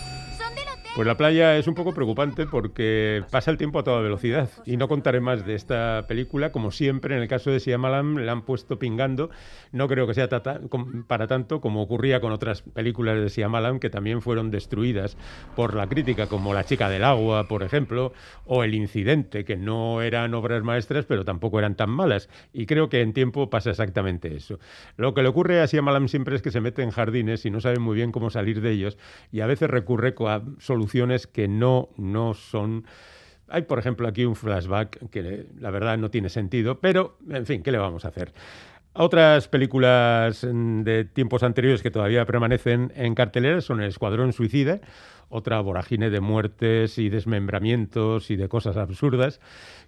Pues 0.95 1.07
la 1.07 1.15
playa 1.15 1.55
es 1.55 1.67
un 1.67 1.75
poco 1.75 1.93
preocupante 1.93 2.45
porque 2.47 3.23
pasa 3.31 3.51
el 3.51 3.57
tiempo 3.57 3.79
a 3.79 3.83
toda 3.83 4.01
velocidad 4.01 4.49
y 4.65 4.75
no 4.75 4.87
contaré 4.87 5.21
más 5.21 5.45
de 5.45 5.53
esta 5.53 6.05
película. 6.07 6.51
Como 6.51 6.71
siempre, 6.71 7.15
en 7.15 7.21
el 7.21 7.27
caso 7.27 7.51
de 7.51 7.59
Siamalam, 7.59 8.17
la 8.17 8.31
han 8.31 8.41
puesto 8.41 8.79
pingando. 8.79 9.29
No 9.71 9.87
creo 9.87 10.07
que 10.07 10.15
sea 10.15 10.27
para 11.07 11.27
tanto 11.27 11.61
como 11.61 11.83
ocurría 11.83 12.19
con 12.19 12.33
otras 12.33 12.63
películas 12.63 13.17
de 13.19 13.29
Siamalam 13.29 13.79
que 13.79 13.89
también 13.89 14.21
fueron 14.21 14.49
destruidas 14.49 15.15
por 15.55 15.75
la 15.75 15.87
crítica, 15.87 16.27
como 16.27 16.53
La 16.53 16.65
chica 16.65 16.89
del 16.89 17.03
agua, 17.03 17.47
por 17.47 17.63
ejemplo, 17.63 18.11
o 18.45 18.63
El 18.63 18.73
incidente, 18.73 19.45
que 19.45 19.55
no 19.55 20.01
eran 20.01 20.33
obras 20.33 20.63
maestras, 20.63 21.05
pero 21.05 21.23
tampoco 21.23 21.59
eran 21.59 21.75
tan 21.75 21.91
malas. 21.91 22.29
Y 22.51 22.65
creo 22.65 22.89
que 22.89 23.01
en 23.01 23.13
tiempo 23.13 23.49
pasa 23.49 23.69
exactamente 23.69 24.35
eso. 24.35 24.59
Lo 24.97 25.13
que 25.13 25.21
le 25.21 25.29
ocurre 25.29 25.61
a 25.61 25.67
Siamalam 25.67 26.09
siempre 26.09 26.35
es 26.35 26.41
que 26.41 26.51
se 26.51 26.61
mete 26.61 26.81
en 26.81 26.89
jardines 26.89 27.45
y 27.45 27.51
no 27.51 27.61
sabe 27.61 27.79
muy 27.79 27.95
bien 27.95 28.11
cómo 28.11 28.31
salir 28.31 28.59
de 28.59 28.71
ellos 28.71 28.97
y 29.31 29.41
a 29.41 29.45
veces 29.45 29.69
recurre 29.69 30.15
a 30.27 30.41
soluciones 30.57 30.88
que 31.31 31.47
no, 31.47 31.89
no 31.97 32.33
son... 32.33 32.85
Hay, 33.47 33.63
por 33.63 33.79
ejemplo, 33.79 34.07
aquí 34.07 34.25
un 34.25 34.35
flashback 34.35 35.09
que 35.09 35.47
la 35.59 35.71
verdad 35.71 35.97
no 35.97 36.11
tiene 36.11 36.29
sentido, 36.29 36.79
pero, 36.79 37.17
en 37.29 37.45
fin, 37.45 37.63
¿qué 37.63 37.71
le 37.71 37.79
vamos 37.79 38.05
a 38.05 38.09
hacer? 38.09 38.31
Otras 38.93 39.47
películas 39.47 40.45
de 40.51 41.05
tiempos 41.05 41.43
anteriores 41.43 41.81
que 41.81 41.91
todavía 41.91 42.25
permanecen 42.25 42.91
en 42.95 43.15
cartelera 43.15 43.61
son 43.61 43.81
El 43.81 43.87
Escuadrón 43.89 44.33
Suicida, 44.33 44.81
otra 45.29 45.61
vorágine 45.61 46.09
de 46.09 46.19
muertes 46.19 46.97
y 46.97 47.09
desmembramientos 47.09 48.31
y 48.31 48.35
de 48.35 48.49
cosas 48.49 48.77
absurdas, 48.77 49.39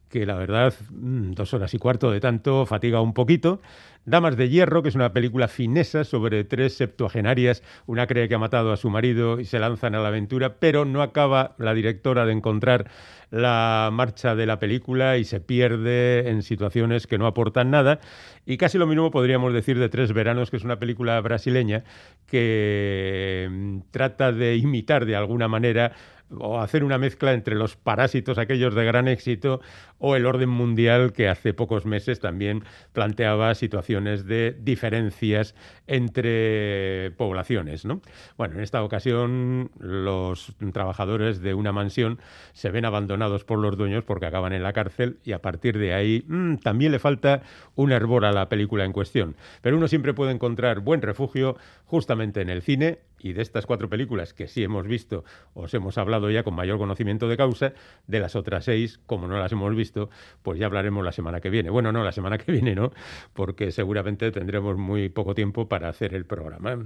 que 0.08 0.26
la 0.26 0.36
verdad, 0.36 0.74
mm, 0.92 1.32
dos 1.32 1.54
horas 1.54 1.74
y 1.74 1.78
cuarto 1.78 2.12
de 2.12 2.20
tanto, 2.20 2.66
fatiga 2.66 3.02
un 3.02 3.14
poquito. 3.14 3.60
Damas 4.06 4.36
de 4.36 4.50
Hierro, 4.50 4.82
que 4.82 4.90
es 4.90 4.96
una 4.96 5.14
película 5.14 5.48
finesa 5.48 6.04
sobre 6.04 6.44
tres 6.44 6.76
septuagenarias. 6.76 7.62
Una 7.86 8.08
cree 8.08 8.28
que 8.28 8.36
ha 8.36 8.40
matado 8.40 8.72
a 8.72 8.78
su 8.78 8.90
marido 8.90 9.40
y 9.40 9.46
se 9.46 9.60
lanzan 9.60 9.94
a 9.94 10.00
la 10.00 10.08
aventura, 10.08 10.56
pero 10.60 10.86
no 10.86 11.04
acaba 11.04 11.56
la 11.60 11.76
directora 11.76 12.26
de 12.26 12.34
encontrar 12.34 12.90
la 13.30 13.90
marcha 13.94 14.36
de 14.36 14.46
la 14.46 14.58
película 14.60 15.18
y 15.18 15.24
se 15.24 15.40
pierde 15.40 16.30
en 16.30 16.42
situaciones 16.42 17.06
que 17.06 17.20
no 17.20 17.28
aportan 17.28 17.70
nada. 17.70 18.00
Y 18.46 18.58
casi 18.58 18.80
lo 18.80 18.88
mismo 18.88 19.12
podríamos 19.12 19.54
decir 19.54 19.78
de 19.78 19.88
Tres 19.88 20.14
Veranos, 20.14 20.50
que 20.50 20.58
es 20.58 20.64
una 20.64 20.80
película 20.80 21.22
brasileña 21.22 21.84
que 22.26 23.48
mm, 23.52 23.80
trata 23.92 24.32
de 24.32 24.56
imitar 24.56 25.06
de 25.06 25.16
alguna 25.16 25.48
manera 25.48 25.94
o 26.40 26.60
hacer 26.60 26.84
una 26.84 26.98
mezcla 26.98 27.34
entre 27.34 27.56
los 27.56 27.76
parásitos 27.76 28.38
aquellos 28.38 28.76
de 28.76 28.86
gran 28.86 29.08
éxito 29.08 29.62
o 30.00 30.16
el 30.16 30.26
orden 30.26 30.50
mundial 30.50 31.14
que 31.14 31.30
hace 31.30 31.54
pocos 31.54 31.86
meses 31.86 32.20
también 32.20 32.64
planteaba 32.94 33.54
situaciones 33.54 34.26
de 34.26 34.56
diferencias 34.60 35.56
entre 35.88 37.12
poblaciones. 37.18 37.86
¿no? 37.86 38.02
Bueno, 38.38 38.56
en 38.56 38.62
esta 38.62 38.84
ocasión 38.84 39.72
los 39.80 40.56
trabajadores 40.74 41.42
de 41.42 41.54
una 41.54 41.72
mansión 41.72 42.20
se 42.54 42.72
ven 42.72 42.86
abandonados 42.86 43.44
por 43.44 43.60
los 43.60 43.78
dueños 43.78 44.04
porque 44.04 44.26
acaban 44.26 44.54
en 44.54 44.64
la 44.64 44.74
cárcel 44.74 45.20
y 45.24 45.34
a 45.34 45.42
partir 45.42 45.78
de 45.78 45.94
ahí 45.94 46.26
mm, 46.28 46.56
también 46.58 46.92
le 46.92 47.00
falta 47.00 47.44
un 47.76 47.92
hervor 47.92 48.26
a 48.26 48.32
la 48.32 48.50
película 48.50 48.86
en 48.86 48.94
cuestión. 48.94 49.36
Pero 49.62 49.78
uno 49.78 49.88
siempre 49.88 50.14
puede 50.14 50.32
encontrar 50.32 50.80
buen 50.80 51.02
refugio 51.02 51.58
justamente 51.86 52.42
en 52.42 52.50
el 52.50 52.62
cine 52.62 53.00
y 53.22 53.34
de 53.34 53.42
estas 53.42 53.66
cuatro 53.66 53.90
películas 53.90 54.34
que 54.34 54.48
sí 54.48 54.64
hemos 54.64 54.88
visto, 54.88 55.24
os 55.54 55.74
hemos 55.74 55.98
hablado 55.98 56.30
ya 56.32 56.44
con 56.44 56.56
mayor 56.56 56.78
conocimiento 56.78 57.28
de 57.28 57.38
causa, 57.38 57.74
de 58.08 58.20
las 58.20 58.36
otras 58.36 58.66
seis, 58.66 59.00
como 59.06 59.28
no 59.28 59.38
las 59.38 59.52
hemos 59.52 59.76
visto, 59.76 60.10
pues 60.42 60.60
ya 60.60 60.66
hablaremos 60.66 61.06
la 61.06 61.12
semana 61.12 61.42
que 61.42 61.50
viene. 61.50 61.70
Bueno, 61.70 61.92
no, 61.92 62.04
la 62.04 62.12
semana 62.12 62.38
que 62.38 62.52
viene 62.52 62.76
no, 62.76 62.92
porque 63.34 63.72
seguramente 63.72 64.32
tendremos 64.32 64.78
muy 64.78 65.10
poco 65.10 65.36
tiempo 65.36 65.68
para 65.68 65.90
hacer 65.90 66.14
el 66.14 66.26
programa. 66.26 66.78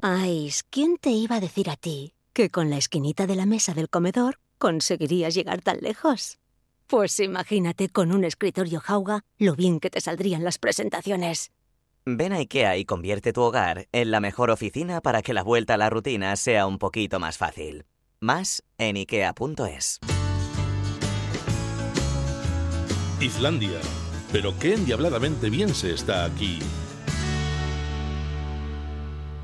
Ay, 0.00 0.50
¿quién 0.70 0.96
te 0.96 1.10
iba 1.10 1.36
a 1.36 1.40
decir 1.40 1.70
a 1.70 1.76
ti 1.76 2.14
que 2.32 2.50
con 2.50 2.70
la 2.70 2.76
esquinita 2.76 3.26
de 3.26 3.36
la 3.36 3.46
mesa 3.46 3.74
del 3.74 3.88
comedor 3.88 4.38
conseguirías 4.58 5.34
llegar 5.34 5.62
tan 5.62 5.78
lejos? 5.80 6.38
Pues 6.86 7.18
imagínate 7.20 7.88
con 7.88 8.12
un 8.12 8.24
escritorio 8.24 8.80
jauga 8.80 9.22
lo 9.38 9.54
bien 9.54 9.80
que 9.80 9.90
te 9.90 10.00
saldrían 10.00 10.44
las 10.44 10.58
presentaciones. 10.58 11.52
Ven 12.04 12.32
a 12.32 12.38
IKEA 12.38 12.78
y 12.78 12.84
convierte 12.84 13.32
tu 13.32 13.42
hogar 13.42 13.86
en 13.92 14.10
la 14.10 14.18
mejor 14.18 14.50
oficina 14.50 15.00
para 15.00 15.22
que 15.22 15.32
la 15.32 15.44
vuelta 15.44 15.74
a 15.74 15.76
la 15.76 15.88
rutina 15.88 16.34
sea 16.34 16.66
un 16.66 16.78
poquito 16.78 17.20
más 17.20 17.38
fácil. 17.38 17.84
Más 18.18 18.64
en 18.76 18.96
IKEA.es. 18.96 20.00
Islandia. 23.20 23.78
Pero 24.32 24.52
qué 24.58 24.74
endiabladamente 24.74 25.48
bien 25.48 25.68
se 25.68 25.92
está 25.92 26.24
aquí. 26.24 26.58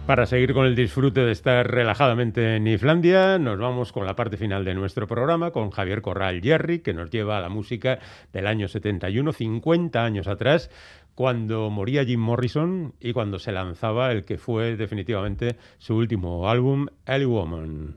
Para 0.08 0.24
seguir 0.24 0.54
con 0.54 0.64
el 0.64 0.74
disfrute 0.74 1.20
de 1.20 1.32
estar 1.32 1.70
relajadamente 1.70 2.56
en 2.56 2.66
Islandia, 2.66 3.38
nos 3.38 3.58
vamos 3.58 3.92
con 3.92 4.06
la 4.06 4.16
parte 4.16 4.38
final 4.38 4.64
de 4.64 4.72
nuestro 4.74 5.06
programa 5.06 5.50
con 5.50 5.70
Javier 5.70 6.00
Corral 6.00 6.40
Jerry, 6.40 6.78
que 6.78 6.94
nos 6.94 7.10
lleva 7.10 7.36
a 7.36 7.42
la 7.42 7.50
música 7.50 7.98
del 8.32 8.46
año 8.46 8.68
71, 8.68 9.32
50 9.34 10.02
años 10.02 10.26
atrás, 10.26 10.70
cuando 11.18 11.68
moría 11.68 12.04
Jim 12.04 12.20
Morrison 12.20 12.94
y 13.00 13.12
cuando 13.12 13.40
se 13.40 13.50
lanzaba 13.50 14.12
el 14.12 14.24
que 14.24 14.38
fue 14.38 14.76
definitivamente 14.76 15.56
su 15.78 15.96
último 15.96 16.48
álbum, 16.48 16.86
Ellie 17.06 17.26
Woman. 17.26 17.96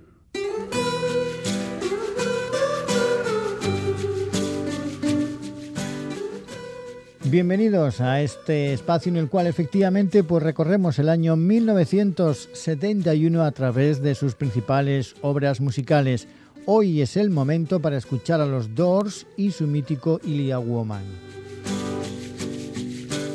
Bienvenidos 7.26 8.02
a 8.02 8.24
este 8.24 8.74
espacio 8.74 9.12
en 9.12 9.18
el 9.18 9.30
cual 9.30 9.46
efectivamente 9.46 10.24
pues 10.24 10.42
recorremos 10.42 10.98
el 10.98 11.08
año 11.08 11.36
1971 11.36 13.44
a 13.44 13.52
través 13.52 14.02
de 14.02 14.16
sus 14.16 14.34
principales 14.34 15.14
obras 15.22 15.62
musicales. 15.62 16.28
Hoy 16.66 17.02
es 17.02 17.16
el 17.18 17.30
momento 17.30 17.80
para 17.80 17.98
escuchar 17.98 18.42
a 18.42 18.48
los 18.48 18.74
Doors 18.74 19.28
y 19.38 19.52
su 19.52 19.68
mítico 19.68 20.20
Ilia 20.24 20.58
Woman. 20.58 21.04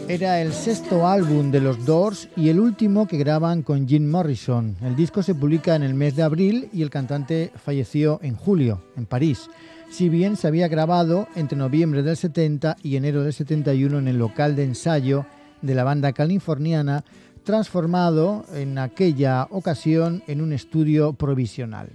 Era 0.09 0.41
el 0.41 0.53
sexto 0.53 1.05
álbum 1.05 1.51
de 1.51 1.61
los 1.61 1.85
Doors 1.85 2.29
y 2.37 2.49
el 2.49 2.61
último 2.61 3.09
que 3.09 3.19
graban 3.19 3.63
con 3.63 3.89
Jim 3.89 4.09
Morrison. 4.09 4.77
El 4.81 4.95
disco 4.95 5.21
se 5.21 5.35
publica 5.35 5.75
en 5.75 5.83
el 5.83 5.95
mes 5.95 6.15
de 6.15 6.23
abril 6.23 6.69
y 6.73 6.83
el 6.83 6.91
cantante 6.91 7.51
falleció 7.57 8.21
en 8.23 8.37
julio, 8.37 8.85
en 8.97 9.07
París. 9.07 9.51
Si 9.91 10.09
bien 10.09 10.37
se 10.37 10.47
había 10.47 10.69
grabado 10.69 11.27
entre 11.35 11.59
noviembre 11.59 12.05
del 12.05 12.17
70 12.17 12.77
y 12.85 12.95
enero 12.95 13.25
del 13.25 13.33
71 13.33 13.99
en 13.99 14.07
el 14.07 14.17
local 14.17 14.55
de 14.55 14.63
ensayo 14.63 15.27
de 15.61 15.75
la 15.75 15.83
banda 15.83 16.13
californiana, 16.13 17.05
transformado 17.43 18.45
en 18.55 18.79
aquella 18.79 19.49
ocasión 19.51 20.23
en 20.29 20.41
un 20.41 20.53
estudio 20.53 21.15
provisional. 21.15 21.89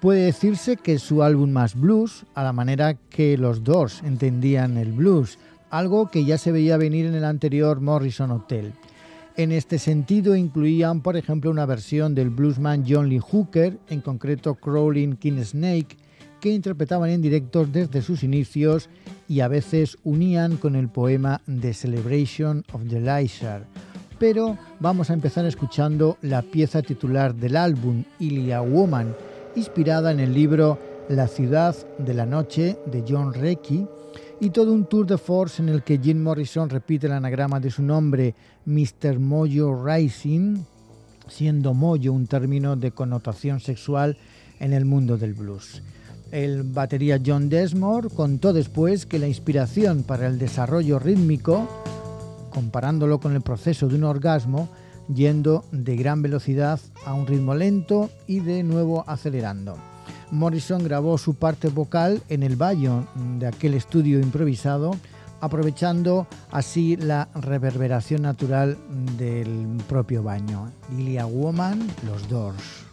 Puede 0.00 0.24
decirse 0.24 0.76
que 0.76 0.98
su 0.98 1.22
álbum 1.22 1.50
más 1.50 1.74
blues, 1.74 2.26
a 2.34 2.42
la 2.42 2.52
manera 2.52 2.94
que 2.94 3.38
los 3.38 3.62
Doors 3.62 4.02
entendían 4.02 4.76
el 4.76 4.92
blues, 4.92 5.38
algo 5.78 6.10
que 6.10 6.24
ya 6.24 6.38
se 6.38 6.52
veía 6.52 6.76
venir 6.76 7.06
en 7.06 7.14
el 7.14 7.24
anterior 7.24 7.80
Morrison 7.80 8.30
Hotel. 8.30 8.72
En 9.36 9.52
este 9.52 9.78
sentido 9.78 10.34
incluían, 10.34 11.02
por 11.02 11.16
ejemplo, 11.16 11.50
una 11.50 11.66
versión 11.66 12.14
del 12.14 12.30
bluesman 12.30 12.84
John 12.88 13.08
Lee 13.08 13.18
Hooker, 13.18 13.78
en 13.90 14.00
concreto 14.00 14.54
Crawling 14.54 15.16
King 15.16 15.42
Snake, 15.42 15.98
que 16.40 16.50
interpretaban 16.50 17.10
en 17.10 17.20
directo 17.20 17.66
desde 17.66 18.00
sus 18.00 18.22
inicios 18.22 18.88
y 19.28 19.40
a 19.40 19.48
veces 19.48 19.98
unían 20.04 20.56
con 20.56 20.76
el 20.76 20.88
poema 20.88 21.42
The 21.44 21.74
Celebration 21.74 22.64
of 22.72 22.82
the 22.88 23.00
Lizard. 23.00 23.64
Pero 24.18 24.56
vamos 24.80 25.10
a 25.10 25.14
empezar 25.14 25.44
escuchando 25.44 26.16
la 26.22 26.40
pieza 26.40 26.80
titular 26.80 27.34
del 27.34 27.56
álbum, 27.56 28.04
Ilia 28.18 28.62
Woman, 28.62 29.14
inspirada 29.54 30.12
en 30.12 30.20
el 30.20 30.32
libro 30.32 30.78
La 31.10 31.28
ciudad 31.28 31.76
de 31.98 32.14
la 32.14 32.24
noche 32.24 32.78
de 32.86 33.04
John 33.06 33.34
Recky, 33.34 33.86
y 34.40 34.50
todo 34.50 34.72
un 34.72 34.86
tour 34.86 35.06
de 35.06 35.18
force 35.18 35.62
en 35.62 35.68
el 35.68 35.82
que 35.82 35.98
Jim 35.98 36.22
Morrison 36.22 36.68
repite 36.68 37.06
el 37.06 37.12
anagrama 37.12 37.60
de 37.60 37.70
su 37.70 37.82
nombre, 37.82 38.34
Mr. 38.66 39.18
Mojo 39.18 39.84
Rising, 39.84 40.58
siendo 41.28 41.74
Mojo 41.74 42.12
un 42.12 42.26
término 42.26 42.76
de 42.76 42.90
connotación 42.90 43.60
sexual 43.60 44.16
en 44.60 44.72
el 44.72 44.84
mundo 44.84 45.16
del 45.16 45.34
blues. 45.34 45.82
El 46.30 46.64
batería 46.64 47.20
John 47.24 47.48
Desmore 47.48 48.08
contó 48.10 48.52
después 48.52 49.06
que 49.06 49.18
la 49.18 49.28
inspiración 49.28 50.02
para 50.02 50.26
el 50.26 50.38
desarrollo 50.38 50.98
rítmico, 50.98 51.68
comparándolo 52.50 53.20
con 53.20 53.34
el 53.34 53.42
proceso 53.42 53.88
de 53.88 53.94
un 53.94 54.04
orgasmo, 54.04 54.68
yendo 55.12 55.64
de 55.70 55.96
gran 55.96 56.22
velocidad 56.22 56.80
a 57.04 57.14
un 57.14 57.26
ritmo 57.26 57.54
lento 57.54 58.10
y 58.26 58.40
de 58.40 58.64
nuevo 58.64 59.04
acelerando. 59.06 59.76
Morrison 60.30 60.82
grabó 60.82 61.18
su 61.18 61.34
parte 61.34 61.68
vocal 61.68 62.22
en 62.28 62.42
el 62.42 62.56
baño 62.56 63.06
de 63.38 63.46
aquel 63.46 63.74
estudio 63.74 64.20
improvisado, 64.20 64.96
aprovechando 65.40 66.26
así 66.50 66.96
la 66.96 67.28
reverberación 67.34 68.22
natural 68.22 68.76
del 69.18 69.78
propio 69.88 70.22
baño. 70.22 70.70
Lilia 70.96 71.26
Woman, 71.26 71.86
Los 72.06 72.28
Doors. 72.28 72.85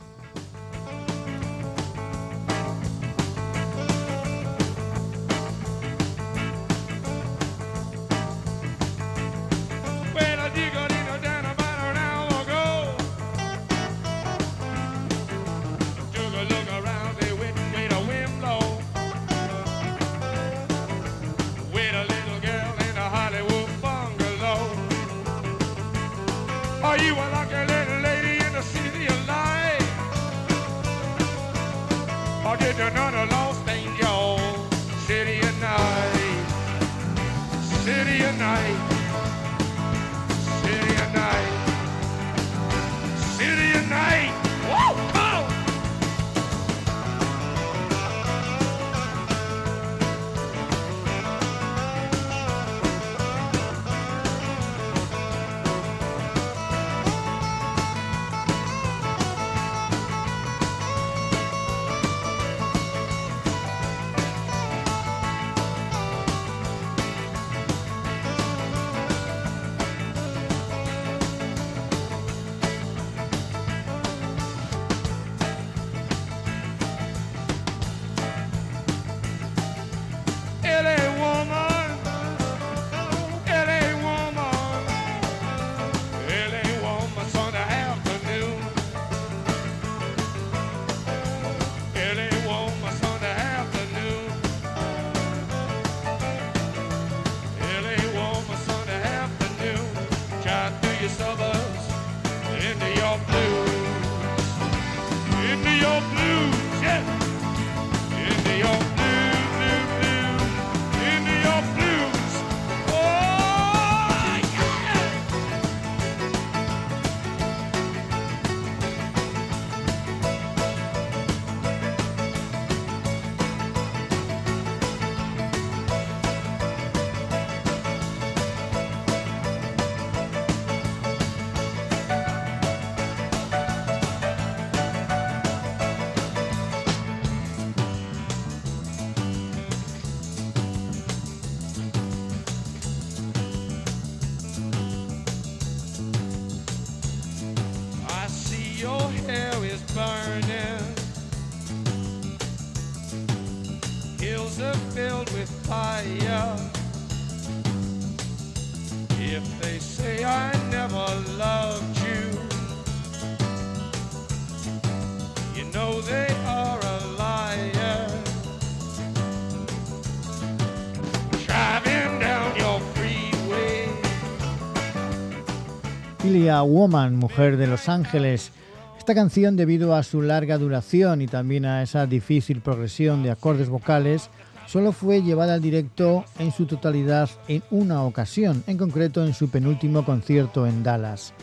Woman, 176.34 177.16
mujer 177.16 177.58
de 177.58 177.68
Los 177.68 177.88
Ángeles. 177.88 178.52
Esta 178.98 179.14
canción, 179.14 179.56
debido 179.56 179.96
a 179.96 180.02
su 180.02 180.24
larga 180.24 180.58
duración 180.58 181.22
y 181.22 181.28
también 181.28 181.64
a 181.66 181.84
esa 181.84 182.08
difícil 182.08 182.62
progresión 182.62 183.22
de 183.22 183.30
acordes 183.30 183.70
vocales, 183.70 184.32
solo 184.66 184.94
fue 184.94 185.22
llevada 185.22 185.54
al 185.54 185.62
directo 185.62 186.26
en 186.40 186.52
su 186.52 186.66
totalidad 186.66 187.30
en 187.48 187.62
una 187.70 188.02
ocasión, 188.02 188.64
en 188.66 188.80
concreto 188.80 189.24
en 189.24 189.36
su 189.36 189.50
penúltimo 189.50 190.04
concierto 190.04 190.66
en 190.66 190.82
Dallas. 190.82 191.34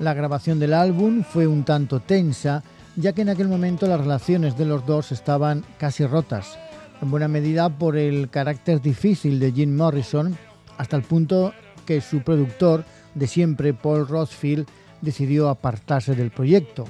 La 0.00 0.14
grabación 0.14 0.58
del 0.58 0.74
álbum 0.74 1.22
fue 1.22 1.46
un 1.46 1.62
tanto 1.62 2.00
tensa, 2.00 2.64
ya 2.96 3.12
que 3.12 3.22
en 3.22 3.28
aquel 3.28 3.46
momento 3.46 3.86
las 3.86 4.00
relaciones 4.00 4.58
de 4.58 4.64
los 4.64 4.84
dos 4.84 5.12
estaban 5.12 5.64
casi 5.78 6.04
rotas, 6.06 6.58
en 7.00 7.08
buena 7.08 7.28
medida 7.28 7.68
por 7.68 7.96
el 7.96 8.28
carácter 8.30 8.82
difícil 8.82 9.38
de 9.38 9.52
Jim 9.52 9.76
Morrison, 9.76 10.36
hasta 10.76 10.96
el 10.96 11.02
punto 11.02 11.52
que 11.86 12.00
su 12.00 12.22
productor 12.22 12.84
de 13.20 13.26
siempre, 13.26 13.74
Paul 13.74 14.08
Rothfield, 14.08 14.66
decidió 15.02 15.50
apartarse 15.50 16.14
del 16.14 16.30
proyecto. 16.30 16.86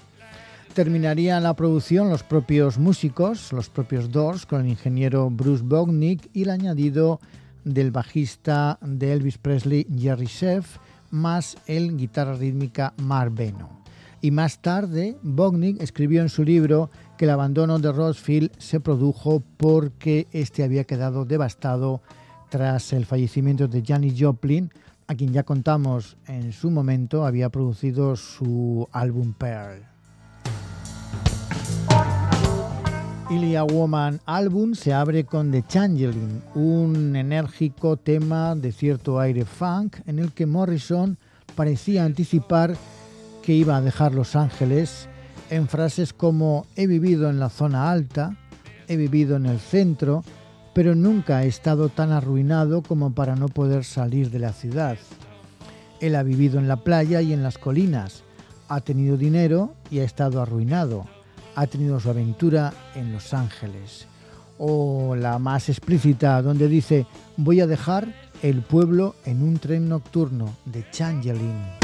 Terminarían 0.74 1.42
la 1.42 1.54
producción 1.54 2.08
los 2.08 2.22
propios 2.22 2.78
músicos, 2.78 3.52
los 3.52 3.68
propios 3.68 4.12
Doors, 4.12 4.46
con 4.46 4.60
el 4.60 4.68
ingeniero 4.68 5.28
Bruce 5.28 5.64
Bognick 5.64 6.30
y 6.32 6.44
el 6.44 6.50
añadido 6.50 7.18
del 7.64 7.90
bajista 7.90 8.78
de 8.80 9.12
Elvis 9.12 9.38
Presley, 9.38 9.88
Jerry 9.98 10.26
Sheff, 10.26 10.78
más 11.10 11.56
el 11.66 11.96
guitarra 11.96 12.34
rítmica 12.34 12.94
Mark 12.98 13.32
Beno. 13.34 13.82
Y 14.22 14.30
más 14.30 14.62
tarde, 14.62 15.16
Bognick 15.22 15.82
escribió 15.82 16.22
en 16.22 16.28
su 16.28 16.44
libro 16.44 16.92
que 17.18 17.24
el 17.24 17.32
abandono 17.32 17.80
de 17.80 17.90
Rothfield 17.90 18.52
se 18.58 18.78
produjo 18.78 19.42
porque 19.56 20.28
este 20.30 20.62
había 20.62 20.84
quedado 20.84 21.24
devastado 21.24 22.02
tras 22.50 22.92
el 22.92 23.06
fallecimiento 23.06 23.66
de 23.66 23.82
Janis 23.84 24.14
Joplin, 24.16 24.70
a 25.10 25.16
quien 25.16 25.32
ya 25.32 25.42
contamos 25.42 26.16
en 26.28 26.52
su 26.52 26.70
momento 26.70 27.26
había 27.26 27.48
producido 27.48 28.14
su 28.14 28.88
álbum 28.92 29.32
Pearl. 29.32 29.82
Ilia 33.28 33.64
Woman 33.64 34.20
álbum 34.24 34.74
se 34.74 34.92
abre 34.92 35.24
con 35.24 35.50
The 35.50 35.64
Changeling, 35.66 36.44
un 36.54 37.16
enérgico 37.16 37.96
tema 37.96 38.54
de 38.54 38.70
cierto 38.70 39.18
aire 39.18 39.44
funk 39.44 39.96
en 40.06 40.20
el 40.20 40.30
que 40.30 40.46
Morrison 40.46 41.18
parecía 41.56 42.04
anticipar 42.04 42.76
que 43.42 43.52
iba 43.52 43.76
a 43.76 43.82
dejar 43.82 44.14
Los 44.14 44.36
Ángeles 44.36 45.08
en 45.50 45.66
frases 45.66 46.12
como 46.12 46.66
he 46.76 46.86
vivido 46.86 47.28
en 47.28 47.40
la 47.40 47.48
zona 47.48 47.90
alta, 47.90 48.36
he 48.86 48.96
vivido 48.96 49.34
en 49.34 49.46
el 49.46 49.58
centro, 49.58 50.22
pero 50.72 50.94
nunca 50.94 51.44
he 51.44 51.48
estado 51.48 51.88
tan 51.88 52.12
arruinado 52.12 52.82
como 52.82 53.12
para 53.12 53.36
no 53.36 53.48
poder 53.48 53.84
salir 53.84 54.30
de 54.30 54.38
la 54.38 54.52
ciudad. 54.52 54.96
Él 56.00 56.16
ha 56.16 56.22
vivido 56.22 56.58
en 56.58 56.68
la 56.68 56.76
playa 56.76 57.20
y 57.20 57.32
en 57.32 57.42
las 57.42 57.58
colinas, 57.58 58.22
ha 58.68 58.80
tenido 58.80 59.16
dinero 59.16 59.74
y 59.90 59.98
ha 59.98 60.04
estado 60.04 60.40
arruinado, 60.40 61.06
ha 61.56 61.66
tenido 61.66 61.98
su 62.00 62.08
aventura 62.08 62.72
en 62.94 63.12
Los 63.12 63.34
Ángeles. 63.34 64.06
O 64.58 65.16
la 65.16 65.38
más 65.38 65.68
explícita, 65.68 66.40
donde 66.42 66.68
dice, 66.68 67.06
voy 67.36 67.60
a 67.60 67.66
dejar 67.66 68.14
el 68.42 68.62
pueblo 68.62 69.16
en 69.24 69.42
un 69.42 69.58
tren 69.58 69.88
nocturno 69.88 70.54
de 70.66 70.84
Changeling. 70.90 71.79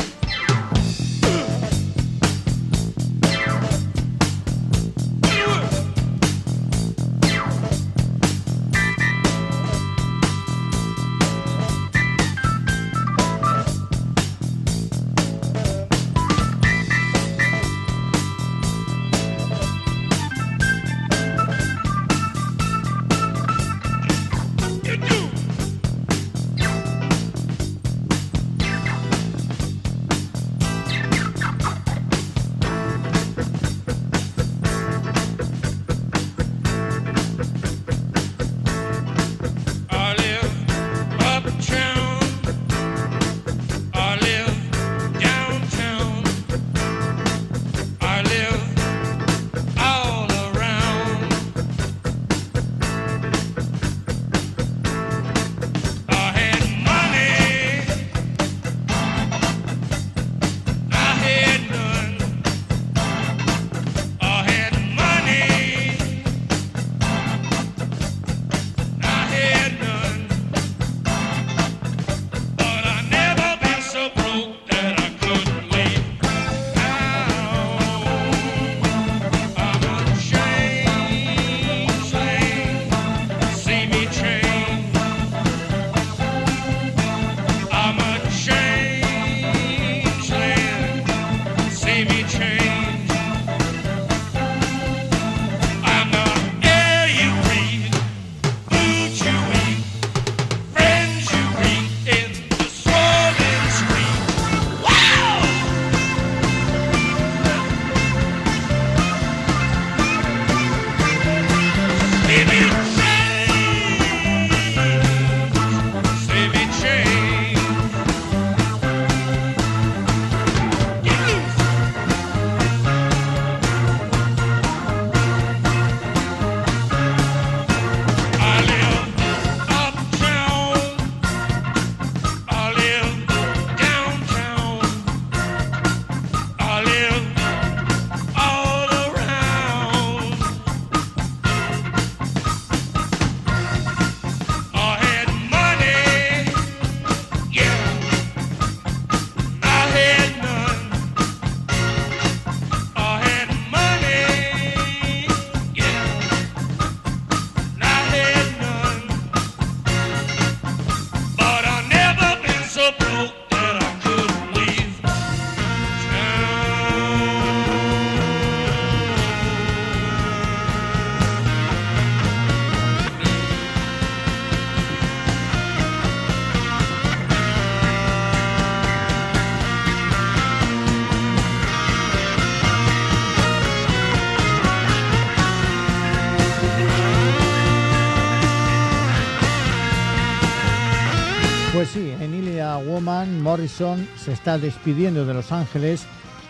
Morrison 193.79 194.09
se 194.17 194.33
está 194.33 194.57
despidiendo 194.57 195.27
de 195.27 195.35
Los 195.35 195.53
Ángeles, 195.53 196.07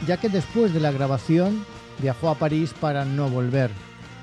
ya 0.06 0.16
que 0.16 0.28
después 0.28 0.72
de 0.72 0.78
la 0.78 0.92
grabación 0.92 1.64
viajó 2.00 2.30
a 2.30 2.36
París 2.36 2.72
para 2.80 3.04
no 3.04 3.28
volver. 3.28 3.72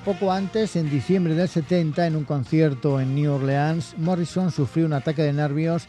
Poco 0.06 0.32
antes, 0.32 0.78
en 0.78 0.89
diciembre 0.89 1.36
del 1.36 1.49
70, 1.49 2.08
en 2.08 2.16
un 2.16 2.24
concierto 2.24 3.01
en 3.01 3.14
New 3.14 3.34
Orleans, 3.34 3.95
Morrison 3.97 4.51
sufrió 4.51 4.86
un 4.86 4.93
ataque 4.93 5.22
de 5.22 5.34
nervios 5.34 5.88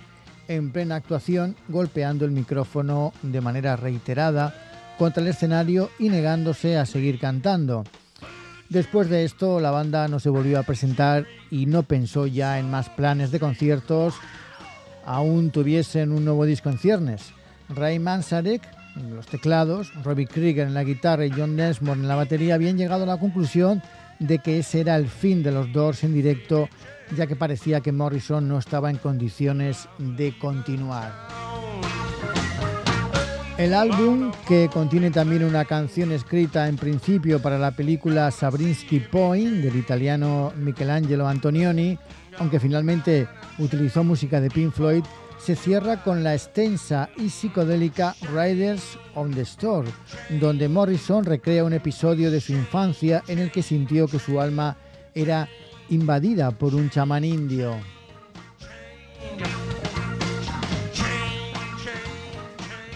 en 0.48 0.72
plena 0.72 0.96
actuación, 0.96 1.54
golpeando 1.68 2.24
el 2.24 2.32
micrófono 2.32 3.12
de 3.22 3.40
manera 3.40 3.76
reiterada 3.76 4.52
contra 4.98 5.22
el 5.22 5.28
escenario 5.28 5.90
y 6.00 6.08
negándose 6.08 6.78
a 6.78 6.84
seguir 6.84 7.20
cantando. 7.20 7.84
Después 8.70 9.08
de 9.08 9.24
esto, 9.24 9.60
la 9.60 9.70
banda 9.70 10.08
no 10.08 10.18
se 10.18 10.30
volvió 10.30 10.58
a 10.58 10.64
presentar 10.64 11.26
y 11.48 11.66
no 11.66 11.84
pensó 11.84 12.26
ya 12.26 12.58
en 12.58 12.72
más 12.72 12.88
planes 12.88 13.30
de 13.30 13.38
conciertos, 13.38 14.14
aún 15.06 15.50
tuviesen 15.50 16.12
un 16.12 16.24
nuevo 16.24 16.44
disco 16.44 16.70
en 16.70 16.78
ciernes. 16.78 17.32
Ray 17.68 17.98
Manzarek 17.98 18.62
en 18.96 19.16
los 19.16 19.26
teclados, 19.26 19.92
Robbie 20.04 20.26
Krieger 20.26 20.66
en 20.68 20.74
la 20.74 20.84
guitarra 20.84 21.26
y 21.26 21.30
John 21.30 21.56
Densmore 21.56 22.00
en 22.00 22.08
la 22.08 22.14
batería 22.14 22.54
habían 22.54 22.76
llegado 22.76 23.04
a 23.04 23.06
la 23.06 23.18
conclusión 23.18 23.82
de 24.18 24.38
que 24.38 24.58
ese 24.58 24.80
era 24.80 24.96
el 24.96 25.08
fin 25.08 25.42
de 25.42 25.52
los 25.52 25.72
Doors 25.72 26.04
en 26.04 26.14
directo, 26.14 26.68
ya 27.16 27.26
que 27.26 27.36
parecía 27.36 27.80
que 27.80 27.92
Morrison 27.92 28.46
no 28.46 28.58
estaba 28.58 28.90
en 28.90 28.98
condiciones 28.98 29.88
de 29.98 30.36
continuar. 30.38 31.12
El 33.56 33.72
álbum, 33.72 34.32
que 34.48 34.68
contiene 34.72 35.12
también 35.12 35.44
una 35.44 35.64
canción 35.64 36.10
escrita 36.10 36.66
en 36.68 36.76
principio 36.76 37.40
para 37.40 37.56
la 37.56 37.70
película 37.70 38.30
Sabrinsky 38.32 38.98
Point 38.98 39.62
del 39.62 39.76
italiano 39.76 40.52
Michelangelo 40.56 41.28
Antonioni, 41.28 41.96
aunque 42.38 42.60
finalmente 42.60 43.28
utilizó 43.58 44.04
música 44.04 44.40
de 44.40 44.50
Pink 44.50 44.72
Floyd, 44.72 45.04
se 45.38 45.56
cierra 45.56 46.02
con 46.02 46.24
la 46.24 46.34
extensa 46.34 47.10
y 47.16 47.28
psicodélica 47.28 48.14
Riders 48.32 48.98
on 49.14 49.30
the 49.32 49.42
Storm, 49.42 49.86
donde 50.40 50.68
Morrison 50.68 51.24
recrea 51.24 51.64
un 51.64 51.74
episodio 51.74 52.30
de 52.30 52.40
su 52.40 52.52
infancia 52.52 53.22
en 53.28 53.38
el 53.38 53.50
que 53.50 53.62
sintió 53.62 54.06
que 54.06 54.18
su 54.18 54.40
alma 54.40 54.76
era 55.14 55.48
invadida 55.90 56.50
por 56.50 56.74
un 56.74 56.88
chamán 56.88 57.24
indio. 57.24 57.76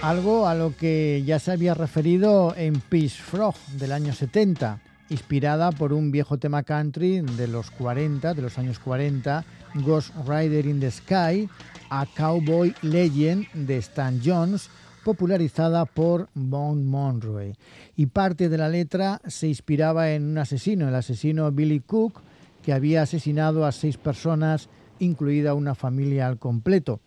Algo 0.00 0.46
a 0.46 0.54
lo 0.54 0.74
que 0.76 1.22
ya 1.26 1.38
se 1.38 1.52
había 1.52 1.74
referido 1.74 2.54
en 2.56 2.80
Peace 2.80 3.20
Frog 3.20 3.56
del 3.72 3.92
año 3.92 4.14
70, 4.14 4.80
inspirada 5.08 5.72
por 5.72 5.92
un 5.92 6.10
viejo 6.10 6.38
tema 6.38 6.62
country 6.62 7.20
de 7.20 7.48
los 7.48 7.70
40, 7.70 8.34
de 8.34 8.42
los 8.42 8.58
años 8.58 8.78
40, 8.78 9.44
Ghost 9.84 10.14
Rider 10.26 10.66
in 10.66 10.80
the 10.80 10.90
Sky, 10.90 11.48
a 11.90 12.06
Cowboy 12.16 12.74
Legend 12.82 13.46
de 13.52 13.78
Stan 13.78 14.20
Jones, 14.24 14.70
popularizada 15.04 15.84
por 15.86 16.28
Bone 16.34 16.84
Monroe. 16.84 17.54
Y 17.96 18.06
parte 18.06 18.48
de 18.48 18.58
la 18.58 18.68
letra 18.68 19.20
se 19.26 19.48
inspiraba 19.48 20.10
en 20.12 20.24
un 20.24 20.38
asesino, 20.38 20.88
el 20.88 20.94
asesino 20.94 21.50
Billy 21.50 21.80
Cook, 21.80 22.20
que 22.62 22.72
había 22.72 23.02
asesinado 23.02 23.64
a 23.64 23.72
seis 23.72 23.96
personas, 23.96 24.68
incluida 24.98 25.54
una 25.54 25.74
familia 25.74 26.26
al 26.26 26.38
completo. 26.38 27.00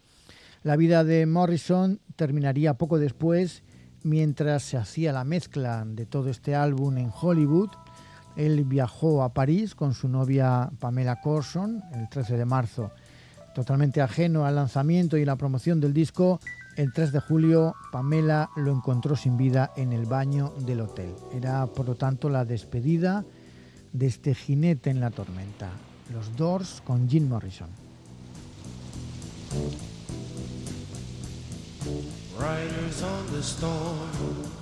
La 0.64 0.76
vida 0.76 1.04
de 1.04 1.26
Morrison 1.26 2.00
terminaría 2.16 2.76
poco 2.76 2.98
después, 2.98 3.64
mientras 4.04 4.64
se 4.64 4.78
hacía 4.78 5.12
la 5.14 5.24
mezcla 5.24 5.84
de 5.86 6.06
todo 6.06 6.30
este 6.30 6.56
álbum 6.56 6.98
en 6.98 7.12
Hollywood. 7.12 7.70
Él 8.36 8.64
viajó 8.66 9.24
a 9.24 9.34
París 9.34 9.76
con 9.76 9.94
su 9.94 10.08
novia 10.08 10.70
Pamela 10.80 11.22
Corson 11.22 11.84
el 11.94 12.10
13 12.10 12.38
de 12.38 12.46
marzo. 12.46 12.92
Totalmente 13.54 14.02
ajeno 14.02 14.46
al 14.46 14.56
lanzamiento 14.56 15.18
y 15.18 15.26
la 15.26 15.36
promoción 15.36 15.82
del 15.82 15.94
disco, 15.94 16.40
el 16.78 16.94
3 16.94 17.12
de 17.12 17.20
julio 17.20 17.76
Pamela 17.92 18.50
lo 18.56 18.72
encontró 18.72 19.16
sin 19.16 19.38
vida 19.38 19.72
en 19.76 19.92
el 19.92 20.06
baño 20.06 20.54
del 20.60 20.82
hotel. 20.82 21.14
Era 21.34 21.66
por 21.68 21.86
lo 21.86 21.96
tanto 21.96 22.30
la 22.30 22.46
despedida 22.46 23.26
de 23.92 24.08
este 24.08 24.34
jinete 24.34 24.90
en 24.90 25.02
la 25.02 25.12
tormenta. 25.12 25.70
Los 26.14 26.36
Doors 26.36 26.82
con 26.86 27.10
Jim 27.10 27.28
Morrison. 27.28 27.70